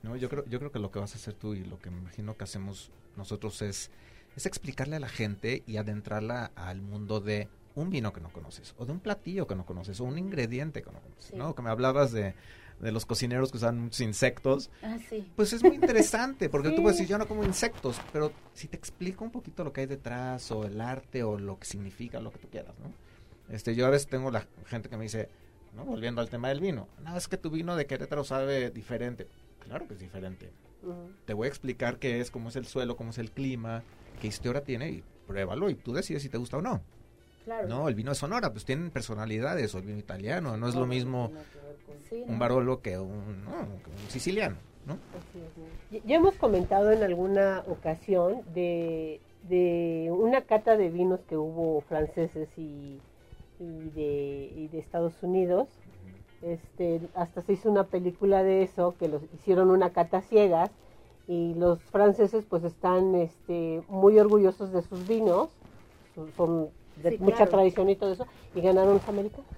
¿no? 0.04 0.16
Yo, 0.16 0.30
creo, 0.30 0.46
yo 0.46 0.60
creo 0.60 0.72
que 0.72 0.80
lo 0.80 0.92
que 0.92 1.00
vas 1.00 1.14
a 1.14 1.18
hacer 1.18 1.34
tú 1.34 1.54
y 1.54 1.64
lo 1.64 1.80
que 1.80 1.90
me 1.90 1.98
imagino 2.00 2.36
que 2.38 2.44
hacemos 2.44 2.92
nosotros 3.18 3.62
es, 3.62 3.92
es 4.36 4.46
explicarle 4.46 4.96
a 4.96 5.00
la 5.00 5.10
gente 5.10 5.64
y 5.66 5.78
adentrarla 5.78 6.52
al 6.56 6.82
mundo 6.82 7.20
de 7.22 7.48
un 7.76 7.90
vino 7.90 8.14
que 8.14 8.22
no 8.22 8.30
conoces, 8.30 8.74
o 8.78 8.86
de 8.86 8.94
un 8.94 9.00
platillo 9.02 9.48
que 9.48 9.56
no 9.56 9.66
conoces, 9.66 10.00
o 10.00 10.06
un 10.06 10.18
ingrediente 10.18 10.82
que 10.82 10.92
no 10.92 11.00
conoces. 11.02 11.26
Sí. 11.32 11.36
¿no? 11.36 11.54
Que 11.56 11.62
me 11.62 11.70
hablabas 11.70 12.14
de, 12.14 12.34
de 12.80 12.92
los 12.94 13.06
cocineros 13.06 13.52
que 13.52 13.58
usan 13.58 13.80
muchos 13.82 14.00
insectos. 14.00 14.70
Ah, 14.82 14.98
sí. 15.10 15.30
Pues 15.36 15.52
es 15.52 15.62
muy 15.62 15.76
interesante, 15.76 16.48
porque 16.48 16.70
tú 16.70 16.78
Sí. 16.78 16.82
puedes 16.84 16.98
decir, 16.98 17.10
yo 17.12 17.18
no 17.18 17.28
como 17.28 17.44
insectos, 17.44 18.00
pero 18.14 18.32
si 18.54 18.70
te 18.70 18.78
explico 18.78 19.26
un 19.26 19.32
poquito 19.32 19.66
lo 19.66 19.74
que 19.74 19.82
hay 19.82 19.88
detrás, 19.88 20.50
o 20.52 20.64
el 20.66 20.80
arte, 20.80 21.24
o 21.24 21.38
lo 21.38 21.60
que 21.60 21.66
significa, 21.66 22.22
lo 22.22 22.32
que 22.32 22.40
tú 22.40 22.48
quieras, 22.50 22.76
¿no? 22.80 22.94
Este, 23.54 23.76
yo 23.76 23.86
a 23.86 23.90
veces 23.90 24.08
tengo 24.08 24.32
la 24.32 24.48
gente 24.68 24.88
que 24.90 24.96
me 24.96 25.04
dice, 25.04 25.28
¿no? 25.76 25.86
Volviendo 25.86 26.22
al 26.22 26.30
tema 26.30 26.50
del 26.50 26.60
vino, 26.60 26.88
no, 27.04 27.16
es 27.18 27.28
que 27.28 27.38
tu 27.38 27.50
vino 27.50 27.76
de 27.76 27.86
Querétaro 27.86 28.24
sabe 28.24 28.70
diferente. 28.72 29.28
Claro 29.60 29.88
que 29.88 29.94
es 29.96 30.00
diferente. 30.00 30.52
Te 31.26 31.34
voy 31.34 31.46
a 31.46 31.50
explicar 31.50 31.98
qué 31.98 32.20
es, 32.20 32.30
cómo 32.30 32.50
es 32.50 32.56
el 32.56 32.66
suelo, 32.68 32.96
cómo 32.96 33.10
es 33.10 33.18
el 33.18 33.32
clima, 33.32 33.84
qué 34.22 34.28
historia 34.28 34.64
tiene, 34.64 34.90
y 34.90 35.04
pruébalo, 35.28 35.70
y 35.70 35.76
tú 35.76 35.94
decides 35.94 36.22
si 36.22 36.30
te 36.30 36.38
gusta 36.38 36.58
o 36.58 36.62
no. 36.62 36.82
Claro. 37.44 37.68
No, 37.68 37.88
el 37.90 37.96
vino 37.96 38.12
de 38.12 38.16
Sonora, 38.16 38.52
pues 38.52 38.66
tienen 38.66 38.92
personalidades, 38.92 39.74
o 39.74 39.80
el 39.80 39.86
vino 39.86 39.98
italiano, 40.00 40.58
no 40.58 40.68
es 40.68 40.76
lo 40.76 40.86
mismo 40.86 41.32
un 42.28 42.38
barolo 42.40 42.82
que 42.82 42.98
un, 43.00 43.44
siciliano, 44.10 44.58
¿no? 44.86 44.94
Así 44.94 45.40
es, 45.40 45.58
¿no? 45.58 45.66
Ya- 46.00 46.04
Ya 46.06 46.16
hemos 46.18 46.36
comentado 46.36 46.92
en 46.92 47.02
alguna 47.04 47.64
ocasión 47.68 48.42
de, 48.54 49.20
de 49.50 50.10
una 50.12 50.42
cata 50.42 50.78
de 50.78 50.90
vinos 50.90 51.20
que 51.28 51.36
hubo 51.38 51.82
franceses 51.82 52.48
y, 52.58 53.00
y 53.60 53.92
de, 53.92 54.52
y 54.56 54.68
de 54.70 54.80
Estados 54.80 55.24
Unidos. 55.24 55.70
Este, 56.42 57.02
hasta 57.16 57.42
se 57.42 57.54
hizo 57.54 57.70
una 57.72 57.90
película 57.90 58.44
de 58.44 58.64
eso, 58.64 58.98
que 58.98 59.08
los 59.08 59.24
hicieron 59.34 59.72
una 59.72 59.94
cata 59.94 60.22
ciegas 60.22 60.72
y 61.28 61.56
los 61.56 61.82
franceses 61.92 62.46
pues 62.46 62.64
están 62.64 63.16
este, 63.16 63.84
muy 63.88 64.20
orgullosos 64.20 64.72
de 64.72 64.82
sus 64.84 65.08
vinos, 65.08 65.58
son- 66.36 66.72
de 66.96 67.12
Sí, 67.12 67.20
mucha 67.20 67.48
claro. 67.48 67.50
tradición 67.50 67.90
y 67.90 67.96
todo 67.96 68.14
eso, 68.14 68.28
y 68.54 68.62
ganaron 68.62 68.94
los 68.96 69.08
americanos. 69.08 69.50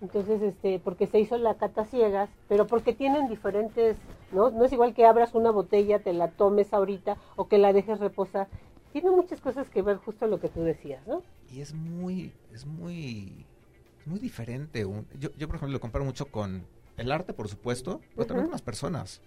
Entonces, 0.00 0.42
este, 0.42 0.80
porque 0.80 1.06
se 1.06 1.20
hizo 1.20 1.36
la 1.38 1.56
cata 1.58 1.84
ciegas, 1.84 2.30
pero 2.48 2.68
porque 2.68 2.94
tienen 2.94 3.28
diferentes, 3.28 3.98
¿no? 4.30 4.50
No 4.50 4.64
es 4.64 4.72
igual 4.72 4.94
que 4.94 5.06
abras 5.06 5.34
una 5.34 5.50
botella, 5.50 6.02
te 6.02 6.12
la 6.14 6.32
tomes 6.32 6.72
ahorita 6.72 7.18
o 7.36 7.48
que 7.48 7.58
la 7.58 7.72
dejes 7.72 8.00
reposar. 8.00 8.48
Tiene 8.92 9.10
muchas 9.10 9.40
cosas 9.40 9.70
que 9.70 9.82
ver 9.82 9.98
justo 9.98 10.26
lo 10.26 10.40
que 10.40 10.48
tú 10.48 10.62
decías, 10.62 11.06
¿no? 11.06 11.24
Y 11.50 11.60
es 11.60 11.74
muy 11.74 12.32
es 12.52 12.64
muy 12.66 13.44
muy 14.06 14.18
diferente 14.18 14.84
un- 14.84 15.06
yo, 15.18 15.30
yo 15.36 15.46
por 15.46 15.56
ejemplo 15.56 15.72
lo 15.72 15.80
comparo 15.80 16.04
mucho 16.04 16.26
con 16.26 16.64
el 16.96 17.12
arte 17.12 17.32
por 17.32 17.48
supuesto 17.48 18.00
pero 18.14 18.26
también 18.26 18.46
con 18.46 18.52
las 18.52 18.62
personas 18.62 19.20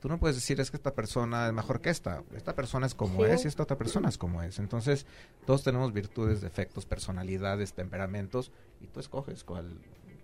Tú 0.00 0.08
no 0.08 0.20
puedes 0.20 0.36
decir 0.36 0.60
es 0.60 0.70
que 0.70 0.76
esta 0.76 0.94
persona 0.94 1.48
es 1.48 1.52
mejor 1.52 1.80
que 1.80 1.90
esta. 1.90 2.22
Esta 2.32 2.54
persona 2.54 2.86
es 2.86 2.94
como 2.94 3.24
Sí. 3.26 3.32
es 3.32 3.44
y 3.44 3.48
esta 3.48 3.64
otra 3.64 3.76
persona 3.76 4.08
es 4.08 4.16
como 4.16 4.44
es. 4.44 4.60
Entonces, 4.60 5.06
todos 5.44 5.64
tenemos 5.64 5.92
virtudes, 5.92 6.40
defectos, 6.40 6.86
personalidades, 6.86 7.72
temperamentos 7.72 8.52
y 8.80 8.86
tú 8.86 9.00
escoges 9.00 9.42
cuál, 9.42 9.76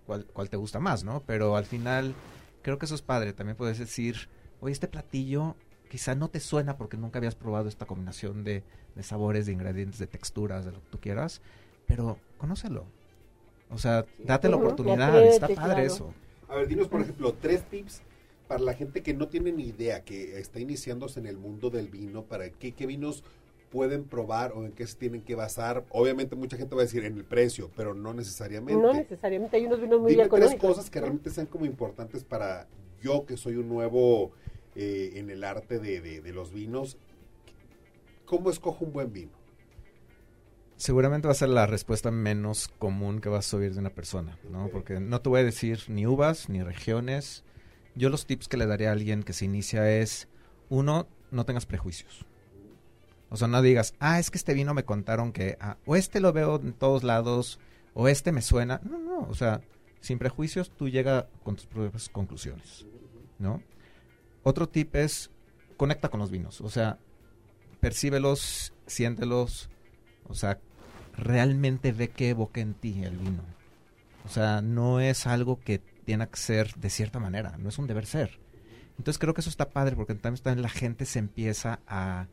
cuál, 0.05 0.27
cuál 0.27 0.49
te 0.49 0.55
gusta 0.55 0.79
más, 0.79 1.03
¿no? 1.03 1.23
Pero 1.27 1.57
al 1.57 1.65
final, 1.65 2.15
creo 2.61 2.77
que 2.79 2.85
eso 2.85 2.95
es 2.95 3.01
padre. 3.01 3.33
También 3.33 3.57
puedes 3.57 3.77
decir, 3.77 4.29
oye, 4.61 4.71
este 4.71 4.87
platillo 4.87 5.57
quizá 5.95 6.13
no 6.13 6.27
te 6.29 6.41
suena 6.41 6.75
porque 6.75 6.97
nunca 6.97 7.19
habías 7.19 7.35
probado 7.35 7.69
esta 7.69 7.85
combinación 7.85 8.43
de, 8.43 8.63
de 8.95 9.03
sabores, 9.03 9.45
de 9.45 9.53
ingredientes, 9.53 9.97
de 9.97 10.07
texturas, 10.07 10.65
de 10.65 10.73
lo 10.73 10.81
que 10.81 10.89
tú 10.89 10.99
quieras, 10.99 11.39
pero 11.87 12.17
conócelo. 12.37 12.83
O 13.69 13.77
sea, 13.77 14.05
date 14.19 14.49
la 14.49 14.57
oportunidad, 14.57 15.23
está 15.25 15.47
padre 15.47 15.55
claro. 15.55 15.81
eso. 15.81 16.13
A 16.49 16.55
ver, 16.57 16.67
dinos, 16.67 16.89
por 16.89 16.99
ejemplo, 16.99 17.33
tres 17.39 17.63
tips 17.69 18.01
para 18.49 18.59
la 18.59 18.73
gente 18.73 19.03
que 19.03 19.13
no 19.13 19.29
tiene 19.29 19.53
ni 19.53 19.67
idea, 19.67 20.03
que 20.03 20.37
está 20.37 20.59
iniciándose 20.59 21.21
en 21.21 21.27
el 21.27 21.37
mundo 21.37 21.69
del 21.69 21.87
vino, 21.87 22.23
para 22.23 22.49
qué, 22.49 22.73
qué 22.73 22.85
vinos 22.85 23.23
pueden 23.71 24.03
probar 24.03 24.51
o 24.51 24.65
en 24.65 24.73
qué 24.73 24.85
se 24.85 24.97
tienen 24.97 25.21
que 25.21 25.35
basar. 25.35 25.85
Obviamente 25.91 26.35
mucha 26.35 26.57
gente 26.57 26.75
va 26.75 26.81
a 26.81 26.83
decir 26.83 27.05
en 27.05 27.15
el 27.15 27.23
precio, 27.23 27.71
pero 27.73 27.93
no 27.93 28.13
necesariamente. 28.13 28.81
No 28.81 28.91
necesariamente, 28.91 29.55
hay 29.55 29.65
unos 29.65 29.79
vinos 29.79 30.01
muy 30.01 30.11
Dime 30.11 30.23
tres 30.23 30.39
económicos. 30.39 30.69
cosas 30.71 30.89
que 30.89 30.99
realmente 30.99 31.29
sean 31.29 31.47
como 31.47 31.65
importantes 31.65 32.25
para 32.25 32.67
yo 33.01 33.25
que 33.25 33.37
soy 33.37 33.55
un 33.55 33.69
nuevo 33.69 34.33
eh, 34.75 35.13
en 35.15 35.29
el 35.29 35.43
arte 35.43 35.79
de, 35.79 36.01
de- 36.01 36.21
de 36.21 36.33
los 36.33 36.53
vinos. 36.53 36.97
¿Cómo 38.25 38.49
escojo 38.49 38.85
un 38.85 38.93
buen 38.93 39.13
vino? 39.13 39.31
Seguramente 40.77 41.27
va 41.27 41.31
a 41.31 41.35
ser 41.35 41.49
la 41.49 41.67
respuesta 41.67 42.11
menos 42.11 42.67
común 42.79 43.21
que 43.21 43.29
vas 43.29 43.53
a 43.53 43.57
oír 43.57 43.73
de 43.73 43.79
una 43.79 43.91
persona, 43.91 44.37
¿no? 44.51 44.67
Porque 44.69 44.99
no 44.99 45.21
te 45.21 45.29
voy 45.29 45.39
a 45.39 45.43
decir 45.45 45.79
ni 45.87 46.05
uvas, 46.05 46.49
ni 46.49 46.61
regiones. 46.63 47.43
Yo 47.95 48.09
los 48.09 48.25
tips 48.25 48.49
que 48.49 48.57
le 48.57 48.65
daría 48.65 48.89
a 48.89 48.91
alguien 48.91 49.23
que 49.23 49.31
se 49.31 49.45
inicia 49.45 49.89
es, 49.99 50.27
uno, 50.69 51.07
no 51.31 51.45
tengas 51.45 51.65
prejuicios. 51.65 52.25
O 53.29 53.37
sea, 53.37 53.47
no 53.47 53.61
digas, 53.61 53.95
ah, 53.99 54.19
es 54.19 54.29
que 54.31 54.37
este 54.37 54.53
vino 54.53 54.73
me 54.73 54.83
contaron 54.83 55.31
que, 55.31 55.57
ah, 55.61 55.77
o 55.85 55.95
este 55.95 56.19
lo 56.19 56.33
veo 56.33 56.57
en 56.61 56.73
todos 56.73 57.03
lados, 57.03 57.57
o 57.93 58.09
este 58.09 58.33
me 58.33 58.41
suena. 58.41 58.81
No, 58.83 58.99
no, 58.99 59.19
o 59.29 59.33
sea, 59.33 59.61
sin 60.01 60.19
prejuicios 60.19 60.69
tú 60.71 60.89
llega 60.89 61.29
con 61.43 61.55
tus 61.55 61.67
propias 61.67 62.09
conclusiones, 62.09 62.85
¿no? 63.39 63.63
Otro 64.47 64.69
tip 64.69 64.95
es, 64.95 65.31
conecta 65.75 66.09
con 66.09 66.19
los 66.19 66.29
vinos, 66.29 66.61
o 66.61 66.69
sea, 66.69 66.99
percíbelos, 67.79 68.73
siéntelos, 68.85 69.69
o 70.27 70.35
sea, 70.35 70.59
realmente 71.17 71.91
ve 71.91 72.09
que 72.09 72.29
evoca 72.29 72.61
en 72.61 72.75
ti 72.75 73.03
el 73.03 73.17
vino. 73.17 73.41
O 74.23 74.29
sea, 74.29 74.61
no 74.61 74.99
es 74.99 75.25
algo 75.27 75.59
que 75.59 75.79
tiene 76.05 76.27
que 76.27 76.37
ser 76.37 76.73
de 76.75 76.89
cierta 76.91 77.19
manera, 77.19 77.57
no 77.57 77.69
es 77.69 77.77
un 77.79 77.87
deber 77.87 78.05
ser. 78.05 78.39
Entonces 78.97 79.17
creo 79.19 79.33
que 79.33 79.41
eso 79.41 79.49
está 79.49 79.69
padre 79.69 79.95
porque 79.95 80.13
también 80.13 80.35
está- 80.35 80.55
la 80.55 80.69
gente 80.69 81.05
se 81.05 81.19
empieza 81.19 81.79
a, 81.87 82.27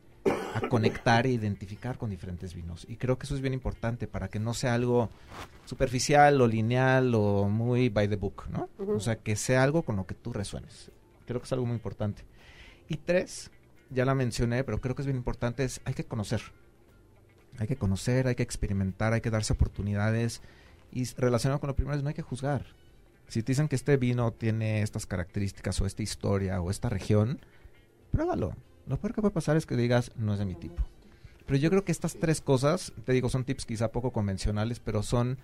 a 0.53 0.61
conectar 0.69 1.25
e 1.25 1.31
identificar 1.31 1.97
con 1.97 2.09
diferentes 2.11 2.53
vinos. 2.53 2.85
Y 2.87 2.95
creo 2.97 3.17
que 3.17 3.25
eso 3.25 3.35
es 3.35 3.41
bien 3.41 3.53
importante 3.55 4.07
para 4.07 4.27
que 4.29 4.39
no 4.39 4.53
sea 4.53 4.75
algo 4.75 5.09
superficial 5.65 6.39
o 6.41 6.47
lineal 6.47 7.13
o 7.15 7.49
muy 7.49 7.89
by 7.89 8.07
the 8.07 8.15
book, 8.15 8.43
¿no? 8.49 8.69
O 8.95 8.99
sea, 8.99 9.17
que 9.17 9.35
sea 9.35 9.63
algo 9.63 9.81
con 9.81 9.95
lo 9.97 10.05
que 10.05 10.13
tú 10.15 10.31
resuenes. 10.31 10.91
Creo 11.25 11.39
que 11.39 11.45
es 11.45 11.53
algo 11.53 11.65
muy 11.65 11.75
importante. 11.75 12.23
Y 12.87 12.97
tres, 12.97 13.51
ya 13.89 14.05
la 14.05 14.15
mencioné, 14.15 14.63
pero 14.63 14.79
creo 14.81 14.95
que 14.95 15.01
es 15.01 15.05
bien 15.05 15.17
importante, 15.17 15.63
es 15.63 15.81
hay 15.85 15.93
que 15.93 16.03
conocer. 16.03 16.41
Hay 17.59 17.67
que 17.67 17.75
conocer, 17.75 18.27
hay 18.27 18.35
que 18.35 18.43
experimentar, 18.43 19.13
hay 19.13 19.21
que 19.21 19.29
darse 19.29 19.53
oportunidades. 19.53 20.41
Y 20.91 21.05
relacionado 21.15 21.59
con 21.59 21.67
lo 21.67 21.75
primero 21.75 21.95
es 21.95 22.03
no 22.03 22.09
hay 22.09 22.15
que 22.15 22.21
juzgar. 22.21 22.65
Si 23.27 23.41
te 23.41 23.51
dicen 23.51 23.67
que 23.67 23.75
este 23.75 23.97
vino 23.97 24.31
tiene 24.31 24.81
estas 24.81 25.05
características 25.05 25.79
o 25.81 25.85
esta 25.85 26.03
historia 26.03 26.61
o 26.61 26.69
esta 26.69 26.89
región, 26.89 27.39
pruébalo. 28.11 28.55
Lo 28.85 28.99
peor 28.99 29.13
que 29.13 29.21
puede 29.21 29.33
pasar 29.33 29.55
es 29.55 29.65
que 29.65 29.75
digas, 29.75 30.11
no 30.15 30.33
es 30.33 30.39
de 30.39 30.45
mi 30.45 30.55
tipo. 30.55 30.83
Pero 31.45 31.57
yo 31.57 31.69
creo 31.69 31.83
que 31.83 31.91
estas 31.91 32.15
tres 32.15 32.41
cosas, 32.41 32.93
te 33.05 33.13
digo, 33.13 33.29
son 33.29 33.43
tips 33.43 33.65
quizá 33.65 33.91
poco 33.91 34.11
convencionales, 34.11 34.79
pero 34.79 35.03
son 35.03 35.37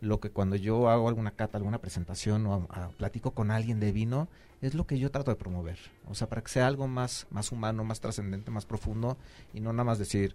lo 0.00 0.20
que 0.20 0.30
cuando 0.30 0.56
yo 0.56 0.88
hago 0.88 1.08
alguna 1.08 1.30
cata, 1.30 1.56
alguna 1.58 1.78
presentación 1.80 2.46
o 2.46 2.66
platico 2.98 3.30
con 3.32 3.50
alguien 3.50 3.80
de 3.80 3.92
vino, 3.92 4.28
es 4.60 4.74
lo 4.74 4.86
que 4.86 4.98
yo 4.98 5.10
trato 5.10 5.30
de 5.30 5.36
promover. 5.36 5.78
O 6.08 6.14
sea, 6.14 6.28
para 6.28 6.42
que 6.42 6.48
sea 6.48 6.66
algo 6.66 6.86
más, 6.88 7.26
más 7.30 7.52
humano, 7.52 7.84
más 7.84 8.00
trascendente, 8.00 8.50
más 8.50 8.66
profundo 8.66 9.16
y 9.52 9.60
no 9.60 9.72
nada 9.72 9.84
más 9.84 9.98
decir, 9.98 10.34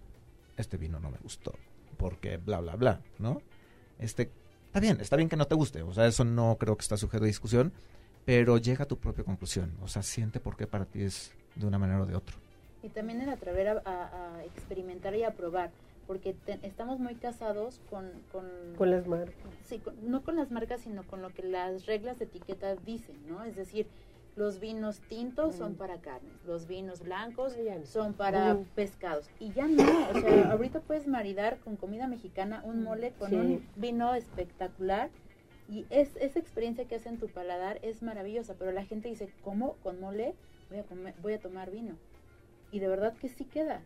este 0.57 0.77
vino 0.77 0.99
no 0.99 1.09
me 1.11 1.17
gustó, 1.19 1.53
porque 1.97 2.37
bla, 2.37 2.59
bla, 2.59 2.75
bla, 2.75 3.01
¿no? 3.19 3.41
Este, 3.99 4.31
está 4.67 4.79
bien, 4.79 4.99
está 5.01 5.15
bien 5.15 5.29
que 5.29 5.35
no 5.37 5.45
te 5.47 5.55
guste, 5.55 5.81
o 5.83 5.93
sea, 5.93 6.05
eso 6.07 6.23
no 6.25 6.57
creo 6.59 6.75
que 6.77 6.81
está 6.83 6.97
sujeto 6.97 7.23
a 7.23 7.27
discusión, 7.27 7.71
pero 8.25 8.57
llega 8.57 8.83
a 8.83 8.87
tu 8.87 8.97
propia 8.97 9.23
conclusión, 9.23 9.73
o 9.81 9.87
sea, 9.87 10.03
siente 10.03 10.39
por 10.39 10.55
qué 10.57 10.67
para 10.67 10.85
ti 10.85 11.01
es 11.01 11.31
de 11.55 11.65
una 11.65 11.77
manera 11.79 12.01
o 12.01 12.05
de 12.05 12.15
otra. 12.15 12.35
Y 12.83 12.89
también 12.89 13.21
el 13.21 13.29
atrever 13.29 13.67
a, 13.69 13.81
a- 13.85 14.35
a 14.37 14.43
experimentar 14.45 15.15
y 15.15 15.23
a 15.23 15.31
probar, 15.31 15.71
porque 16.09 16.33
te- 16.33 16.57
estamos 16.63 16.99
muy 16.99 17.13
casados 17.13 17.81
con... 17.87 18.09
Con, 18.31 18.49
Con 18.75 18.89
las 18.89 19.05
marcas. 19.05 19.35
sí, 19.63 19.77
con- 19.77 20.09
no 20.09 20.23
con 20.23 20.37
las 20.37 20.49
marcas, 20.49 20.81
sino 20.81 21.05
con 21.05 21.21
lo 21.21 21.29
que 21.29 21.43
las 21.43 21.85
reglas 21.85 22.17
de 22.17 22.25
etiqueta 22.25 22.75
dicen, 22.77 23.15
¿no? 23.27 23.43
Es 23.43 23.55
decir, 23.55 23.85
los 24.35 24.59
vinos 24.59 25.01
tintos 25.01 25.53
son 25.53 25.75
para 25.75 26.01
carnes, 26.01 26.33
los 26.47 26.65
vinos 26.67 27.01
blancos 27.01 27.55
Ah, 27.59 27.85
son 27.85 28.15
para 28.15 28.57
pescados. 28.73 29.29
Y 29.39 29.51
ya 29.51 29.67
no, 29.67 29.83
o 30.09 30.19
sea, 30.19 30.49
ahorita 30.51 30.79
puedes 30.79 31.07
maridar 31.07 31.59
con 31.59 31.75
comida 31.75 32.07
mexicana 32.07 32.63
un 32.65 32.81
mole 32.81 33.11
con 33.19 33.29
Sí. 33.29 33.35
un 33.35 33.63
vino 33.75 34.15
espectacular. 34.15 35.11
Y 35.69 35.85
es, 35.91 36.15
esa 36.15 36.39
experiencia 36.39 36.85
que 36.85 36.95
hace 36.95 37.09
en 37.09 37.19
tu 37.19 37.27
paladar 37.27 37.77
es 37.83 38.01
maravillosa, 38.01 38.55
pero 38.57 38.71
la 38.71 38.83
gente 38.83 39.09
dice, 39.09 39.29
¿cómo? 39.43 39.73
¿Con 39.83 39.99
mole? 39.99 40.33
Voy 40.71 40.79
a, 40.79 40.83
comer, 40.85 41.13
voy 41.21 41.33
a 41.33 41.39
tomar 41.39 41.69
vino. 41.69 41.93
Y 42.71 42.79
de 42.79 42.87
verdad 42.87 43.13
que 43.21 43.29
sí 43.29 43.45
queda. 43.45 43.83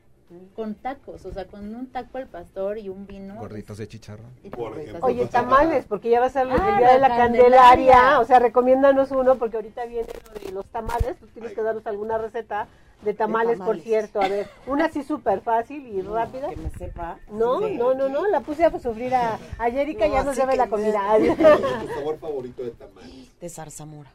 Con 0.56 0.76
tacos, 0.76 1.26
o 1.26 1.32
sea, 1.32 1.46
con 1.46 1.76
un 1.76 1.92
taco 1.92 2.18
al 2.18 2.28
pastor 2.28 2.78
y 2.80 2.90
un 2.90 3.06
vino. 3.06 3.36
Gorditos 3.36 3.78
de 3.78 3.88
chicharrón. 3.88 4.32
Por 4.52 4.74
Oye, 5.02 5.26
tamales, 5.28 5.86
porque 5.86 6.10
ya 6.10 6.20
va 6.20 6.26
a 6.26 6.30
ser 6.30 6.48
Ah, 6.50 6.56
el 6.74 6.78
día 6.80 6.94
de 6.94 7.00
la 7.00 7.08
la 7.10 7.18
Candelaria. 7.18 7.58
Candelaria. 7.62 8.20
O 8.20 8.26
sea, 8.26 8.40
recomiéndanos 8.40 9.12
uno, 9.12 9.36
porque 9.36 9.58
ahorita 9.58 9.86
viene 9.86 10.08
lo 10.34 10.40
de 10.40 10.52
los 10.52 10.66
tamales. 10.68 11.18
Tú 11.20 11.28
tienes 11.28 11.54
que 11.54 11.62
darnos 11.62 11.86
alguna 11.86 12.18
receta 12.18 12.68
de 13.04 13.14
tamales, 13.14 13.58
por 13.58 13.68
tamales. 13.68 13.84
cierto. 13.84 14.22
A 14.22 14.28
ver, 14.28 14.48
una 14.66 14.86
así 14.86 15.04
súper 15.04 15.42
fácil 15.42 15.86
y 15.86 16.02
No, 16.02 16.16
rápida. 16.16 16.50
Que 16.50 16.56
me 16.56 16.70
sepa. 16.72 17.20
No, 17.30 17.60
Sí. 17.68 17.76
no, 17.76 17.94
no, 17.94 18.10
no, 18.10 18.26
la 18.28 18.40
puse 18.40 18.64
a 18.66 18.80
sufrir 18.80 19.14
a, 19.14 19.38
a 19.60 19.68
Erika, 19.68 20.08
No, 20.08 20.14
ya 20.14 20.24
nos 20.24 20.36
debe 20.36 20.56
la 20.56 20.68
comida. 20.68 21.02
¿Tu 21.20 21.36
sabor 21.94 22.18
favorito 22.18 22.64
de 22.64 22.72
tamal? 22.72 23.04
De 23.40 23.50
zarzamora. 23.50 24.12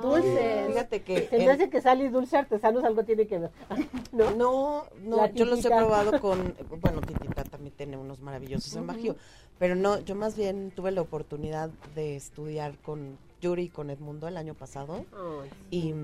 Dulces. 0.00 0.66
Fíjate 0.68 1.02
que... 1.02 1.28
Se 1.28 1.36
me 1.38 1.44
en- 1.44 1.50
hace 1.50 1.68
que 1.70 1.80
sal 1.80 2.00
y 2.00 2.08
dulce 2.08 2.36
artesanos 2.36 2.82
algo 2.84 3.04
tiene 3.04 3.26
que 3.26 3.38
ver. 3.38 3.50
¿No? 4.12 4.84
No, 5.02 5.26
yo 5.32 5.44
los 5.44 5.64
he 5.64 5.68
probado 5.68 6.20
con, 6.20 6.54
bueno, 6.80 7.00
Titita 7.02 7.44
también 7.44 7.74
tiene 7.76 7.96
unos 7.96 8.20
maravillosos 8.20 8.74
en 8.76 8.86
Bajío, 8.86 9.16
pero 9.58 9.74
no, 9.74 9.98
yo 10.00 10.14
más 10.14 10.36
bien 10.36 10.70
tuve 10.74 10.90
la 10.92 11.00
oportunidad 11.02 11.70
de 11.94 12.16
estudiar 12.16 12.76
con 12.78 13.18
Yuri 13.40 13.64
y 13.64 13.68
con 13.68 13.90
Edmundo 13.90 14.28
el 14.28 14.36
año 14.36 14.54
pasado 14.54 15.04
Ay, 15.12 15.50
y, 15.70 15.94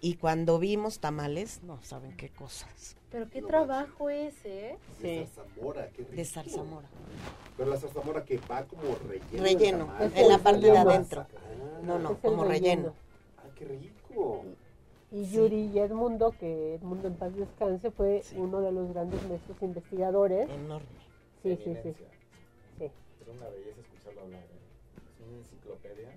y 0.00 0.14
cuando 0.14 0.58
vimos 0.58 0.98
tamales, 0.98 1.60
no 1.62 1.78
saben 1.82 2.16
qué 2.16 2.28
cosas, 2.28 2.96
Pero 3.10 3.28
qué 3.30 3.40
trabajo 3.42 4.10
ese, 4.10 4.70
¿eh? 4.72 4.78
De 5.00 5.24
Sí. 5.24 5.30
zarzamora, 5.34 5.88
qué 5.90 5.98
rico. 6.02 6.16
de 6.16 6.24
zarzamora. 6.24 6.88
Pero 7.56 7.70
la 7.70 7.76
zarzamora 7.76 8.24
que 8.24 8.38
va 8.50 8.64
como 8.64 8.82
relleno. 9.08 9.42
Relleno, 9.44 9.88
en 10.14 10.28
la 10.28 10.38
parte 10.38 10.60
de 10.66 10.78
adentro. 10.78 11.20
Ah, 11.20 11.80
No, 11.84 11.98
no, 11.98 12.10
Es 12.10 12.16
el 12.16 12.20
como 12.22 12.44
relleno. 12.44 12.88
Ah, 12.88 13.11
qué 13.66 13.78
rico. 14.08 14.44
Y 15.10 15.24
Yuri 15.30 15.66
y 15.74 15.78
Edmundo, 15.78 16.32
que 16.38 16.74
Edmundo 16.74 17.08
en 17.08 17.14
paz 17.14 17.34
descanse, 17.36 17.90
fue 17.90 18.22
Sí. 18.22 18.36
uno 18.38 18.60
de 18.60 18.72
los 18.72 18.88
grandes 18.92 19.22
maestros 19.28 19.60
investigadores. 19.62 20.48
Enorme. 20.48 20.86
Sí, 21.42 21.56
sí, 21.56 21.74
sí. 21.82 21.92
Sí, 22.78 22.84
Es 22.84 23.28
una 23.28 23.48
belleza 23.48 23.80
escucharlo 23.80 24.22
hablar. 24.22 24.40
¿eh? 24.40 24.46
Es 25.20 25.28
una 25.28 25.38
enciclopedia. 25.38 26.08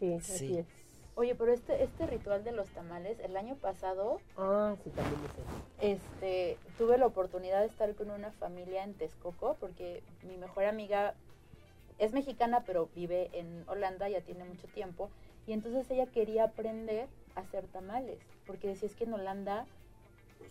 sí, 0.00 0.12
así 0.14 0.38
Sí. 0.48 0.58
es. 0.58 0.66
Oye, 1.14 1.34
pero 1.34 1.52
este, 1.52 1.82
este 1.82 2.06
ritual 2.06 2.44
de 2.44 2.52
los 2.52 2.68
tamales, 2.70 3.18
el 3.20 3.36
año 3.38 3.54
pasado, 3.56 4.20
Ah, 4.36 4.74
sí, 4.84 4.90
también 4.90 5.18
es 5.24 5.30
eso. 5.30 5.48
este, 5.80 6.58
tuve 6.76 6.98
la 6.98 7.06
oportunidad 7.06 7.60
de 7.60 7.66
estar 7.68 7.94
con 7.94 8.10
una 8.10 8.32
familia 8.32 8.84
en 8.84 8.92
Texcoco, 8.92 9.56
porque 9.58 10.02
mi 10.28 10.36
mejor 10.36 10.64
amiga 10.64 11.14
es 11.98 12.12
mexicana, 12.12 12.64
pero 12.66 12.90
vive 12.94 13.30
en 13.32 13.64
Holanda, 13.66 14.10
ya 14.10 14.20
tiene 14.20 14.44
mucho 14.44 14.66
tiempo, 14.68 15.08
y 15.46 15.52
entonces 15.52 15.90
ella 15.90 16.06
quería 16.06 16.44
aprender 16.44 17.06
a 17.34 17.40
hacer 17.40 17.64
tamales, 17.66 18.18
porque 18.46 18.68
decía, 18.68 18.88
es 18.88 18.94
que 18.96 19.04
en 19.04 19.14
Holanda, 19.14 19.66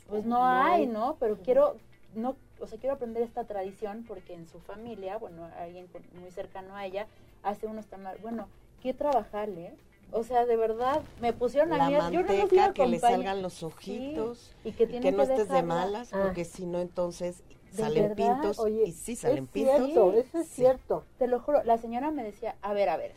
pues 0.07 0.25
no 0.25 0.39
No 0.39 0.45
hay. 0.45 0.87
¿no? 0.87 1.17
Pero 1.19 1.37
quiero, 1.37 1.75
no, 2.15 2.35
o 2.59 2.67
sea, 2.67 2.79
quiero 2.79 2.95
aprender 2.95 3.23
esta 3.23 3.43
tradición, 3.45 4.05
porque 4.07 4.33
en 4.33 4.47
su 4.47 4.59
familia, 4.59 5.17
bueno, 5.17 5.49
alguien 5.59 5.87
con- 5.87 6.03
muy 6.21 6.31
cercano 6.31 6.75
a 6.75 6.85
ella, 6.85 7.07
hace 7.43 7.67
unos 7.67 7.87
tamales, 7.87 8.21
bueno, 8.21 8.47
qué 8.81 8.93
trabajarle, 8.93 9.73
O 10.11 10.23
sea, 10.23 10.45
de 10.45 10.55
verdad, 10.55 11.01
me 11.19 11.33
pusieron 11.33 11.73
a 11.73 11.77
La 11.79 11.85
mí, 11.87 11.93
yo 12.13 12.21
no 12.21 12.31
los 12.31 12.53
iba 12.53 12.65
a 12.65 12.73
que 12.73 12.85
le 12.85 12.99
salgan 12.99 13.41
los 13.41 13.63
ojitos. 13.63 14.53
y 14.63 14.71
que, 14.71 14.83
y 14.83 14.99
que 14.99 15.11
no 15.11 15.23
estés 15.23 15.49
de 15.49 15.63
malas, 15.63 16.13
Ah. 16.13 16.19
porque 16.23 16.45
si 16.45 16.67
no, 16.67 16.79
entonces 16.79 17.41
¿De 17.71 17.81
salen 17.81 18.09
verdad? 18.09 18.15
pintos. 18.15 18.59
Oye, 18.59 18.83
y 18.85 18.91
sí 18.91 19.15
salen 19.15 19.45
es 19.45 19.49
pintos. 19.49 19.75
cierto, 19.77 20.13
eso 20.13 20.37
es 20.39 20.47
Sí. 20.47 20.53
cierto. 20.61 21.03
Te 21.17 21.25
lo 21.27 21.39
juro, 21.39 21.63
la 21.63 21.79
señora 21.79 22.11
me 22.11 22.23
decía, 22.23 22.55
a 22.61 22.71
ver, 22.73 22.87
a 22.89 22.97
ver, 22.97 23.13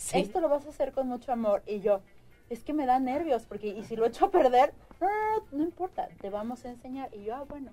Sí. 0.00 0.18
esto 0.20 0.40
lo 0.40 0.48
vas 0.48 0.64
a 0.66 0.70
hacer 0.70 0.92
con 0.92 1.06
mucho 1.08 1.30
amor. 1.32 1.62
Y 1.66 1.80
yo, 1.80 2.00
es 2.48 2.64
que 2.64 2.72
me 2.72 2.86
da 2.86 2.98
nervios, 2.98 3.44
porque 3.46 3.68
y 3.68 3.84
si 3.84 3.96
lo 3.96 4.06
echo 4.06 4.24
a 4.26 4.30
perder, 4.30 4.72
no, 5.00 5.06
no, 5.08 5.36
no, 5.40 5.44
no 5.58 5.62
importa, 5.62 6.08
te 6.20 6.30
vamos 6.30 6.64
a 6.64 6.70
enseñar. 6.70 7.14
Y 7.14 7.24
yo, 7.24 7.34
ah, 7.36 7.44
bueno, 7.48 7.70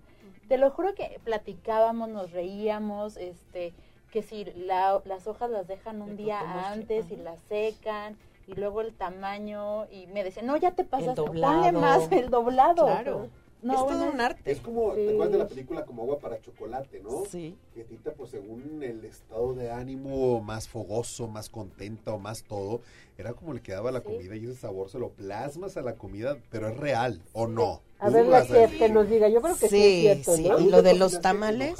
te 0.48 0.58
lo 0.58 0.70
juro 0.72 0.94
que 0.94 1.20
platicábamos, 1.24 2.10
nos 2.10 2.32
reíamos, 2.32 3.18
este, 3.18 3.74
que 4.12 4.22
si 4.24 4.46
la- 4.56 5.02
las 5.06 5.26
hojas 5.28 5.50
las 5.50 5.68
dejan 5.68 6.02
un 6.02 6.16
día 6.18 6.40
antes 6.72 7.10
y 7.12 7.16
las 7.16 7.40
secan, 7.48 8.18
y 8.46 8.54
luego 8.56 8.82
el 8.82 8.94
tamaño, 8.94 9.86
y 9.92 10.08
me 10.08 10.24
decían, 10.24 10.46
no, 10.48 10.58
ya 10.58 10.72
te 10.72 10.84
pasaste, 10.84 11.16
ponle 11.56 11.72
más 11.82 12.12
el 12.12 12.30
doblado. 12.30 12.86
Claro. 12.86 13.28
No, 13.62 13.74
es 13.74 13.82
bueno, 13.82 14.00
todo 14.00 14.12
un 14.14 14.22
arte. 14.22 14.52
Es 14.52 14.60
como, 14.60 14.92
¿te 14.94 15.10
acuerdas 15.10 15.32
de 15.32 15.38
la 15.40 15.48
película 15.48 15.84
como 15.86 16.04
agua 16.04 16.20
para 16.20 16.40
chocolate, 16.40 17.00
no? 17.02 17.24
Sí. 17.30 17.58
Que 17.74 17.84
Tita, 17.84 18.12
pues 18.14 18.30
según 18.30 18.84
el 18.84 19.04
estado 19.04 19.54
de 19.56 19.72
ánimo 19.72 20.42
más 20.42 20.68
fogoso, 20.70 21.28
más 21.28 21.50
contento, 21.50 22.20
más 22.20 22.44
todo, 22.44 22.82
era 23.18 23.34
como 23.34 23.54
le 23.54 23.62
quedaba 23.62 23.92
la 23.92 24.00
Sí. 24.02 24.06
comida 24.06 24.36
y 24.36 24.46
ese 24.46 24.56
sabor 24.56 24.90
se 24.90 25.00
lo 25.00 25.10
plasmas 25.10 25.76
a 25.76 25.82
la 25.82 25.96
comida, 25.96 26.38
pero 26.52 26.68
es 26.70 26.78
real 26.78 27.22
o 27.34 27.48
no. 27.48 27.82
A 28.00 28.10
ver, 28.12 28.28
la 28.28 28.46
chef 28.46 28.78
que 28.78 28.90
nos 28.90 29.10
diga. 29.10 29.28
Yo 29.28 29.42
creo 29.42 29.56
que 29.58 29.68
sí, 29.68 29.76
Sí, 29.76 30.08
es 30.08 30.24
cierto, 30.24 30.36
sí. 30.36 30.48
¿no? 30.50 30.60
Y 30.60 30.70
lo 30.70 30.84
de 30.84 30.94
los 30.94 31.20
tamales, 31.20 31.80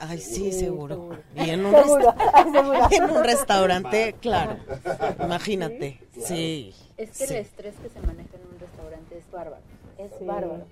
ay, 0.00 0.18
sí, 0.20 0.52
seguro. 0.52 1.10
Y 1.34 1.48
en 1.48 1.64
un, 1.64 1.74
Seguro, 1.74 2.12
resta- 2.12 2.44
seguro. 2.52 2.88
en 2.90 3.04
un 3.16 3.24
restaurante, 3.24 4.14
claro. 4.20 4.58
Imagínate. 5.24 5.98
Sí. 6.22 6.74
Es 6.98 7.16
que 7.16 7.24
el 7.24 7.36
estrés 7.36 7.74
que 7.76 7.88
se 7.88 8.00
maneja 8.00 8.36
en 8.36 8.46
un 8.52 8.58
restaurante 8.60 9.16
es 9.18 9.30
bárbaro, 9.30 9.62
es 9.98 10.10
Sí. 10.18 10.24
bárbaro. 10.24 10.64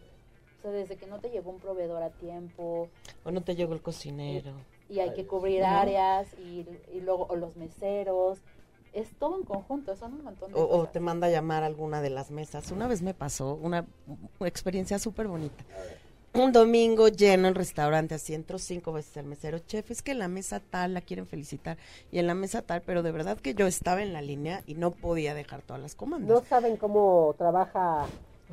O 0.58 0.62
sea, 0.62 0.70
desde 0.70 0.96
que 0.96 1.06
no 1.06 1.18
te 1.20 1.30
llegó 1.30 1.50
un 1.50 1.58
proveedor 1.60 2.02
a 2.02 2.10
tiempo, 2.10 2.88
O 3.24 3.30
no 3.30 3.42
te 3.42 3.54
llegó 3.54 3.74
el 3.74 3.82
cocinero. 3.82 4.52
y 4.88 5.00
hay 5.00 5.12
que 5.14 5.26
cubrir 5.26 5.64
áreas 5.64 6.26
y, 6.38 6.66
y 6.94 7.00
luego 7.00 7.26
o 7.28 7.36
los 7.36 7.56
meseros. 7.56 8.38
Es 8.92 9.10
todo 9.18 9.36
un 9.36 9.44
conjunto, 9.44 9.94
son 9.96 10.14
un 10.14 10.24
montón 10.24 10.52
de 10.52 10.58
O, 10.58 10.62
o 10.64 10.68
cosas. 10.78 10.92
te 10.92 11.00
manda 11.00 11.26
a 11.26 11.30
llamar 11.30 11.62
a 11.62 11.66
alguna 11.66 12.00
de 12.00 12.08
las 12.10 12.30
mesas. 12.30 12.70
Una 12.70 12.88
vez 12.88 13.02
me 13.02 13.12
pasó 13.12 13.54
una, 13.54 13.84
una 14.38 14.48
experiencia 14.48 14.98
súper 14.98 15.28
bonita. 15.28 15.62
Un 16.32 16.52
domingo 16.52 17.08
lleno 17.08 17.48
el 17.48 17.54
restaurante, 17.54 18.14
así 18.14 18.34
entro 18.34 18.58
cinco 18.58 18.92
veces 18.92 19.16
al 19.16 19.24
mesero. 19.24 19.58
Chef, 19.58 19.90
es 19.90 20.02
que 20.02 20.12
en 20.12 20.18
la 20.18 20.28
mesa 20.28 20.60
tal 20.60 20.92
la 20.94 21.00
quieren 21.00 21.26
felicitar. 21.26 21.78
Y 22.12 22.18
en 22.18 22.26
la 22.26 22.34
mesa 22.34 22.60
tal, 22.62 22.82
pero 22.82 23.02
de 23.02 23.10
verdad 23.10 23.38
que 23.38 23.54
yo 23.54 23.66
estaba 23.66 24.02
en 24.02 24.12
la 24.12 24.20
línea 24.22 24.62
y 24.66 24.74
no 24.74 24.90
podía 24.90 25.34
dejar 25.34 25.62
todas 25.62 25.80
las 25.82 25.94
comandas. 25.94 26.28
No 26.30 26.44
saben 26.46 26.76
cómo 26.76 27.34
trabaja 27.38 28.06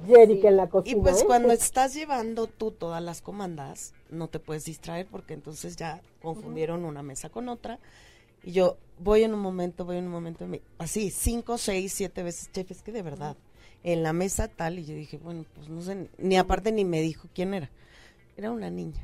Jerica 0.05 0.41
Sí. 0.41 0.47
en 0.47 0.57
la 0.57 0.69
Y 0.85 0.95
pues 0.95 1.21
¿eh? 1.21 1.25
cuando 1.25 1.51
estás 1.51 1.93
llevando 1.93 2.47
tú 2.47 2.71
todas 2.71 3.01
las 3.01 3.21
comandas, 3.21 3.93
no 4.09 4.27
te 4.27 4.39
puedes 4.39 4.65
distraer 4.65 5.05
porque 5.07 5.33
entonces 5.33 5.75
ya 5.75 6.01
confundieron 6.21 6.85
una 6.85 7.03
mesa 7.03 7.29
con 7.29 7.49
otra. 7.49 7.79
Y 8.43 8.51
yo 8.51 8.77
voy 8.99 9.23
en 9.23 9.33
un 9.33 9.39
momento, 9.39 9.85
voy 9.85 9.97
en 9.97 10.05
un 10.05 10.11
momento, 10.11 10.45
así, 10.77 11.09
cinco, 11.11 11.57
seis, 11.57 11.93
siete 11.93 12.23
veces, 12.23 12.51
chef, 12.51 12.71
es 12.71 12.81
que 12.81 12.91
de 12.91 13.01
verdad, 13.01 13.37
en 13.83 14.03
la 14.03 14.13
mesa 14.13 14.47
tal, 14.47 14.79
y 14.79 14.85
yo 14.85 14.95
dije, 14.95 15.17
bueno, 15.17 15.45
pues 15.55 15.69
no 15.69 15.81
sé, 15.81 16.09
ni 16.17 16.37
aparte 16.37 16.71
ni 16.71 16.83
me 16.85 17.01
dijo 17.01 17.27
quién 17.33 17.53
era. 17.53 17.69
Era 18.35 18.51
una 18.51 18.69
niña 18.69 19.01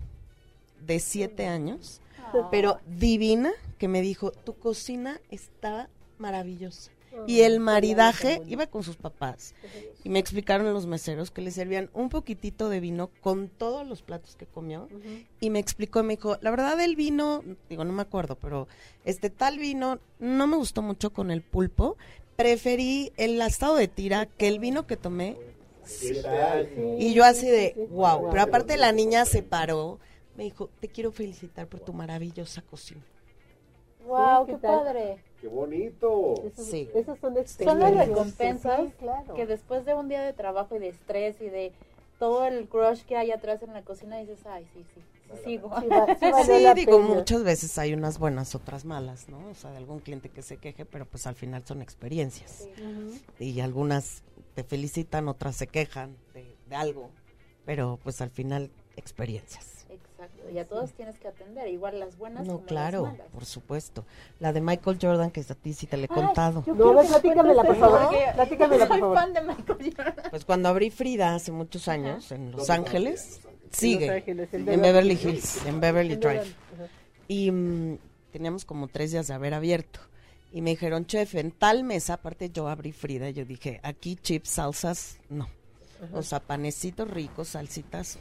de 0.85 0.99
siete 0.99 1.45
años, 1.45 2.01
Ah. 2.17 2.47
pero 2.51 2.79
divina, 2.85 3.51
que 3.77 3.87
me 3.87 4.01
dijo, 4.01 4.31
tu 4.31 4.55
cocina 4.57 5.21
está 5.31 5.89
maravillosa. 6.17 6.91
Y 7.27 7.41
el 7.41 7.59
maridaje 7.59 8.41
iba 8.47 8.67
con 8.67 8.83
sus 8.83 8.95
papás. 8.95 9.55
Y 10.03 10.09
me 10.09 10.19
explicaron 10.19 10.71
los 10.73 10.85
meseros 10.85 11.31
que 11.31 11.41
le 11.41 11.51
servían 11.51 11.89
un 11.93 12.09
poquitito 12.09 12.69
de 12.69 12.79
vino 12.79 13.09
con 13.21 13.49
todos 13.49 13.85
los 13.87 14.01
platos 14.01 14.35
que 14.35 14.45
comió. 14.45 14.87
Y 15.39 15.49
me 15.49 15.59
explicó, 15.59 16.03
me 16.03 16.15
dijo, 16.15 16.37
la 16.41 16.51
verdad 16.51 16.79
el 16.81 16.95
vino, 16.95 17.43
digo, 17.69 17.83
no 17.83 17.93
me 17.93 18.01
acuerdo, 18.01 18.35
pero 18.35 18.67
este 19.05 19.29
tal 19.29 19.59
vino 19.59 19.99
no 20.19 20.47
me 20.47 20.57
gustó 20.57 20.81
mucho 20.81 21.11
con 21.11 21.31
el 21.31 21.41
pulpo. 21.41 21.97
Preferí 22.35 23.11
el 23.17 23.41
estado 23.41 23.75
de 23.75 23.87
tira 23.87 24.25
que 24.25 24.47
el 24.47 24.59
vino 24.59 24.87
que 24.87 24.97
tomé. 24.97 25.37
Y 26.97 27.13
yo 27.13 27.25
así 27.25 27.47
de, 27.47 27.87
wow. 27.89 28.29
Pero 28.29 28.43
aparte 28.43 28.77
la 28.77 28.91
niña 28.91 29.25
se 29.25 29.41
paró, 29.41 29.99
me 30.37 30.43
dijo, 30.43 30.69
te 30.79 30.87
quiero 30.87 31.11
felicitar 31.11 31.67
por 31.67 31.79
tu 31.79 31.93
maravillosa 31.93 32.61
cocina. 32.61 33.01
¡Wow, 34.05 34.45
qué 34.45 34.53
padre! 34.57 35.28
¡Qué 35.41 35.47
bonito! 35.47 36.35
Sí. 36.57 36.89
esos 36.93 37.17
son 37.19 37.35
Son 37.47 37.79
las 37.79 37.93
recompensas 38.07 38.81
Sí, 38.81 38.93
claro. 38.99 39.33
que 39.33 39.45
después 39.45 39.85
de 39.85 39.93
un 39.93 40.09
día 40.09 40.21
de 40.21 40.33
trabajo 40.33 40.75
y 40.75 40.79
de 40.79 40.89
estrés 40.89 41.39
y 41.41 41.49
de 41.49 41.71
todo 42.19 42.43
el 42.45 42.67
crush 42.67 43.03
que 43.03 43.15
hay 43.15 43.31
atrás 43.31 43.63
en 43.63 43.73
la 43.73 43.81
cocina 43.83 44.17
dices, 44.17 44.39
ay, 44.45 44.67
sí, 44.73 44.83
sí, 44.93 45.01
sí 45.31 45.37
sigo. 45.45 45.71
Sí, 45.79 45.87
va- 45.87 46.05
sí 46.43 46.73
digo, 46.75 46.97
pena. 46.97 47.15
muchas 47.15 47.43
veces 47.45 47.77
hay 47.77 47.93
unas 47.93 48.19
buenas, 48.19 48.53
otras 48.55 48.83
malas, 48.83 49.29
¿no? 49.29 49.37
O 49.49 49.55
sea, 49.55 49.71
de 49.71 49.77
algún 49.77 49.99
cliente 49.99 50.27
que 50.27 50.41
se 50.41 50.57
queje, 50.57 50.83
pero 50.85 51.05
pues 51.05 51.25
al 51.27 51.35
final 51.35 51.63
son 51.65 51.81
experiencias. 51.81 52.67
Y 53.39 53.61
algunas 53.61 54.23
te 54.55 54.65
felicitan, 54.65 55.29
otras 55.29 55.55
se 55.55 55.67
quejan 55.67 56.17
de, 56.33 56.53
de 56.67 56.75
algo, 56.75 57.09
pero 57.65 57.97
pues 58.03 58.19
al 58.19 58.31
final 58.31 58.69
experiencias. 58.97 59.78
Exacto, 60.21 60.49
y 60.49 60.57
a 60.59 60.67
todos 60.67 60.91
tienes 60.91 61.17
que 61.17 61.29
atender, 61.29 61.67
igual 61.69 61.97
las 61.99 62.17
buenas 62.17 62.45
No, 62.45 62.55
como 62.55 62.65
claro, 62.65 63.03
las 63.03 63.11
malas. 63.13 63.27
por 63.31 63.45
supuesto. 63.45 64.03
La 64.39 64.51
de 64.51 64.59
Michael 64.59 64.97
Jordan, 65.01 65.31
que 65.31 65.39
es 65.39 65.49
a 65.49 65.55
ti 65.55 65.71
sí 65.73 65.87
te 65.87 65.95
la 65.95 66.03
he 66.05 66.09
Ay, 66.11 66.15
contado. 66.23 66.63
yo 66.65 66.75
No, 66.75 66.93
me 66.93 67.05
platícamela, 67.05 67.63
por 67.63 67.75
favor. 67.77 68.09
Platícamela, 68.35 68.87
por 68.87 69.15
fan 69.15 69.33
de 69.33 69.41
Michael 69.41 69.93
Jordan. 69.95 70.15
Pues 70.29 70.43
cuando 70.45 70.67
abrí 70.69 70.89
Frida 70.91 71.35
hace 71.35 71.51
muchos 71.53 71.87
años 71.87 72.31
en 72.33 72.51
Los 72.51 72.69
Ángeles, 72.69 73.39
sigue 73.71 74.07
Los 74.07 74.15
Ángeles, 74.17 74.49
en 74.53 74.67
en 74.69 74.81
Beverly 74.81 75.13
Hills, 75.13 75.65
en 75.65 75.79
Beverly 75.79 76.13
En 76.15 76.19
Drive. 76.19 76.39
Ajá. 76.41 76.87
Y 77.29 77.51
mm, 77.51 77.97
teníamos 78.33 78.65
como 78.65 78.89
tres 78.89 79.11
días 79.11 79.27
de 79.27 79.33
haber 79.35 79.53
abierto. 79.53 80.01
Y 80.51 80.61
me 80.61 80.71
dijeron, 80.71 81.05
chef, 81.05 81.35
en 81.35 81.51
tal 81.51 81.83
mesa, 81.83 82.15
aparte 82.15 82.49
yo 82.49 82.67
abrí 82.67 82.91
Frida, 82.91 83.29
y 83.29 83.33
yo 83.33 83.45
dije, 83.45 83.79
aquí 83.83 84.15
chips, 84.15 84.49
salsas, 84.49 85.17
no. 85.29 85.47
O 86.13 86.23
sea, 86.23 86.39
panecitos 86.39 87.07
ricos, 87.09 87.49
salsitas, 87.49 88.17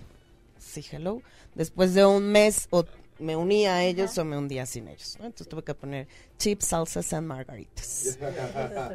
sí, 0.58 0.84
hello. 0.90 1.22
Después 1.54 1.94
de 1.94 2.04
un 2.06 2.30
mes, 2.30 2.68
o 2.70 2.84
me 3.18 3.36
unía 3.36 3.76
a 3.76 3.84
ellos 3.84 4.16
o 4.18 4.24
me 4.24 4.36
hundía 4.36 4.66
sin 4.66 4.88
ellos. 4.88 5.16
¿no? 5.18 5.26
Entonces 5.26 5.48
tuve 5.48 5.62
que 5.62 5.74
poner 5.74 6.08
chips, 6.38 6.66
salsas 6.66 7.12
and 7.12 7.26
margaritas. 7.26 8.18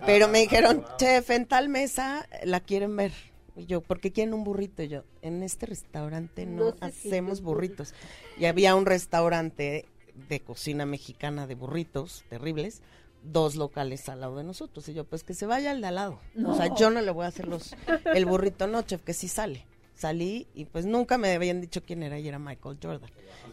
Pero 0.06 0.28
me 0.28 0.40
dijeron, 0.40 0.86
chef, 0.98 1.30
en 1.30 1.46
tal 1.46 1.70
mesa 1.70 2.28
la 2.44 2.60
quieren 2.60 2.96
ver. 2.96 3.12
Y 3.56 3.66
yo, 3.66 3.82
¿por 3.82 4.00
qué 4.00 4.12
quieren 4.12 4.34
un 4.34 4.44
burrito? 4.44 4.82
Y 4.82 4.88
yo, 4.88 5.04
en 5.22 5.44
este 5.44 5.68
restaurante 5.68 6.46
no, 6.46 6.72
No 6.72 6.76
hacemos 6.82 7.42
burritos. 7.42 7.94
Y 8.38 8.46
había 8.46 8.76
un 8.76 8.86
restaurante 8.86 9.86
de 10.30 10.40
cocina 10.40 10.86
mexicana 10.86 11.46
de 11.46 11.56
burritos 11.56 12.24
terribles, 12.30 12.82
dos 13.24 13.56
locales 13.56 14.10
al 14.10 14.22
lado 14.22 14.38
de 14.38 14.44
nosotros. 14.44 14.88
Y 14.90 14.94
yo, 14.94 15.04
pues 15.04 15.24
que 15.24 15.34
se 15.34 15.46
vaya 15.46 15.72
al 15.72 15.82
de 15.82 15.88
al 15.88 15.96
lado. 15.96 16.20
O 16.46 16.56
sea, 16.56 16.74
yo 16.74 16.90
no 16.90 17.02
le 17.02 17.12
voy 17.12 17.26
a 17.26 17.28
hacer 17.28 17.48
los, 17.48 17.76
el 18.14 18.26
burrito, 18.26 18.66
no, 18.66 18.82
chef, 18.82 19.04
que 19.04 19.14
sí 19.14 19.28
sale. 19.28 19.68
Salí 19.96 20.48
y 20.54 20.66
pues 20.66 20.86
nunca 20.86 21.18
me 21.18 21.34
habían 21.34 21.62
dicho 21.62 21.84
quién 21.84 22.04
era 22.04 22.20
y 22.20 22.28
era 22.28 22.40
Michael 22.40 22.78
Jordan. 22.82 23.10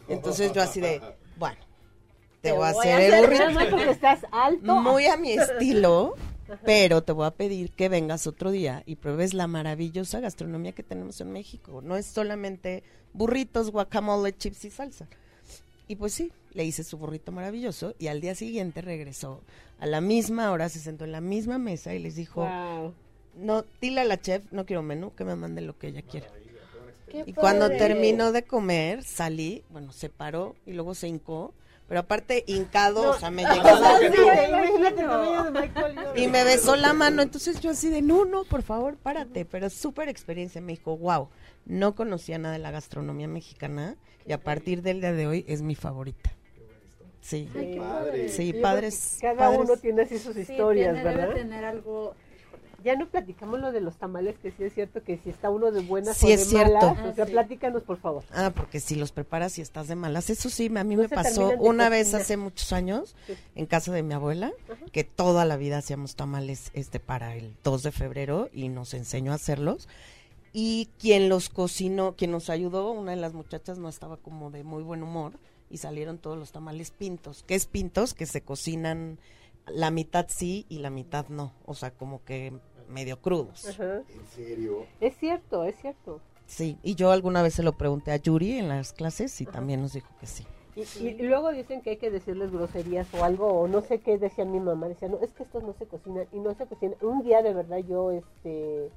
Entonces 0.07 0.51
yo 0.53 0.61
así 0.61 0.81
de, 0.81 1.01
bueno, 1.37 1.59
te, 2.41 2.51
voy 2.51 2.65
a 2.65 2.69
hacer 2.69 3.13
el 3.13 3.21
burrito 3.21 3.69
porque 3.69 3.91
estás 3.91 4.25
alto. 4.31 4.75
muy 4.81 5.05
a 5.05 5.17
mi 5.17 5.31
estilo, 5.33 6.15
pero 6.65 7.03
te 7.03 7.11
voy 7.11 7.25
a 7.25 7.31
pedir 7.31 7.71
que 7.71 7.89
vengas 7.89 8.27
otro 8.27 8.51
día 8.51 8.83
y 8.85 8.95
pruebes 8.95 9.33
la 9.33 9.47
maravillosa 9.47 10.19
gastronomía 10.19 10.71
que 10.71 10.83
tenemos 10.83 11.21
en 11.21 11.31
México. 11.31 11.81
No 11.83 11.95
es 11.95 12.07
solamente 12.07 12.83
burritos, 13.13 13.71
guacamole, 13.71 14.35
chips 14.35 14.65
y 14.65 14.71
salsa. 14.71 15.07
Y 15.87 15.95
pues 15.97 16.13
sí, 16.13 16.31
le 16.53 16.63
hice 16.65 16.83
su 16.83 16.97
burrito 16.97 17.31
maravilloso 17.31 17.95
y 17.99 18.07
al 18.07 18.21
día 18.21 18.33
siguiente 18.33 18.81
regresó 18.81 19.41
a 19.79 19.85
la 19.85 20.01
misma 20.01 20.51
hora, 20.51 20.69
se 20.69 20.79
sentó 20.79 21.05
en 21.05 21.11
la 21.11 21.21
misma 21.21 21.57
mesa 21.57 21.93
y 21.93 21.99
les 21.99 22.15
dijo, 22.15 22.41
Wow. 22.45 22.93
No, 23.35 23.65
dile 23.81 24.01
a 24.01 24.05
la 24.05 24.19
chef, 24.19 24.43
no 24.51 24.65
quiero 24.65 24.81
menú, 24.83 25.13
que 25.15 25.23
me 25.23 25.35
mande 25.35 25.61
lo 25.61 25.77
que 25.77 25.87
ella 25.87 26.01
quiera. 26.01 26.27
Y 27.25 27.33
cuando 27.33 27.69
terminó 27.69 28.31
de 28.31 28.43
comer, 28.43 29.03
salí, 29.03 29.63
bueno, 29.69 29.91
se 29.91 30.09
paró 30.09 30.55
y 30.65 30.71
luego 30.73 30.95
se 30.95 31.07
hincó, 31.09 31.53
pero 31.89 31.99
aparte 32.01 32.45
hincado, 32.47 33.11
o 33.11 33.19
sea, 33.19 33.29
me 33.31 33.43
llegó 33.53 33.67
sí, 36.15 36.21
y 36.23 36.27
me 36.27 36.43
besó 36.45 36.77
la 36.77 36.93
mano, 36.93 37.21
entonces 37.21 37.59
yo 37.59 37.71
así 37.71 37.89
de, 37.89 38.01
no, 38.01 38.23
no, 38.23 38.45
por 38.45 38.63
favor, 38.63 38.95
párate, 38.95 39.43
pero 39.43 39.69
súper 39.69 40.07
experiencia, 40.07 40.61
me 40.61 40.71
dijo, 40.73 40.95
wow, 40.97 41.27
no 41.65 41.95
conocía 41.95 42.37
nada 42.37 42.53
de 42.53 42.59
la 42.59 42.71
gastronomía 42.71 43.27
mexicana 43.27 43.97
y 44.25 44.31
a 44.31 44.41
partir 44.41 44.81
del 44.81 45.01
día 45.01 45.11
de 45.11 45.27
hoy 45.27 45.45
es 45.49 45.61
mi 45.61 45.75
favorita. 45.75 46.31
Sí, 47.21 47.47
Ay, 47.55 47.71
qué 47.73 47.77
Padre. 47.79 48.29
sí, 48.29 48.51
Sí, 48.51 48.61
padres. 48.61 49.17
Cada 49.21 49.35
padres. 49.35 49.59
uno 49.59 49.77
tiene 49.77 50.01
así 50.03 50.17
sus 50.17 50.33
Sí, 50.33 50.41
historias, 50.41 50.95
debe 50.95 51.03
¿verdad? 51.15 51.33
tener 51.35 51.65
algo 51.65 52.15
Ya 52.83 52.95
no 52.95 53.07
platicamos 53.07 53.59
lo 53.59 53.71
de 53.71 53.81
los 53.81 53.97
tamales, 53.97 54.37
que 54.39 54.51
sí 54.51 54.63
es 54.63 54.73
cierto 54.73 55.03
que 55.03 55.17
si 55.19 55.29
está 55.29 55.49
uno 55.49 55.71
de 55.71 55.81
buenas 55.81 56.17
Sí 56.17 56.25
o 56.25 56.29
de 56.29 56.33
es 56.35 56.47
cierto. 56.49 56.73
malas, 56.73 56.97
Ah, 56.99 57.09
o 57.11 57.13
sea, 57.15 57.25
sí. 57.25 57.31
platícanos, 57.31 57.83
por 57.83 57.97
favor. 57.97 58.23
Ah, 58.33 58.51
porque 58.55 58.79
si 58.79 58.95
los 58.95 59.11
preparas 59.11 59.57
y 59.57 59.61
estás 59.61 59.87
de 59.87 59.95
malas, 59.95 60.29
eso 60.29 60.49
sí, 60.49 60.71
a 60.75 60.83
mí 60.83 60.95
No 60.95 61.03
me 61.03 61.09
pasó 61.09 61.49
una 61.59 61.89
vez 61.89 62.13
hace 62.13 62.37
muchos 62.37 62.71
años 62.73 63.15
Sí. 63.27 63.33
en 63.55 63.65
casa 63.65 63.91
de 63.91 64.03
mi 64.03 64.13
abuela, 64.13 64.51
que 64.91 65.03
toda 65.03 65.45
la 65.45 65.57
vida 65.57 65.77
hacíamos 65.77 66.15
tamales 66.15 66.71
este 66.73 66.99
para 66.99 67.35
el 67.35 67.55
2 67.63 67.83
de 67.83 67.91
febrero 67.91 68.49
y 68.53 68.69
nos 68.69 68.93
enseñó 68.93 69.31
a 69.31 69.35
hacerlos. 69.35 69.87
Y 70.53 70.89
quien 70.99 71.29
los 71.29 71.49
cocinó, 71.49 72.15
quien 72.15 72.31
nos 72.31 72.49
ayudó, 72.49 72.91
una 72.91 73.11
de 73.11 73.17
las 73.17 73.33
muchachas 73.33 73.77
no 73.77 73.87
estaba 73.89 74.17
como 74.17 74.51
de 74.51 74.63
muy 74.63 74.83
buen 74.83 75.01
humor 75.03 75.33
y 75.69 75.77
salieron 75.77 76.17
todos 76.17 76.37
los 76.37 76.51
tamales 76.51 76.91
pintos. 76.91 77.43
¿Qué 77.47 77.55
es 77.55 77.65
pintos? 77.67 78.13
Que 78.13 78.25
se 78.25 78.41
cocinan 78.41 79.17
la 79.67 79.91
mitad 79.91 80.25
sí 80.27 80.65
y 80.67 80.79
la 80.79 80.89
mitad 80.89 81.27
no. 81.29 81.53
O 81.65 81.73
sea, 81.75 81.91
como 81.91 82.23
que 82.25 82.51
medio 82.91 83.19
crudos. 83.19 83.67
Ajá. 83.67 83.97
¿En 84.09 84.25
serio? 84.35 84.85
Es 84.99 85.15
cierto, 85.17 85.63
es 85.65 85.75
cierto. 85.79 86.19
Sí, 86.45 86.77
y 86.83 86.95
yo 86.95 87.11
alguna 87.11 87.41
vez 87.41 87.53
se 87.53 87.63
lo 87.63 87.73
pregunté 87.73 88.11
a 88.11 88.17
Yuri 88.17 88.57
en 88.57 88.67
las 88.69 88.91
clases 88.93 89.39
y 89.41 89.45
también 89.45 89.81
nos 89.81 89.93
dijo 89.93 90.09
que 90.19 90.27
sí. 90.27 90.45
Y, 90.75 90.81
y- 91.03 91.07
y 91.19 91.23
luego 91.23 91.51
dicen 91.51 91.81
que 91.81 91.91
hay 91.91 91.97
que 91.97 92.09
decirles 92.11 92.51
groserías 92.51 93.07
o 93.13 93.23
algo, 93.23 93.47
o 93.47 93.67
no 93.67 93.81
sé 93.81 93.99
qué 93.99 94.17
decía 94.17 94.45
mi 94.45 94.59
mamá. 94.59 94.87
Decía, 94.87 95.07
no, 95.09 95.17
es 95.19 95.31
que 95.31 95.43
estos 95.43 95.63
no 95.63 95.73
se 95.73 95.85
cocinan 95.85 96.27
y 96.31 96.39
no 96.39 96.53
se 96.55 96.65
cocinan. 96.65 96.95
Un 97.01 97.23
día 97.23 97.41
de 97.41 97.53
verdad 97.53 97.77
yo, 97.79 98.11
este. 98.11 98.89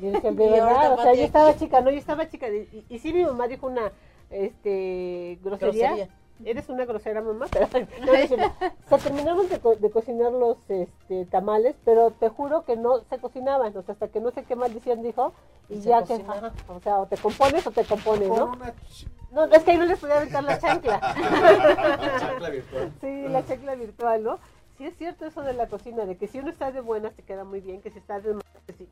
Yo 0.00 0.10
decía, 0.10 0.32
de 0.32 0.44
Y 0.44 0.48
ahorita 0.48 0.64
verdad, 0.66 0.92
o 0.98 1.02
sea, 1.02 1.14
yo 1.14 1.22
estaba 1.24 1.56
chica, 1.56 1.80
no, 1.80 1.90
yo 1.90 1.98
estaba 1.98 2.28
chica. 2.28 2.48
Y, 2.48 2.84
y 2.88 2.98
sí, 2.98 3.12
mi 3.12 3.24
mamá 3.24 3.48
dijo 3.48 3.66
una 3.66 3.92
este 4.30 5.38
grosería. 5.42 5.88
Grosería. 5.88 6.14
Eres 6.44 6.68
una 6.68 6.84
grosera 6.84 7.20
mamá, 7.20 7.46
pero 7.50 7.66
no, 8.04 8.12
o 8.12 8.88
sea, 8.88 8.98
terminamos 8.98 9.50
de, 9.50 9.58
co- 9.58 9.74
de 9.74 9.90
cocinar 9.90 10.30
los 10.32 10.56
este, 10.68 11.24
tamales, 11.26 11.74
pero 11.84 12.12
te 12.12 12.28
juro 12.28 12.64
que 12.64 12.76
no 12.76 13.00
se 13.10 13.18
cocinaban, 13.18 13.76
o 13.76 13.82
sea, 13.82 13.94
hasta 13.94 14.08
que 14.08 14.20
no 14.20 14.30
sé 14.30 14.44
qué 14.44 14.54
maldición 14.54 15.02
dijo, 15.02 15.32
y, 15.68 15.80
ya 15.80 16.04
que, 16.04 16.14
ajá, 16.14 16.52
o 16.68 16.80
sea, 16.80 16.98
o 17.00 17.06
te 17.06 17.16
compones 17.16 17.66
o 17.66 17.72
te 17.72 17.84
compones, 17.84 18.28
¿no? 18.28 18.52
No, 19.32 19.44
es 19.46 19.62
que 19.64 19.72
ahí 19.72 19.76
no 19.78 19.84
les 19.84 19.98
podía 19.98 20.16
aventar 20.18 20.42
la 20.44 20.58
chancla. 20.58 21.00
Chancla 22.20 22.48
virtual. 22.50 22.92
Sí, 23.00 23.28
la 23.28 23.44
chancla 23.44 23.74
virtual, 23.74 24.22
¿no? 24.22 24.38
Sí 24.78 24.86
es 24.86 24.96
cierto 24.96 25.26
eso 25.26 25.42
de 25.42 25.52
la 25.54 25.66
cocina, 25.66 26.06
de 26.06 26.16
que 26.16 26.28
si 26.28 26.38
uno 26.38 26.50
está 26.50 26.70
de 26.70 26.80
buenas 26.80 27.12
te 27.14 27.22
queda 27.24 27.44
muy 27.44 27.60
bien, 27.60 27.82
que 27.82 27.90
si 27.90 27.98
estás 27.98 28.22
de 28.22 28.30
malas, 28.34 28.46
si- 28.78 28.88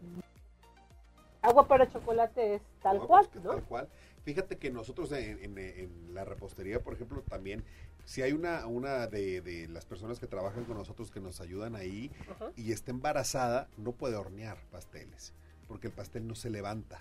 Agua 1.42 1.66
para 1.68 1.88
chocolate 1.88 2.56
es 2.56 2.62
tal 2.82 2.98
No, 2.98 3.06
cual, 3.06 3.26
pues. 3.32 3.44
Tal 3.44 3.62
cual. 3.62 3.88
Fíjate 4.26 4.58
que 4.58 4.70
nosotros 4.72 5.12
en, 5.12 5.38
en- 5.42 5.56
en 5.58 6.12
la 6.14 6.24
repostería, 6.24 6.82
por 6.82 6.92
ejemplo, 6.94 7.22
también, 7.22 7.62
si 8.04 8.22
hay 8.22 8.32
una, 8.32 8.66
una 8.66 9.06
de, 9.06 9.40
de 9.40 9.68
las 9.68 9.86
personas 9.86 10.18
que 10.18 10.26
trabajan 10.26 10.64
con 10.64 10.76
nosotros 10.76 11.12
que 11.12 11.20
nos 11.20 11.40
ayudan 11.40 11.76
ahí 11.76 12.10
y 12.56 12.72
está 12.72 12.90
embarazada, 12.90 13.68
no 13.76 13.92
puede 13.92 14.16
hornear 14.16 14.58
pasteles, 14.72 15.32
porque 15.68 15.86
el 15.86 15.92
pastel 15.92 16.26
no 16.26 16.34
se 16.34 16.50
levanta. 16.50 17.00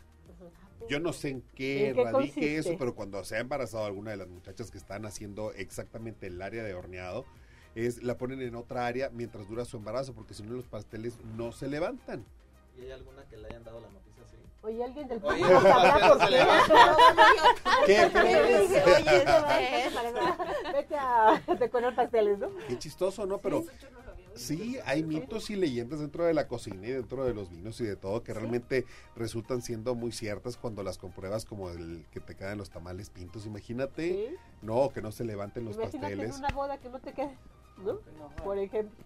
Yo 0.88 1.00
no 1.00 1.14
sé 1.14 1.30
en 1.30 1.42
qué, 1.56 1.90
¿En 1.90 1.96
qué 1.96 2.04
radique 2.04 2.34
consiste? 2.34 2.58
eso, 2.60 2.76
pero 2.78 2.94
cuando 2.94 3.24
se 3.24 3.38
ha 3.38 3.40
embarazado 3.40 3.86
alguna 3.86 4.12
de 4.12 4.18
las 4.18 4.28
muchachas 4.28 4.70
que 4.70 4.78
están 4.78 5.08
haciendo 5.08 5.52
exactamente 5.54 6.28
el 6.28 6.40
área 6.44 6.64
de 6.64 6.76
horneado, 6.76 7.26
es 7.74 8.04
la 8.04 8.18
ponen 8.20 8.40
en 8.44 8.54
otra 8.56 8.86
área 8.86 9.10
mientras 9.10 9.50
dura 9.50 9.66
su 9.66 9.78
embarazo, 9.78 10.14
porque 10.14 10.36
si 10.36 10.44
no 10.44 10.54
los 10.54 10.66
pasteles 10.68 11.18
no 11.36 11.52
se 11.52 11.68
levantan. 11.70 12.24
¿Y 12.78 12.82
hay 12.82 12.92
alguna 12.92 13.26
que 13.28 13.38
le 13.38 13.48
hayan 13.48 13.64
dado 13.64 13.80
la 13.82 13.90
noticia 13.90 14.04
así? 14.04 14.05
Oye, 14.66 14.84
alguien 14.84 15.08
del 15.08 15.20
Oye, 15.24 15.38
público 15.44 15.48
los 15.54 15.64
sabrá 15.64 16.08
por 16.08 16.18
qué. 16.28 16.46
¿Qué? 17.86 18.06
Oye, 18.06 19.26
va, 19.26 20.72
vete 20.74 20.96
a 20.98 21.42
decorar 21.60 21.96
pasteles, 21.96 22.40
¿no? 22.40 22.50
Qué 22.68 22.80
chistoso, 22.80 23.26
¿no? 23.28 23.38
Pero 23.38 23.64
sí, 24.34 24.78
hay 24.86 25.04
mitos 25.04 25.50
y 25.52 25.56
leyendas 25.56 26.00
dentro 26.00 26.24
de 26.26 26.34
la 26.34 26.48
cocina 26.48 26.88
y 26.88 26.92
dentro 26.92 27.26
de 27.26 27.34
los 27.36 27.50
vinos 27.52 27.80
y 27.80 27.86
de 27.86 27.96
todo 27.96 28.24
que 28.24 28.34
realmente 28.34 28.86
resultan 29.16 29.62
siendo 29.62 29.94
muy 29.94 30.12
ciertas 30.12 30.58
cuando 30.58 30.82
las 30.82 30.98
compruebas 30.98 31.46
como 31.46 31.70
el 31.70 32.06
que 32.12 32.20
te 32.20 32.36
quedan 32.36 32.58
los 32.58 32.72
tamales 32.72 33.12
pintos. 33.12 33.46
Imagínate, 33.46 34.30
Sí. 34.30 34.36
no, 34.64 34.90
que 34.90 35.02
no 35.02 35.12
se 35.12 35.26
levanten 35.26 35.66
los 35.66 35.76
Imagínate 35.76 36.14
en 36.14 36.20
pasteles. 36.20 36.40
una 36.40 36.50
boda 36.50 36.78
que 36.80 36.90
no 36.90 37.00
te 37.00 37.14
quede, 37.14 37.38
¿no? 37.78 38.00
Por 38.44 38.58
ejemplo. 38.58 39.06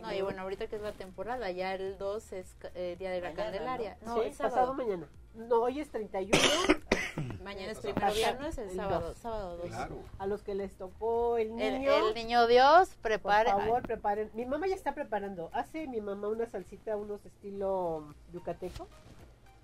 No, 0.00 0.12
y 0.12 0.22
bueno, 0.22 0.42
ahorita 0.42 0.66
que 0.66 0.76
es 0.76 0.82
la 0.82 0.92
temporada, 0.92 1.50
ya 1.50 1.74
el 1.74 1.98
2 1.98 2.32
es 2.32 2.56
eh, 2.74 2.96
Día 2.98 3.10
de 3.10 3.20
la 3.20 3.30
Mañana, 3.30 3.44
Candelaria. 3.44 3.98
No, 4.04 4.14
sí, 4.22 4.28
es 4.28 4.36
pasado 4.36 4.74
mañana. 4.74 5.06
No, 5.34 5.62
hoy 5.62 5.80
es 5.80 5.90
31. 5.90 6.38
Mañana 7.44 7.72
es 7.72 7.78
primero 7.78 8.12
viernes, 8.12 8.58
el 8.58 8.68
El 8.70 8.76
sábado, 8.76 9.08
dos. 9.08 9.18
sábado 9.18 9.56
2. 9.58 9.66
Claro. 9.68 9.96
A 10.18 10.26
los 10.26 10.42
que 10.42 10.54
les 10.54 10.74
tocó 10.76 11.36
el 11.38 11.54
niño. 11.56 12.08
el 12.08 12.14
niño 12.14 12.46
Dios 12.46 12.90
Por 12.90 13.02
prepare. 13.02 13.50
favor, 13.50 13.82
preparen. 13.82 14.30
Mi 14.34 14.44
mamá 14.46 14.66
ya 14.66 14.74
está 14.74 14.94
preparando. 14.94 15.50
Hace 15.52 15.86
mi 15.86 16.00
mamá 16.00 16.28
una 16.28 16.46
salsita, 16.46 16.96
unos 16.96 17.24
estilo 17.24 18.14
yucateco, 18.32 18.88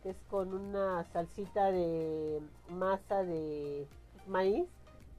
que 0.03 0.11
es 0.11 0.16
con 0.30 0.55
una 0.55 1.05
salsita 1.12 1.70
de 1.70 2.41
masa 2.68 3.22
de 3.22 3.87
maíz, 4.26 4.66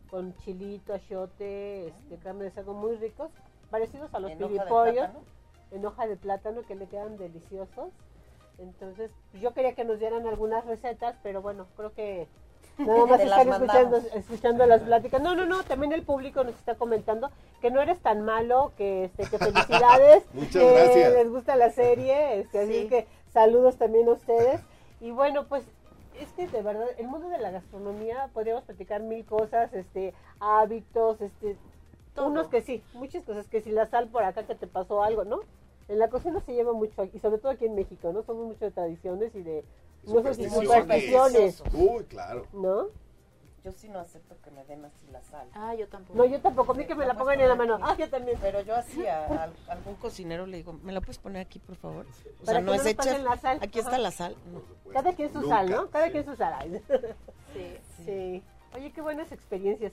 con 0.10 0.36
chilito, 0.38 0.94
achiote, 0.94 1.88
este, 1.88 2.18
carne 2.18 2.46
de 2.46 2.52
cerdo 2.52 2.74
muy 2.74 2.96
ricos, 2.96 3.32
parecidos 3.70 4.14
a 4.14 4.20
los 4.20 4.32
En 4.32 4.44
hoja 4.44 4.54
piripollos, 4.54 4.94
plátano. 4.96 5.20
en 5.72 5.86
hoja 5.86 6.08
de 6.08 6.16
plátano, 6.18 6.62
que 6.68 6.76
le 6.76 6.88
quedan 6.88 7.18
deliciosos. 7.18 7.90
Entonces, 8.58 9.12
yo 9.40 9.54
quería 9.54 9.76
que 9.76 9.86
nos 9.86 10.00
dieran 10.00 10.26
algunas 10.28 10.66
recetas, 10.66 11.16
pero 11.22 11.42
bueno, 11.42 11.68
creo 11.76 11.94
que 11.94 12.28
nada 12.80 13.06
más 13.06 13.20
están 13.22 13.50
escuchando, 13.50 13.98
escuchando 14.16 14.66
las 14.66 14.82
pláticas. 14.82 15.22
No, 15.22 15.36
no, 15.36 15.46
no, 15.46 15.64
también 15.64 15.94
el 15.94 16.04
público 16.04 16.44
nos 16.44 16.56
está 16.56 16.76
comentando 16.76 17.30
que 17.62 17.70
no 17.72 17.82
eres 17.82 18.00
tan 18.00 18.22
malo, 18.24 18.72
que, 18.78 19.06
este, 19.06 19.24
que 19.30 19.38
felicidades, 19.38 20.24
Muchas 20.34 20.52
que 20.64 20.74
gracias. 20.74 21.14
les 21.14 21.30
gusta 21.30 21.56
la 21.56 21.70
serie, 21.70 22.40
este, 22.40 22.60
así 22.60 22.72
Sí. 22.74 22.78
es 22.80 22.90
que 22.90 23.08
saludos 23.32 23.78
también 23.78 24.08
a 24.08 24.14
ustedes. 24.14 24.62
Y 25.02 25.12
bueno, 25.12 25.46
pues 25.48 25.64
es 26.20 26.28
que 26.32 26.48
de 26.48 26.64
verdad, 26.64 26.88
el 26.98 27.08
mundo 27.08 27.30
de 27.30 27.38
la 27.38 27.52
gastronomía, 27.52 28.30
podríamos 28.34 28.64
platicar 28.64 29.02
mil 29.04 29.24
cosas, 29.26 29.72
este, 29.74 30.16
hábitos, 30.40 31.22
este, 31.22 31.56
Todo. 32.18 32.28
unos 32.32 32.48
que 32.48 32.62
sí, 32.62 32.84
muchas 32.94 33.24
cosas, 33.24 33.48
que 33.48 33.62
si 33.62 33.72
la 33.72 33.86
sal 33.88 34.08
por 34.10 34.24
acá 34.24 34.44
que 34.46 34.56
te 34.56 34.68
pasó 34.68 35.04
algo, 35.04 35.24
¿no? 35.24 35.40
En 35.88 36.00
la 36.00 36.10
cocina 36.10 36.42
se 36.42 36.54
lleva 36.54 36.74
mucho, 36.74 37.06
y 37.14 37.20
sobre 37.20 37.38
todo 37.38 37.52
aquí 37.52 37.66
en 37.66 37.76
México, 37.76 38.12
¿no? 38.12 38.22
Somos 38.24 38.46
mucho 38.48 38.66
de 38.66 38.72
tradiciones 38.72 39.34
y 39.36 39.42
de 39.42 39.64
no 40.06 40.22
sé 40.22 40.34
si 40.36 40.50
Supersticiones. 40.50 41.64
Uy, 41.74 42.04
claro. 42.06 42.46
¿no? 42.54 42.88
Yo 43.64 43.72
sí 43.74 43.90
no 43.90 44.00
acepto 44.00 44.36
que 44.44 44.52
me 44.52 44.64
den 44.66 44.86
así 44.86 45.06
la 45.12 45.22
sal. 45.24 45.46
Ah, 45.54 45.76
yo 45.76 45.90
tampoco. 45.90 46.18
No, 46.18 46.26
yo 46.26 46.40
tampoco, 46.40 46.72
a 46.72 46.76
mí 46.76 46.86
que 46.86 46.96
me 46.96 47.06
la 47.06 47.16
pongan 47.18 47.42
en 47.42 47.50
la 47.50 47.56
mano. 47.56 47.78
Ah, 47.82 47.96
yo 47.98 48.10
también. 48.10 48.38
Pero 48.42 48.62
yo 48.62 48.74
hacía 48.76 49.26
a 49.26 49.44
al- 49.44 49.54
algún 49.68 49.96
cocinero 49.96 50.46
le 50.46 50.58
digo, 50.58 50.72
¿me 50.84 50.94
la 50.94 51.02
puedes 51.02 51.18
poner 51.18 51.42
aquí, 51.42 51.60
por 51.60 51.76
favor? 51.76 52.06
O 52.06 52.46
Para 52.46 52.60
sea, 52.60 52.62
no 52.62 52.68
no 52.68 52.74
es 52.76 52.86
hecha. 52.86 53.18
la 53.18 53.36
sal. 53.36 53.60
Aquí 53.62 53.80
está 53.80 53.98
la 53.98 54.12
sal. 54.12 54.36
No. 54.54 54.62
Cada 54.94 55.14
quien 55.14 55.34
su 55.34 55.42
Nunca. 55.42 55.56
sal, 55.58 55.70
¿no? 55.70 55.90
Cada 55.90 56.10
quien 56.12 56.24
su 56.26 56.36
sal. 56.36 56.82
Sí. 57.54 57.78
Sí. 58.06 58.44
Oye, 58.76 58.92
qué 58.92 59.02
buenas 59.02 59.32
experiencias. 59.32 59.92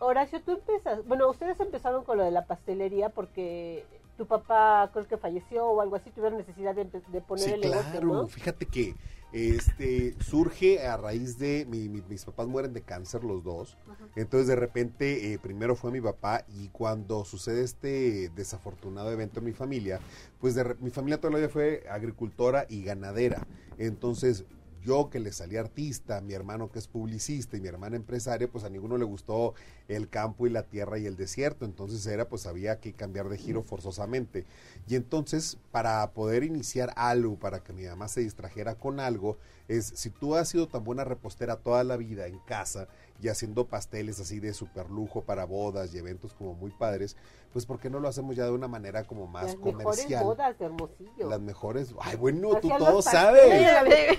Horacio, 0.00 0.40
tú 0.42 0.52
empiezas, 0.52 1.04
bueno, 1.06 1.28
ustedes 1.28 1.58
empezaron 1.60 2.04
con 2.04 2.18
lo 2.18 2.24
de 2.24 2.30
la 2.30 2.46
pastelería 2.46 3.08
porque 3.08 3.84
tu 4.16 4.26
papá 4.26 4.90
creo 4.92 5.06
que 5.08 5.16
falleció 5.16 5.66
o 5.66 5.80
algo 5.80 5.96
así, 5.96 6.10
tuvieron 6.10 6.38
necesidad 6.38 6.74
de, 6.74 6.84
poner 7.20 7.44
Sí, 7.44 7.50
el 7.52 7.60
negocio, 7.60 7.90
claro. 7.92 8.06
¿no? 8.06 8.26
Fíjate 8.28 8.66
que 8.66 8.94
este 9.32 10.14
surge 10.22 10.86
a 10.86 10.96
raíz 10.96 11.38
de 11.38 11.66
mi- 11.68 11.88
mi- 11.88 12.02
mis 12.08 12.24
papás 12.24 12.46
mueren 12.48 12.72
de 12.72 12.80
cáncer 12.82 13.24
los 13.24 13.44
dos. 13.44 13.76
Entonces 14.16 14.48
de 14.48 14.56
repente 14.56 15.32
eh, 15.32 15.38
primero 15.38 15.76
fue 15.76 15.92
mi 15.92 16.00
papá 16.00 16.44
y 16.48 16.68
cuando 16.70 17.24
sucede 17.24 17.62
este 17.62 18.30
desafortunado 18.30 19.12
evento 19.12 19.40
en 19.40 19.46
mi 19.46 19.52
familia, 19.52 20.00
pues 20.40 20.54
de 20.54 20.74
mi 20.80 20.90
familia 20.90 21.20
todavía 21.20 21.48
fue 21.48 21.84
agricultora 21.90 22.66
y 22.68 22.82
ganadera. 22.84 23.46
Entonces 23.76 24.44
yo 24.88 25.10
que 25.10 25.20
le 25.20 25.32
salí 25.32 25.58
artista, 25.58 26.22
mi 26.22 26.32
hermano 26.32 26.70
que 26.72 26.78
es 26.78 26.88
publicista 26.88 27.58
y 27.58 27.60
mi 27.60 27.68
hermana 27.68 27.96
empresaria, 27.96 28.48
pues 28.50 28.64
a 28.64 28.70
ninguno 28.70 28.96
le 28.96 29.04
gustó 29.04 29.52
el 29.86 30.08
campo 30.08 30.46
y 30.46 30.50
la 30.50 30.62
tierra 30.62 30.98
y 30.98 31.04
el 31.04 31.14
desierto. 31.14 31.66
Entonces 31.66 32.06
era 32.06 32.26
pues 32.26 32.46
había 32.46 32.80
que 32.80 32.94
cambiar 32.94 33.28
de 33.28 33.36
giro 33.36 33.62
forzosamente. 33.62 34.46
Y 34.88 34.94
entonces, 34.96 35.58
para 35.72 36.10
poder 36.12 36.42
iniciar 36.42 36.94
algo, 36.96 37.38
para 37.38 37.62
que 37.62 37.74
mi 37.74 37.84
mamá 37.84 38.08
se 38.08 38.22
distrajera 38.22 38.76
con 38.76 38.98
algo, 38.98 39.36
es 39.68 39.92
si 39.94 40.08
tú 40.08 40.34
has 40.34 40.48
sido 40.48 40.68
tan 40.68 40.84
buena 40.84 41.04
repostera 41.04 41.56
toda 41.56 41.84
la 41.84 41.98
vida 41.98 42.26
en 42.26 42.38
casa 42.38 42.88
y 43.20 43.28
haciendo 43.28 43.66
pasteles 43.66 44.20
así 44.20 44.38
de 44.40 44.54
super 44.54 44.88
lujo 44.90 45.22
para 45.22 45.44
bodas 45.44 45.92
y 45.94 45.98
eventos 45.98 46.34
como 46.34 46.54
muy 46.54 46.70
padres, 46.70 47.16
pues 47.52 47.66
¿por 47.66 47.78
qué 47.80 47.90
no 47.90 47.98
lo 47.98 48.08
hacemos 48.08 48.36
ya 48.36 48.44
de 48.44 48.50
una 48.52 48.68
manera 48.68 49.04
como 49.04 49.26
más 49.26 49.44
Las 49.46 49.56
mejores 49.56 49.82
comercial? 49.84 50.24
bodas 50.24 50.58
de 50.58 50.64
Hermosillo. 50.66 51.28
Las 51.30 51.40
mejores. 51.40 51.94
Ay, 52.00 52.16
bueno, 52.16 52.50
tú 52.60 52.68
todo 52.78 53.02
sabes. 53.02 53.42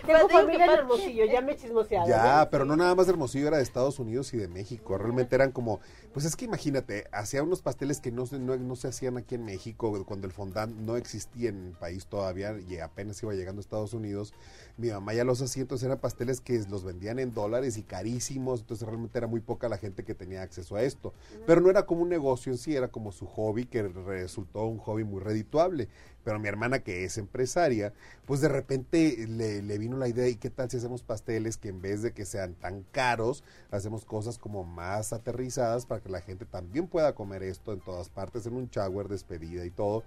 Tengo 0.02 0.20
Pues 0.28 0.32
familia 0.32 0.66
en 0.66 0.72
Hermosillo, 0.72 1.26
ya 1.26 1.42
me 1.42 1.54
he 1.54 1.56
chismoseado. 1.56 2.08
Ya, 2.08 2.40
¿no? 2.44 2.50
pero 2.50 2.66
no 2.66 2.76
nada 2.76 2.96
más 2.96 3.06
de 3.06 3.12
Hermosillo, 3.14 3.48
era 3.48 3.58
de 3.58 3.64
Estados 3.64 4.00
Unidos 4.00 4.34
y 4.34 4.38
de 4.38 4.48
México. 4.48 4.98
Realmente 4.98 5.36
eran 5.36 5.52
como, 5.52 5.80
pues 6.14 6.26
es 6.26 6.36
que 6.36 6.46
imagínate, 6.46 7.08
hacía 7.12 7.44
unos 7.44 7.62
pasteles 7.62 8.02
que 8.02 8.12
no, 8.12 8.26
se- 8.26 8.40
no, 8.40 8.58
no 8.58 8.76
se 8.76 8.88
hacían 8.88 9.18
aquí 9.18 9.36
en 9.36 9.46
México, 9.46 10.04
cuando 10.06 10.28
el 10.28 10.34
fondant 10.34 10.76
no 10.76 10.98
existía 10.98 11.50
en 11.50 11.68
el 11.68 11.74
país 11.74 12.08
todavía 12.08 12.58
y 12.68 12.80
apenas 12.80 13.22
iba 13.24 13.34
llegando 13.34 13.60
a 13.60 13.62
Estados 13.62 13.94
Unidos. 13.94 14.34
Mi 14.78 14.90
mamá 14.90 15.14
ya 15.14 15.24
los 15.24 15.42
hacía, 15.42 15.62
entonces 15.62 15.86
eran 15.86 16.00
pasteles 16.00 16.42
que 16.42 16.60
los 16.70 16.84
vendían 16.84 17.20
en 17.20 17.34
dólares 17.34 17.78
y 17.78 17.84
carísimos, 17.84 18.62
entonces 18.62 18.88
realmente 18.90 19.18
era 19.18 19.28
muy 19.28 19.40
poca 19.40 19.70
la 19.70 19.78
gente 19.78 20.04
que 20.04 20.16
tenía 20.16 20.42
acceso 20.42 20.76
a 20.76 20.84
esto. 20.84 21.14
Pero 21.46 21.62
no 21.62 21.70
era 21.70 21.86
como 21.86 22.02
un 22.02 22.10
negocio 22.10 22.52
en 22.52 22.58
sí, 22.58 22.76
era 22.76 22.90
como 22.90 23.12
su 23.12 23.26
hobby, 23.26 23.66
que 23.66 23.84
resultó 23.84 24.66
un 24.66 24.78
hobby 24.80 25.04
muy 25.04 25.22
redituable. 25.22 25.88
Pero 26.24 26.40
mi 26.40 26.48
hermana, 26.48 26.80
que 26.80 27.06
es 27.06 27.18
empresaria, 27.18 27.94
pues 28.26 28.42
de 28.42 28.50
repente 28.50 29.26
le, 29.28 29.62
le 29.62 29.78
vino 29.78 29.98
la 29.98 30.08
idea, 30.08 30.28
¿y 30.28 30.36
qué 30.36 30.50
tal 30.50 30.70
si 30.70 30.78
hacemos 30.78 31.02
pasteles 31.02 31.58
que 31.58 31.70
en 31.70 31.82
vez 31.82 32.02
de 32.02 32.12
que 32.12 32.26
sean 32.26 32.56
tan 32.56 32.84
caros, 32.92 33.44
hacemos 33.72 34.06
cosas 34.06 34.38
como 34.38 34.64
más 34.64 35.14
aterrizadas 35.14 35.86
para 35.86 36.02
que 36.02 36.10
la 36.10 36.22
gente 36.22 36.46
también 36.46 36.88
pueda 36.88 37.16
comer 37.16 37.44
esto 37.44 37.74
en 37.74 37.80
todas 37.80 38.10
partes, 38.10 38.46
en 38.46 38.54
un 38.54 38.70
shower, 38.70 39.08
despedida 39.08 39.66
y 39.66 39.72
todo? 39.72 40.04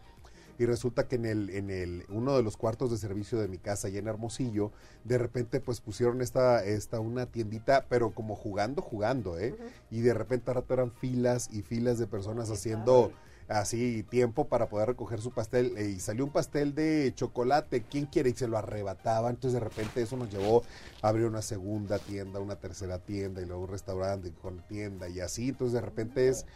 Y 0.58 0.66
resulta 0.66 1.08
que 1.08 1.16
en 1.16 1.26
el 1.26 1.50
en 1.50 1.70
el 1.70 2.04
uno 2.08 2.36
de 2.36 2.42
los 2.42 2.56
cuartos 2.56 2.90
de 2.90 2.98
servicio 2.98 3.38
de 3.38 3.48
mi 3.48 3.58
casa 3.58 3.88
allá 3.88 3.98
en 3.98 4.08
Hermosillo 4.08 4.72
de 5.04 5.18
repente 5.18 5.60
pues 5.60 5.80
pusieron 5.80 6.22
esta 6.22 6.64
esta 6.64 7.00
una 7.00 7.26
tiendita 7.26 7.86
pero 7.88 8.10
como 8.10 8.36
jugando 8.36 8.82
jugando 8.82 9.38
eh 9.38 9.56
y 9.90 10.00
de 10.00 10.14
repente 10.14 10.50
a 10.50 10.54
rato 10.54 10.74
eran 10.74 10.92
filas 10.92 11.48
y 11.52 11.62
filas 11.62 11.98
de 11.98 12.06
personas 12.06 12.50
haciendo 12.50 13.12
así 13.48 14.02
tiempo 14.04 14.46
para 14.46 14.68
poder 14.68 14.88
recoger 14.88 15.20
su 15.20 15.30
pastel 15.30 15.74
eh, 15.76 15.94
y 15.96 16.00
salió 16.00 16.24
un 16.24 16.30
pastel 16.30 16.74
de 16.74 17.12
chocolate, 17.14 17.82
¿quién 17.82 18.06
quiere? 18.06 18.30
Y 18.30 18.34
se 18.34 18.48
lo 18.48 18.58
arrebataba, 18.58 19.30
entonces 19.30 19.60
de 19.60 19.60
repente 19.60 20.02
eso 20.02 20.16
nos 20.16 20.30
llevó 20.30 20.62
a 21.00 21.08
abrir 21.08 21.26
una 21.26 21.42
segunda 21.42 21.98
tienda, 21.98 22.40
una 22.40 22.56
tercera 22.56 22.98
tienda 22.98 23.42
y 23.42 23.46
luego 23.46 23.62
un 23.62 23.70
restaurante 23.70 24.32
con 24.40 24.58
tienda 24.66 25.08
y 25.08 25.20
así, 25.20 25.50
entonces 25.50 25.74
de 25.74 25.80
repente 25.80 26.28
es, 26.28 26.46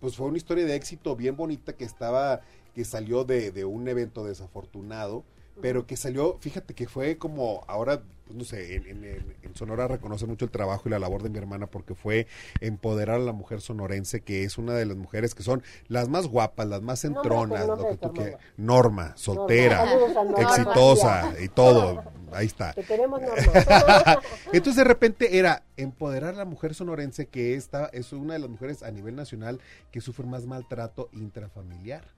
pues 0.00 0.16
fue 0.16 0.26
una 0.26 0.36
historia 0.36 0.64
de 0.64 0.74
éxito 0.74 1.16
bien 1.16 1.36
bonita 1.36 1.74
que 1.74 1.84
estaba, 1.84 2.42
que 2.74 2.84
salió 2.84 3.24
de, 3.24 3.50
de 3.52 3.64
un 3.64 3.86
evento 3.88 4.24
desafortunado, 4.24 5.24
pero 5.62 5.86
que 5.86 5.96
salió, 5.96 6.36
fíjate 6.40 6.74
que 6.74 6.88
fue 6.88 7.16
como 7.16 7.62
ahora, 7.68 8.02
pues, 8.26 8.36
no 8.36 8.42
sé, 8.44 8.74
en, 8.74 8.88
en- 8.88 9.04
en- 9.04 9.54
Sonora 9.54 9.86
reconoce 9.86 10.26
mucho 10.26 10.44
el 10.44 10.50
trabajo 10.50 10.82
y 10.86 10.90
la 10.90 10.98
labor 10.98 11.22
de 11.22 11.28
mi 11.30 11.38
hermana 11.38 11.68
porque 11.68 11.94
fue 11.94 12.26
empoderar 12.60 13.20
a 13.20 13.24
la 13.24 13.30
mujer 13.32 13.60
sonorense, 13.60 14.20
que 14.22 14.42
es 14.42 14.58
una 14.58 14.74
de 14.74 14.84
las 14.84 14.96
mujeres 14.96 15.32
que 15.36 15.44
son 15.44 15.62
las 15.86 16.08
más 16.08 16.26
guapas, 16.26 16.66
las 16.66 16.82
más 16.82 17.04
entronas, 17.04 17.68
lo 17.68 17.76
que 17.88 17.96
tú. 17.98 18.12
Norma, 18.56 19.16
soltera, 19.16 19.86
Norma. 19.86 20.42
exitosa 20.42 21.34
y 21.40 21.48
todo, 21.48 22.02
ahí 22.32 22.46
está. 22.46 22.72
Te 22.72 22.82
queremos, 22.82 23.20
Norma. 23.22 24.18
Entonces 24.52 24.74
de 24.74 24.84
repente 24.84 25.38
era 25.38 25.62
empoderar 25.76 26.34
a 26.34 26.38
la 26.38 26.44
mujer 26.44 26.74
sonorense 26.74 27.26
que 27.26 27.54
esta 27.54 27.86
es 27.92 28.12
una 28.12 28.32
de 28.32 28.40
las 28.40 28.50
mujeres 28.50 28.82
a 28.82 28.90
nivel 28.90 29.14
nacional 29.14 29.60
que 29.92 30.00
sufre 30.00 30.26
más 30.26 30.46
maltrato 30.46 31.10
intrafamiliar. 31.12 32.08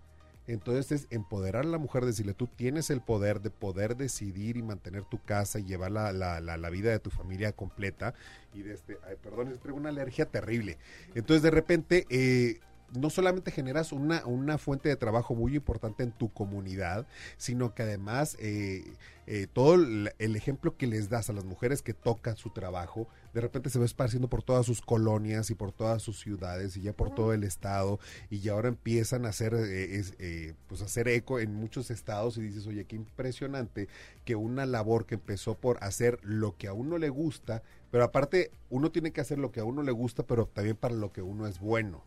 Entonces 0.47 0.93
es 0.93 1.07
empoderar 1.11 1.65
a 1.65 1.69
la 1.69 1.79
mujer, 1.79 2.05
decirle, 2.05 2.35
tú 2.35 2.47
tienes 2.47 2.91
el 2.91 3.01
poder 3.01 3.41
de 3.41 3.51
poder 3.51 3.97
decidir 3.97 4.57
y 4.57 4.63
mantener 4.63 5.05
tu 5.05 5.23
casa 5.23 5.59
y 5.59 5.65
llevar 5.65 5.91
la, 5.91 6.13
la, 6.13 6.41
la, 6.41 6.71
vida 6.71 6.91
de 6.91 6.99
tu 6.99 7.11
familia 7.11 7.53
completa. 7.53 8.15
Y 8.55 8.63
de 8.63 8.75
este, 8.75 8.97
perdón, 9.23 9.49
es 9.49 9.73
una 9.73 9.89
alergia 9.89 10.27
terrible. 10.27 10.79
Entonces 11.15 11.43
de 11.43 11.51
repente 11.51 12.07
eh, 12.11 12.61
no 12.95 13.11
solamente 13.11 13.51
generas 13.51 13.93
una, 13.93 14.25
una 14.27 14.59
fuente 14.59 14.89
de 14.89 14.97
trabajo 14.97 15.35
muy 15.35 15.57
importante 15.57 16.03
en 16.03 16.13
tu 16.13 16.33
comunidad, 16.33 17.07
sino 17.37 17.75
que 17.75 17.83
además 17.83 18.37
eh, 18.41 18.85
eh, 19.27 19.47
todo 19.53 19.75
el 19.75 20.37
ejemplo 20.37 20.77
que 20.77 20.87
les 20.87 21.09
das 21.09 21.29
a 21.31 21.33
las 21.33 21.45
mujeres 21.45 21.83
que 21.83 21.95
tocan 21.95 22.37
su 22.37 22.51
trabajo, 22.51 23.09
de 23.37 23.43
repente 23.43 23.69
se 23.69 23.79
va 23.79 23.85
esparciendo 23.85 24.29
por 24.29 24.43
todas 24.43 24.65
sus 24.65 24.81
colonias 24.81 25.51
y 25.51 25.55
por 25.55 25.71
todas 25.71 26.01
sus 26.01 26.19
ciudades 26.19 26.75
y 26.79 26.81
ya 26.81 26.95
por 26.95 27.15
todo 27.15 27.35
el 27.35 27.45
estado 27.45 28.01
y 28.31 28.41
ya 28.41 28.53
ahora 28.53 28.69
empiezan 28.69 29.27
a 29.27 29.29
hacer 29.29 29.53
eh, 29.53 30.03
eh, 30.19 30.55
pues 30.69 30.81
hacer 30.81 31.07
eco 31.07 31.39
en 31.39 31.55
muchos 31.55 31.91
estados 31.91 32.39
y 32.39 32.41
dices 32.41 32.67
oye 32.67 32.87
qué 32.87 32.97
impresionante 32.97 33.89
que 34.25 34.37
una 34.37 34.65
labor 34.65 35.05
que 35.05 35.17
empezó 35.17 35.55
por 35.55 35.77
hacer 35.85 36.19
lo 36.23 36.57
que 36.57 36.69
a 36.69 36.73
uno 36.73 36.97
le 36.97 37.11
gusta 37.11 37.63
pero 37.91 38.05
aparte 38.05 38.53
uno 38.71 38.91
tiene 38.91 39.13
que 39.13 39.21
hacer 39.21 39.37
lo 39.39 39.53
que 39.53 39.61
a 39.61 39.65
uno 39.65 39.83
le 39.83 39.93
gusta 39.93 40.23
pero 40.23 40.47
también 40.47 40.77
para 40.77 40.95
lo 40.95 41.13
que 41.13 41.21
uno 41.21 41.47
es 41.47 41.61
bueno 41.61 42.03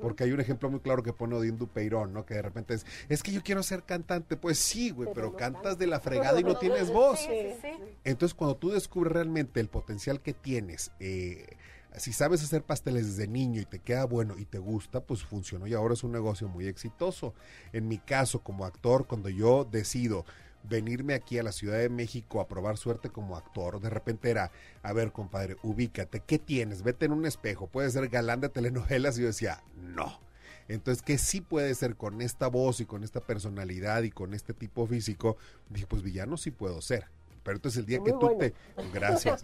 porque 0.00 0.24
hay 0.24 0.32
un 0.32 0.40
ejemplo 0.40 0.70
muy 0.70 0.80
claro 0.80 1.02
que 1.02 1.12
pone 1.12 1.34
Odín 1.34 1.58
Dupeirón, 1.58 2.12
¿no? 2.12 2.24
Que 2.24 2.34
de 2.34 2.42
repente 2.42 2.74
es, 2.74 2.86
es 3.08 3.22
que 3.22 3.32
yo 3.32 3.42
quiero 3.42 3.62
ser 3.62 3.82
cantante. 3.84 4.36
Pues 4.36 4.58
sí, 4.58 4.90
güey, 4.90 5.08
Pero 5.14 5.32
pero 5.32 5.32
no 5.32 5.36
cantas 5.36 5.78
de 5.78 5.86
la 5.86 6.00
fregada 6.00 6.40
y 6.40 6.44
no 6.44 6.56
tienes 6.56 6.90
voz. 6.90 7.20
Sí, 7.20 7.26
sí, 7.28 7.58
sí. 7.62 7.68
Entonces, 8.04 8.34
cuando 8.34 8.56
tú 8.56 8.70
descubres 8.70 9.12
realmente 9.12 9.60
el 9.60 9.68
potencial 9.68 10.20
que 10.20 10.32
tienes, 10.32 10.92
eh, 11.00 11.56
si 11.96 12.12
sabes 12.12 12.42
hacer 12.42 12.62
pasteles 12.62 13.16
desde 13.16 13.28
niño 13.28 13.60
y 13.60 13.64
te 13.64 13.78
queda 13.80 14.04
bueno 14.04 14.38
y 14.38 14.44
te 14.44 14.58
gusta, 14.58 15.00
pues 15.00 15.24
funcionó 15.24 15.66
y 15.66 15.74
ahora 15.74 15.94
es 15.94 16.04
un 16.04 16.12
negocio 16.12 16.48
muy 16.48 16.66
exitoso. 16.66 17.34
En 17.72 17.88
mi 17.88 17.98
caso, 17.98 18.40
como 18.40 18.64
actor, 18.64 19.06
cuando 19.06 19.28
yo 19.28 19.64
decido 19.64 20.24
venirme 20.68 21.14
aquí 21.14 21.38
a 21.38 21.42
la 21.42 21.52
Ciudad 21.52 21.78
de 21.78 21.88
México 21.88 22.40
a 22.40 22.48
probar 22.48 22.76
suerte 22.76 23.10
como 23.10 23.36
actor, 23.36 23.80
de 23.80 23.90
repente 23.90 24.30
era, 24.30 24.50
a 24.82 24.92
ver, 24.92 25.12
compadre, 25.12 25.56
ubícate, 25.62 26.20
¿qué 26.20 26.38
tienes? 26.38 26.82
Vete 26.82 27.06
en 27.06 27.12
un 27.12 27.26
espejo, 27.26 27.66
puedes 27.66 27.92
ser 27.92 28.08
galán 28.08 28.40
de 28.40 28.48
telenovelas 28.48 29.18
y 29.18 29.22
yo 29.22 29.26
decía, 29.28 29.62
no. 29.76 30.20
Entonces, 30.68 31.02
que 31.02 31.16
sí 31.16 31.40
puede 31.40 31.74
ser 31.74 31.96
con 31.96 32.20
esta 32.20 32.46
voz 32.46 32.80
y 32.80 32.84
con 32.84 33.02
esta 33.02 33.20
personalidad 33.20 34.02
y 34.02 34.10
con 34.10 34.34
este 34.34 34.52
tipo 34.52 34.86
físico, 34.86 35.38
dije, 35.70 35.86
pues 35.86 36.02
villano 36.02 36.36
sí 36.36 36.50
puedo 36.50 36.82
ser. 36.82 37.06
Pero 37.48 37.56
entonces 37.56 37.80
el 37.80 37.86
día 37.86 37.98
Muy 38.00 38.04
que 38.04 38.12
tú 38.12 38.18
bueno. 38.18 38.38
te... 38.40 38.52
Gracias. 38.92 39.42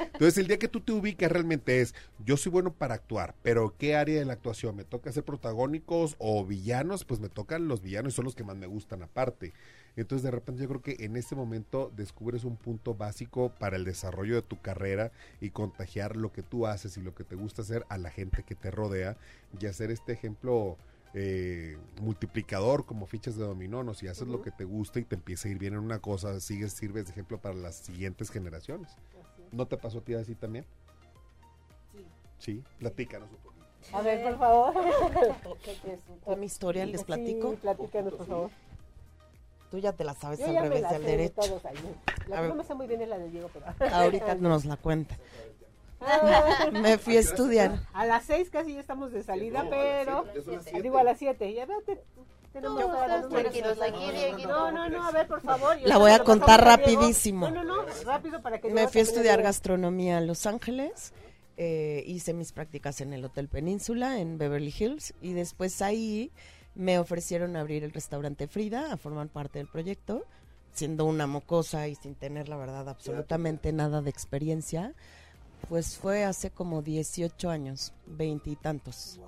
Entonces 0.00 0.38
el 0.38 0.48
día 0.48 0.58
que 0.58 0.66
tú 0.66 0.80
te 0.80 0.90
ubicas 0.90 1.30
realmente 1.30 1.80
es, 1.80 1.94
yo 2.24 2.36
soy 2.36 2.50
bueno 2.50 2.72
para 2.72 2.96
actuar, 2.96 3.36
pero 3.44 3.76
¿qué 3.78 3.94
área 3.94 4.18
de 4.18 4.24
la 4.24 4.32
actuación? 4.32 4.74
¿Me 4.74 4.82
toca 4.82 5.12
ser 5.12 5.22
protagónicos 5.22 6.16
o 6.18 6.44
villanos? 6.44 7.04
Pues 7.04 7.20
me 7.20 7.28
tocan 7.28 7.68
los 7.68 7.80
villanos 7.80 8.12
y 8.12 8.16
son 8.16 8.24
los 8.24 8.34
que 8.34 8.42
más 8.42 8.56
me 8.56 8.66
gustan 8.66 9.04
aparte. 9.04 9.52
Entonces 9.94 10.24
de 10.24 10.32
repente 10.32 10.62
yo 10.62 10.68
creo 10.68 10.82
que 10.82 11.04
en 11.04 11.16
este 11.16 11.36
momento 11.36 11.92
descubres 11.94 12.42
un 12.42 12.56
punto 12.56 12.96
básico 12.96 13.52
para 13.60 13.76
el 13.76 13.84
desarrollo 13.84 14.34
de 14.34 14.42
tu 14.42 14.60
carrera 14.60 15.12
y 15.40 15.50
contagiar 15.50 16.16
lo 16.16 16.32
que 16.32 16.42
tú 16.42 16.66
haces 16.66 16.96
y 16.96 17.02
lo 17.02 17.14
que 17.14 17.22
te 17.22 17.36
gusta 17.36 17.62
hacer 17.62 17.86
a 17.88 17.98
la 17.98 18.10
gente 18.10 18.42
que 18.42 18.56
te 18.56 18.72
rodea 18.72 19.16
y 19.60 19.66
hacer 19.66 19.92
este 19.92 20.12
ejemplo 20.12 20.76
eh, 21.14 21.76
multiplicador 22.00 22.84
como 22.84 23.06
fichas 23.06 23.36
de 23.36 23.44
dominó, 23.44 23.82
¿no? 23.82 23.94
Si 23.94 24.08
haces 24.08 24.28
lo 24.28 24.42
que 24.42 24.50
te 24.50 24.64
gusta 24.64 25.00
y 25.00 25.04
te 25.04 25.14
empieza 25.14 25.48
a 25.48 25.50
ir 25.50 25.58
bien 25.58 25.74
en 25.74 25.80
una 25.80 25.98
cosa, 26.00 26.38
sigues, 26.40 26.72
sirves 26.72 27.06
de 27.06 27.12
ejemplo 27.12 27.38
para 27.40 27.54
las 27.54 27.76
siguientes 27.76 28.30
generaciones. 28.30 28.90
¿No 29.52 29.66
te 29.66 29.76
pasó 29.76 29.98
a 29.98 30.00
ti 30.02 30.14
así 30.14 30.34
también? 30.34 30.66
Sí. 31.92 32.04
Sí, 32.38 32.64
platícanos 32.78 33.30
un 33.30 33.36
poquito. 33.38 33.58
A 33.92 34.02
ver, 34.02 34.22
por 34.22 34.38
favor. 34.38 34.74
Toda 36.24 36.36
mi 36.36 36.46
historia 36.46 36.84
les 36.84 37.04
platico. 37.04 37.52
Sí, 37.52 37.56
platícanos, 37.62 38.14
por 38.14 38.26
favor. 38.26 38.50
Tú 39.70 39.78
ya 39.78 39.92
te 39.92 40.02
la 40.04 40.14
sabes 40.14 40.38
Yo 40.38 40.46
al 40.46 40.56
revés 40.62 40.88
del 40.90 41.04
derecho. 41.04 41.40
todos 41.42 41.64
ahí. 41.66 41.76
La 42.26 42.36
A 42.36 42.40
que 42.40 42.46
ver. 42.46 42.50
no 42.50 42.54
me 42.56 42.64
sé 42.64 42.74
muy 42.74 42.86
bien 42.86 43.02
es 43.02 43.08
la 43.08 43.18
de 43.18 43.28
Diego, 43.30 43.50
pero... 43.52 43.66
Ahorita 43.94 44.34
nos 44.40 44.64
la 44.64 44.76
cuenta. 44.76 45.16
Me 46.72 46.98
fui 46.98 47.16
a 47.16 47.20
estudiar. 47.20 47.80
A 47.92 48.06
las 48.06 48.24
seis 48.24 48.50
casi 48.50 48.74
ya 48.74 48.80
estamos 48.80 49.12
de 49.12 49.22
salida, 49.22 49.64
No, 49.64 49.70
pero... 49.70 50.24
a. 50.74 50.80
Digo, 50.80 50.98
a 50.98 51.04
las 51.04 51.18
siete. 51.18 51.52
Ya 51.52 51.66
vete. 51.66 52.02
Tenemos 52.52 52.80
No, 52.80 52.88
No, 54.46 54.70
no, 54.72 54.88
no, 54.88 55.06
a 55.06 55.10
ver, 55.10 55.26
por 55.26 55.40
favor. 55.42 55.76
La 55.84 55.98
voy 55.98 56.12
a 56.12 56.20
contar 56.20 56.64
rapidísimo. 56.64 57.50
No, 57.50 57.62
no, 57.62 57.84
no, 57.84 57.86
rápido 58.04 58.40
para 58.40 58.58
que 58.60 58.70
Me 58.70 58.88
fui 58.88 59.00
a 59.00 59.04
estudiar 59.04 59.42
gastronomía 59.42 60.18
a 60.18 60.20
Los 60.20 60.46
Ángeles. 60.46 61.12
eh, 61.56 62.04
hice 62.06 62.32
mis 62.34 62.52
prácticas 62.52 63.00
en 63.00 63.12
el 63.12 63.24
Hotel 63.24 63.48
Península 63.48 64.18
en 64.20 64.38
Beverly 64.38 64.72
Hills 64.76 65.12
y 65.20 65.32
después 65.32 65.82
ahí 65.82 66.30
me 66.74 66.98
ofrecieron 67.00 67.56
abrir 67.56 67.82
el 67.82 67.92
restaurante 67.92 68.46
Frida 68.46 68.92
a 68.92 68.96
formar 68.96 69.28
parte 69.28 69.58
del 69.58 69.66
proyecto, 69.66 70.24
siendo 70.72 71.04
una 71.04 71.26
mocosa 71.26 71.88
y 71.88 71.96
sin 71.96 72.14
tener 72.14 72.48
la 72.48 72.56
verdad 72.56 72.88
absolutamente 72.88 73.72
nada 73.72 74.00
de 74.02 74.10
experiencia. 74.10 74.94
Pues 75.68 75.96
fue 75.96 76.24
hace 76.24 76.50
como 76.50 76.82
18 76.82 77.50
años, 77.50 77.92
veintitantos. 78.06 79.20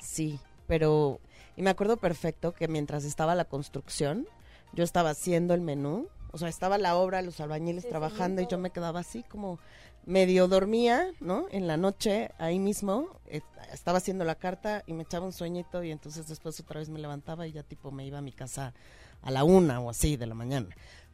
Sí, 0.00 0.38
pero 0.66 1.20
y 1.56 1.62
me 1.62 1.70
acuerdo 1.70 1.96
perfecto 1.96 2.52
que 2.52 2.68
mientras 2.68 3.04
estaba 3.04 3.34
la 3.34 3.44
construcción, 3.44 4.26
yo 4.72 4.84
estaba 4.84 5.10
haciendo 5.10 5.54
el 5.54 5.60
menú, 5.60 6.08
o 6.32 6.38
sea, 6.38 6.48
estaba 6.48 6.78
la 6.78 6.96
obra, 6.96 7.20
los 7.20 7.40
albañiles 7.40 7.86
trabajando 7.86 8.40
y 8.40 8.46
yo 8.46 8.56
me 8.56 8.70
quedaba 8.70 9.00
así 9.00 9.22
como 9.22 9.58
medio 10.06 10.48
dormía, 10.48 11.12
¿no? 11.20 11.46
En 11.50 11.66
la 11.66 11.76
noche 11.76 12.30
ahí 12.38 12.58
mismo 12.58 13.20
eh, 13.26 13.42
estaba 13.72 13.98
haciendo 13.98 14.24
la 14.24 14.34
carta 14.34 14.82
y 14.86 14.94
me 14.94 15.02
echaba 15.02 15.26
un 15.26 15.32
sueñito 15.32 15.84
y 15.84 15.90
entonces 15.90 16.26
después 16.26 16.58
otra 16.58 16.80
vez 16.80 16.88
me 16.88 16.98
levantaba 16.98 17.46
y 17.46 17.52
ya 17.52 17.62
tipo 17.62 17.90
me 17.90 18.06
iba 18.06 18.18
a 18.18 18.22
mi 18.22 18.32
casa 18.32 18.72
a 19.20 19.30
la 19.30 19.44
una 19.44 19.78
o 19.80 19.90
así 19.90 20.16
de 20.16 20.26
la 20.26 20.34
mañana. 20.34 20.68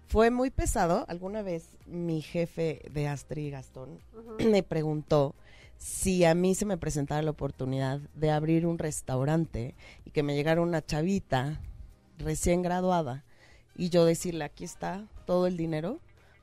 Fue 0.09 0.31
muy 0.31 0.51
pesado. 0.51 1.05
Alguna 1.09 1.43
vez 1.43 1.77
mi 1.87 2.23
jefe 2.23 2.81
de 2.91 3.09
Astrid 3.09 3.53
Gastón 3.53 4.01
me 4.39 4.63
preguntó 4.63 5.35
si 5.77 6.25
a 6.25 6.35
mí 6.35 6.55
se 6.55 6.65
me 6.65 6.79
presentara 6.79 7.23
la 7.23 7.31
oportunidad 7.31 8.01
de 8.15 8.31
abrir 8.31 8.67
un 8.67 8.79
restaurante 8.79 9.75
y 10.07 10.11
que 10.11 10.23
me 10.23 10.35
llegara 10.35 10.63
una 10.63 10.85
chavita 10.85 11.61
recién 12.17 12.63
graduada 12.63 13.23
y 13.77 13.91
yo 13.91 14.05
decirle, 14.05 14.45
aquí 14.45 14.65
está 14.65 15.07
todo 15.27 15.47
el 15.47 15.57
dinero, 15.57 16.01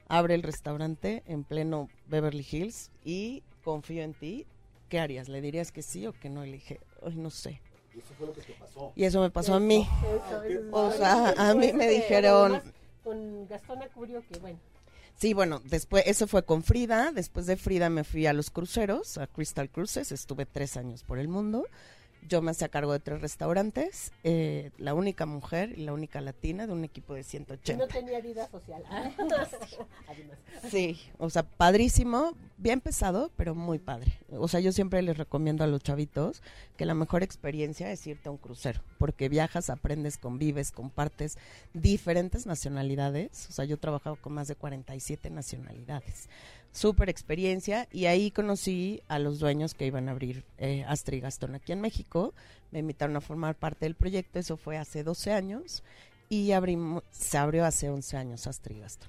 abre 0.07 0.35
el 0.35 0.43
restaurante 0.43 1.23
en 1.25 1.43
pleno 1.43 1.89
Beverly 2.07 2.45
Hills 2.49 2.91
y 3.03 3.43
confío 3.63 4.03
en 4.03 4.13
ti, 4.13 4.45
¿qué 4.89 4.99
harías? 4.99 5.27
¿Le 5.27 5.41
dirías 5.41 5.71
que 5.71 5.81
sí 5.81 6.05
o 6.05 6.13
que 6.13 6.29
no? 6.29 6.45
Y 6.45 6.51
le 6.51 6.53
dije, 6.57 6.79
ay, 7.05 7.15
no 7.15 7.31
sé. 7.31 7.59
Y 7.93 7.99
eso 7.99 8.13
fue 8.17 8.27
lo 8.27 8.33
que 8.33 8.41
te 8.41 8.53
pasó. 8.53 8.93
Y 8.95 9.03
eso 9.03 9.19
me 9.21 9.31
pasó 9.31 9.55
a 9.55 9.59
mí. 9.59 9.85
Eso, 10.27 10.43
eso. 10.43 10.69
O 10.71 10.91
sea, 10.91 11.33
a 11.37 11.53
mí 11.55 11.73
me 11.73 11.85
Este, 11.87 11.95
dijeron... 12.01 12.61
Con 13.05 13.47
Gastón 13.47 13.83
Acurio, 13.83 14.21
que 14.27 14.39
bueno. 14.39 14.59
Sí, 15.15 15.33
bueno, 15.33 15.61
después, 15.63 16.03
eso 16.07 16.27
fue 16.27 16.43
con 16.43 16.63
Frida. 16.63 17.11
Después 17.13 17.45
de 17.45 17.55
Frida 17.55 17.89
me 17.89 18.03
fui 18.03 18.25
a 18.25 18.33
los 18.33 18.49
cruceros, 18.49 19.17
a 19.17 19.27
Crystal 19.27 19.69
Cruises. 19.69 20.11
Estuve 20.11 20.45
tres 20.45 20.75
años 20.75 21.03
por 21.03 21.19
el 21.19 21.27
mundo. 21.27 21.67
Yo 22.27 22.41
me 22.41 22.51
hacía 22.51 22.69
cargo 22.69 22.91
de 22.93 22.99
tres 22.99 23.21
restaurantes. 23.21 24.11
eh, 24.23 24.71
la 24.77 24.93
única 24.93 25.25
mujer 25.25 25.73
y 25.77 25.83
la 25.85 25.93
única 25.93 26.21
latina 26.21 26.65
de 26.67 26.73
un 26.73 26.83
equipo 26.83 27.13
de 27.13 27.21
Y 27.21 27.23
180. 27.23 27.85
no 27.85 27.87
tenía 27.91 28.19
vida 28.21 28.47
social. 28.49 28.83
Además. 28.89 30.37
Sí, 30.69 30.99
o 31.17 31.29
sea, 31.29 31.43
padrísimo, 31.43 32.33
bien 32.57 32.81
pesado, 32.81 33.31
pero 33.35 33.55
muy 33.55 33.79
padre. 33.79 34.13
O 34.31 34.47
sea, 34.47 34.59
yo 34.59 34.71
siempre 34.71 35.01
les 35.01 35.17
recomiendo 35.17 35.63
a 35.63 35.67
los 35.67 35.81
chavitos 35.81 36.41
que 36.77 36.85
la 36.85 36.93
mejor 36.93 37.23
experiencia 37.23 37.91
es 37.91 38.05
irte 38.07 38.29
a 38.29 38.31
un 38.31 38.37
crucero, 38.37 38.81
porque 38.97 39.29
viajas, 39.29 39.69
aprendes, 39.69 40.17
convives, 40.17 40.71
compartes 40.71 41.37
diferentes 41.73 42.45
nacionalidades. 42.45 43.47
O 43.49 43.53
sea, 43.53 43.65
yo 43.65 43.75
he 43.75 43.79
trabajado 43.79 44.15
con 44.15 44.33
más 44.33 44.47
de 44.47 44.55
47 44.55 45.29
nacionalidades. 45.29 46.27
Súper 46.75 47.07
experiencia 47.07 47.87
y 47.93 48.07
ahí 48.07 48.31
conocí 48.31 49.01
a 49.07 49.17
los 49.17 49.39
dueños 49.39 49.73
que 49.73 49.85
iban 49.85 50.09
a 50.09 50.11
abrir 50.11 50.43
eh, 50.57 50.83
Astra 50.89 51.15
y 51.15 51.21
Gastón 51.21 51.55
aquí 51.55 51.71
en 51.71 51.79
México. 51.79 52.33
Me 52.71 52.79
invitaron 52.79 53.15
a 53.15 53.21
formar 53.21 53.55
parte 53.55 53.85
del 53.85 53.95
proyecto, 53.95 54.39
eso 54.39 54.57
fue 54.57 54.77
hace 54.77 55.01
12 55.01 55.31
años 55.31 55.83
y 56.27 56.51
abrimos, 56.51 57.01
se 57.11 57.37
abrió 57.37 57.63
hace 57.63 57.89
11 57.89 58.17
años 58.17 58.45
Astra 58.45 58.73
y 58.73 58.79
Gastón. 58.81 59.07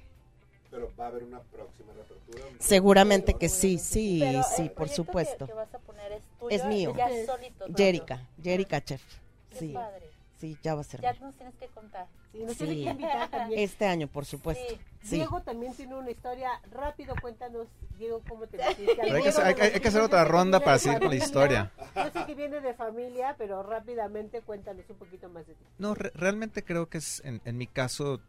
Pero 0.71 0.93
va 0.99 1.07
a 1.07 1.09
haber 1.09 1.25
una 1.25 1.41
próxima 1.41 1.93
reapertura. 1.93 2.45
Seguramente 2.61 3.35
que 3.35 3.49
sí, 3.49 3.79
sí, 3.79 4.19
Pero 4.21 4.45
sí, 4.45 4.69
por 4.69 4.89
supuesto. 4.89 5.47
Que, 5.47 5.53
que 5.53 5.57
vas 5.57 5.75
a 5.75 5.79
poner 5.81 6.12
es 6.12 6.23
tuyo. 6.39 6.57
Es 6.57 6.64
mío. 6.67 6.95
Ya 6.97 7.09
solito. 7.27 7.64
todo. 7.67 7.77
Jerica, 7.77 8.29
Jerica 8.41 8.81
Chef. 8.85 9.03
Qué 9.51 9.59
Sí, 9.59 9.69
padre. 9.73 10.07
Sí, 10.39 10.57
ya 10.62 10.74
va 10.74 10.80
a 10.80 10.84
ser. 10.84 11.01
Ya 11.01 11.12
nos 11.14 11.34
tienes 11.34 11.55
que 11.57 11.66
contar. 11.68 12.07
Sí, 12.32 12.39
nos 12.45 12.53
Sí. 12.57 12.64
tiene 12.66 12.74
que 12.84 12.91
invitar 12.91 13.28
también. 13.30 13.61
Este 13.61 13.87
año, 13.87 14.07
por 14.09 14.24
supuesto. 14.24 14.64
Sí. 14.74 14.80
Sí. 15.03 15.16
Diego 15.16 15.41
también 15.43 15.72
tiene 15.74 15.95
una 15.95 16.11
historia. 16.11 16.51
Rápido, 16.72 17.14
cuéntanos, 17.20 17.68
Diego, 17.99 18.22
cómo 18.28 18.47
te. 18.47 18.57
Pero 18.59 18.68
hay 19.16 19.22
que 19.22 19.28
hay 19.41 19.55
que- 19.55 19.62
hay 19.62 19.80
que 19.80 19.89
hacer 19.89 20.01
otra 20.03 20.24
ronda 20.24 20.61
para 20.61 20.78
seguir 20.78 20.99
con 21.01 21.11
la 21.11 21.16
historia. 21.16 21.72
Yo 21.95 22.11
sé 22.11 22.26
que 22.26 22.34
viene 22.34 22.61
de 22.61 22.74
familia, 22.74 23.34
pero 23.39 23.62
rápidamente 23.62 24.41
cuéntanos 24.43 24.84
un 24.91 24.97
poquito 24.97 25.28
más 25.28 25.47
de 25.47 25.55
ti. 25.55 25.64
No, 25.78 25.95
re- 25.95 26.11
realmente 26.14 26.64
creo 26.64 26.89
que 26.89 26.99
es, 26.99 27.22
en, 27.24 27.41
en 27.45 27.57
mi 27.57 27.66
caso, 27.68 28.20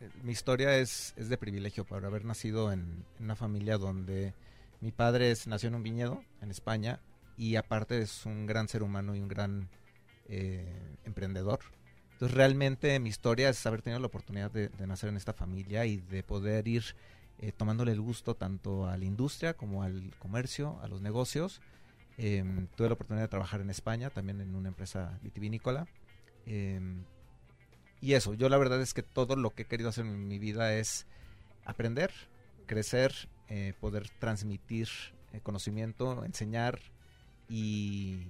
eh, 0.00 0.08
mi 0.22 0.32
historia 0.32 0.76
es, 0.76 1.14
es 1.16 1.28
de 1.28 1.36
privilegio 1.36 1.84
por 1.84 2.04
haber 2.04 2.24
nacido 2.24 2.70
en, 2.72 3.04
en 3.18 3.24
una 3.24 3.34
familia 3.36 3.76
donde 3.76 4.34
mi 4.80 4.92
padre 4.92 5.30
es, 5.32 5.46
nació 5.48 5.68
en 5.68 5.74
un 5.74 5.82
viñedo 5.82 6.22
en 6.42 6.50
España 6.50 7.00
y 7.36 7.56
aparte 7.56 8.00
es 8.00 8.24
un 8.26 8.46
gran 8.46 8.68
ser 8.68 8.82
humano 8.84 9.16
y 9.16 9.20
un 9.20 9.28
gran 9.28 9.68
eh, 10.28 10.96
emprendedor. 11.04 11.60
Entonces 12.12 12.36
realmente 12.36 12.98
mi 13.00 13.08
historia 13.08 13.48
es 13.48 13.66
haber 13.66 13.82
tenido 13.82 14.00
la 14.00 14.06
oportunidad 14.06 14.50
de, 14.50 14.68
de 14.68 14.86
nacer 14.86 15.08
en 15.08 15.16
esta 15.16 15.32
familia 15.32 15.84
y 15.84 15.96
de 15.96 16.22
poder 16.22 16.68
ir 16.68 16.94
eh, 17.40 17.52
tomándole 17.52 17.92
el 17.92 18.00
gusto 18.00 18.36
tanto 18.36 18.86
a 18.86 18.96
la 18.96 19.04
industria 19.04 19.54
como 19.54 19.82
al 19.82 20.12
comercio, 20.18 20.78
a 20.82 20.88
los 20.88 21.02
negocios. 21.02 21.60
Em, 22.16 22.68
tuve 22.76 22.88
la 22.88 22.94
oportunidad 22.94 23.24
de 23.24 23.28
trabajar 23.28 23.60
en 23.60 23.70
España, 23.70 24.08
también 24.10 24.40
en 24.40 24.54
una 24.54 24.68
empresa 24.68 25.18
vitivinícola. 25.22 25.86
Em, 26.46 27.04
y 28.00 28.14
eso, 28.14 28.34
yo 28.34 28.48
la 28.48 28.56
verdad 28.56 28.80
es 28.80 28.94
que 28.94 29.02
todo 29.02 29.34
lo 29.34 29.50
que 29.50 29.62
he 29.62 29.66
querido 29.66 29.88
hacer 29.88 30.06
en 30.06 30.28
mi 30.28 30.38
vida 30.38 30.74
es 30.74 31.06
aprender, 31.64 32.12
crecer, 32.66 33.12
eh, 33.48 33.74
poder 33.80 34.08
transmitir 34.20 34.88
eh, 35.32 35.40
conocimiento, 35.42 36.24
enseñar 36.24 36.78
y, 37.48 38.28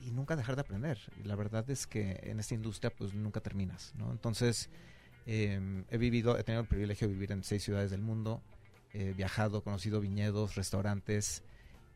y 0.00 0.10
nunca 0.10 0.36
dejar 0.36 0.56
de 0.56 0.62
aprender. 0.62 0.98
Y 1.22 1.26
la 1.26 1.36
verdad 1.36 1.68
es 1.70 1.86
que 1.86 2.20
en 2.22 2.40
esta 2.40 2.54
industria 2.54 2.90
pues 2.90 3.14
nunca 3.14 3.40
terminas, 3.40 3.94
¿no? 3.96 4.12
Entonces 4.12 4.70
em, 5.26 5.84
he 5.90 5.98
vivido, 5.98 6.38
he 6.38 6.44
tenido 6.44 6.62
el 6.62 6.68
privilegio 6.68 7.08
de 7.08 7.14
vivir 7.14 7.32
en 7.32 7.42
seis 7.42 7.62
ciudades 7.62 7.90
del 7.90 8.02
mundo, 8.02 8.42
he 8.92 9.12
viajado, 9.12 9.62
conocido 9.62 10.00
viñedos, 10.00 10.54
restaurantes. 10.54 11.42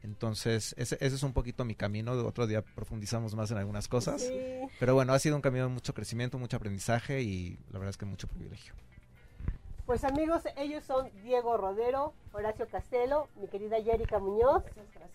Entonces, 0.02 0.74
ese, 0.78 0.96
ese 1.00 1.16
es 1.16 1.22
un 1.22 1.34
poquito 1.34 1.64
mi 1.64 1.74
camino. 1.74 2.12
Otro 2.12 2.46
día 2.46 2.62
profundizamos 2.62 3.34
más 3.34 3.50
en 3.50 3.58
algunas 3.58 3.86
cosas. 3.86 4.22
Sí. 4.22 4.60
Pero 4.78 4.94
bueno, 4.94 5.12
ha 5.12 5.18
sido 5.18 5.36
un 5.36 5.42
camino 5.42 5.64
de 5.64 5.70
mucho 5.70 5.92
crecimiento, 5.92 6.38
mucho 6.38 6.56
aprendizaje 6.56 7.20
y 7.20 7.58
la 7.70 7.78
verdad 7.78 7.90
es 7.90 7.96
que 7.98 8.06
mucho 8.06 8.26
privilegio. 8.26 8.74
Pues 9.84 10.04
amigos, 10.04 10.42
ellos 10.56 10.84
son 10.84 11.10
Diego 11.22 11.56
Rodero, 11.56 12.14
Horacio 12.32 12.68
Castelo, 12.68 13.28
mi 13.40 13.48
querida 13.48 13.78
Yérica 13.78 14.18
Muñoz. 14.18 14.62
Gracias 14.64 15.10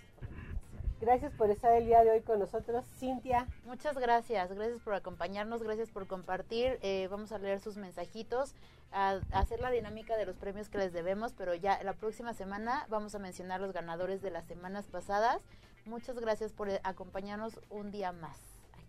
por 1.38 1.52
estar 1.52 1.74
el 1.74 1.86
día 1.86 2.04
de 2.04 2.12
hoy 2.12 2.22
con 2.22 2.40
nosotros. 2.40 2.86
Cintia, 2.98 3.48
Muchas 3.66 3.98
gracias, 3.98 4.52
gracias 4.54 4.82
por 4.82 4.94
acompañarnos, 4.94 5.62
gracias 5.62 5.90
por 5.90 6.08
compartir. 6.08 6.80
Eh, 6.82 7.08
vamos 7.12 7.32
a 7.32 7.38
leer 7.38 7.60
sus 7.60 7.78
mensajitos, 7.78 8.56
a, 8.92 9.20
a 9.32 9.40
hacer 9.40 9.60
la 9.60 9.72
dinámica 9.72 10.18
de 10.18 10.26
los 10.26 10.38
premios 10.38 10.70
que 10.70 10.78
les 10.78 10.94
debemos, 10.94 11.34
pero 11.34 11.54
ya 11.54 11.82
la 11.84 11.94
próxima 11.94 12.34
semana 12.34 12.86
vamos 12.90 13.14
a 13.14 13.20
mencionar 13.20 13.62
los 13.62 13.74
ganadores 13.74 14.22
de 14.22 14.32
las 14.32 14.46
semanas 14.46 14.86
pasadas. 14.88 15.42
Muchas 15.86 16.20
gracias 16.20 16.54
por 16.54 16.70
eh, 16.70 16.80
acompañarnos 16.84 17.60
un 17.70 17.92
día 17.92 18.12
más. 18.12 18.40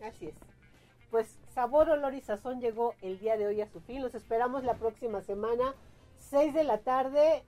así 0.03 0.29
es. 0.29 0.35
Pues 1.11 1.39
Sabor, 1.55 1.91
Olor 1.91 2.15
y 2.15 2.21
Sazón 2.21 2.61
llegó 2.61 2.95
el 3.03 3.19
día 3.19 3.37
de 3.37 3.47
hoy 3.47 3.61
a 3.61 3.69
su 3.69 3.81
fin. 3.81 4.03
Los 4.03 4.15
esperamos 4.15 4.65
la 4.65 4.75
próxima 4.75 5.21
semana, 5.23 5.75
6 6.31 6.55
de 6.55 6.65
la 6.65 6.79
tarde, 6.79 7.45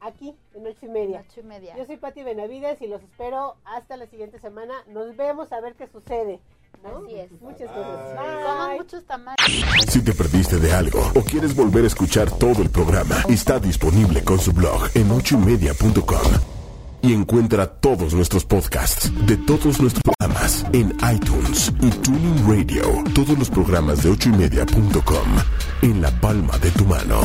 aquí 0.00 0.34
en 0.54 0.66
ocho 0.66 0.86
y 0.86 0.88
media. 0.88 1.24
Ocho 1.30 1.40
y 1.40 1.44
media. 1.44 1.76
Yo 1.76 1.84
soy 1.86 1.96
Pati 1.96 2.22
Benavides 2.22 2.80
y 2.82 2.86
los 2.86 3.02
espero 3.02 3.56
hasta 3.64 3.96
la 3.96 4.06
siguiente 4.06 4.38
semana. 4.38 4.74
Nos 4.88 5.16
vemos 5.16 5.52
a 5.52 5.60
ver 5.60 5.74
qué 5.74 5.86
sucede. 5.86 6.40
¿no? 6.82 7.04
Así 7.04 7.14
es. 7.14 7.30
Muchas 7.40 7.70
cosas. 7.70 8.14
Coman 8.14 8.68
Bye. 8.68 8.78
muchos 8.78 9.04
tamales. 9.04 9.36
Si 9.88 10.00
te 10.02 10.12
perdiste 10.12 10.58
de 10.58 10.72
algo 10.72 11.00
o 11.14 11.22
quieres 11.22 11.54
volver 11.54 11.84
a 11.84 11.86
escuchar 11.88 12.30
todo 12.30 12.62
el 12.62 12.70
programa, 12.70 13.16
está 13.28 13.58
disponible 13.58 14.22
con 14.22 14.38
su 14.38 14.52
blog 14.52 14.88
en 14.94 15.10
ochoymedia.com. 15.10 16.32
Y 17.00 17.14
encuentra 17.14 17.66
todos 17.66 18.12
nuestros 18.12 18.44
podcasts 18.44 19.12
de 19.24 19.36
todos 19.36 19.80
nuestros 19.80 20.02
programas 20.02 20.66
en 20.72 20.96
iTunes 21.14 21.72
y 21.80 21.90
Tuning 21.90 22.48
Radio. 22.48 23.04
Todos 23.14 23.38
los 23.38 23.48
programas 23.50 24.02
de 24.02 24.10
ochoymedia.com 24.10 25.28
en 25.82 26.02
la 26.02 26.10
palma 26.20 26.58
de 26.58 26.70
tu 26.72 26.84
mano. 26.84 27.20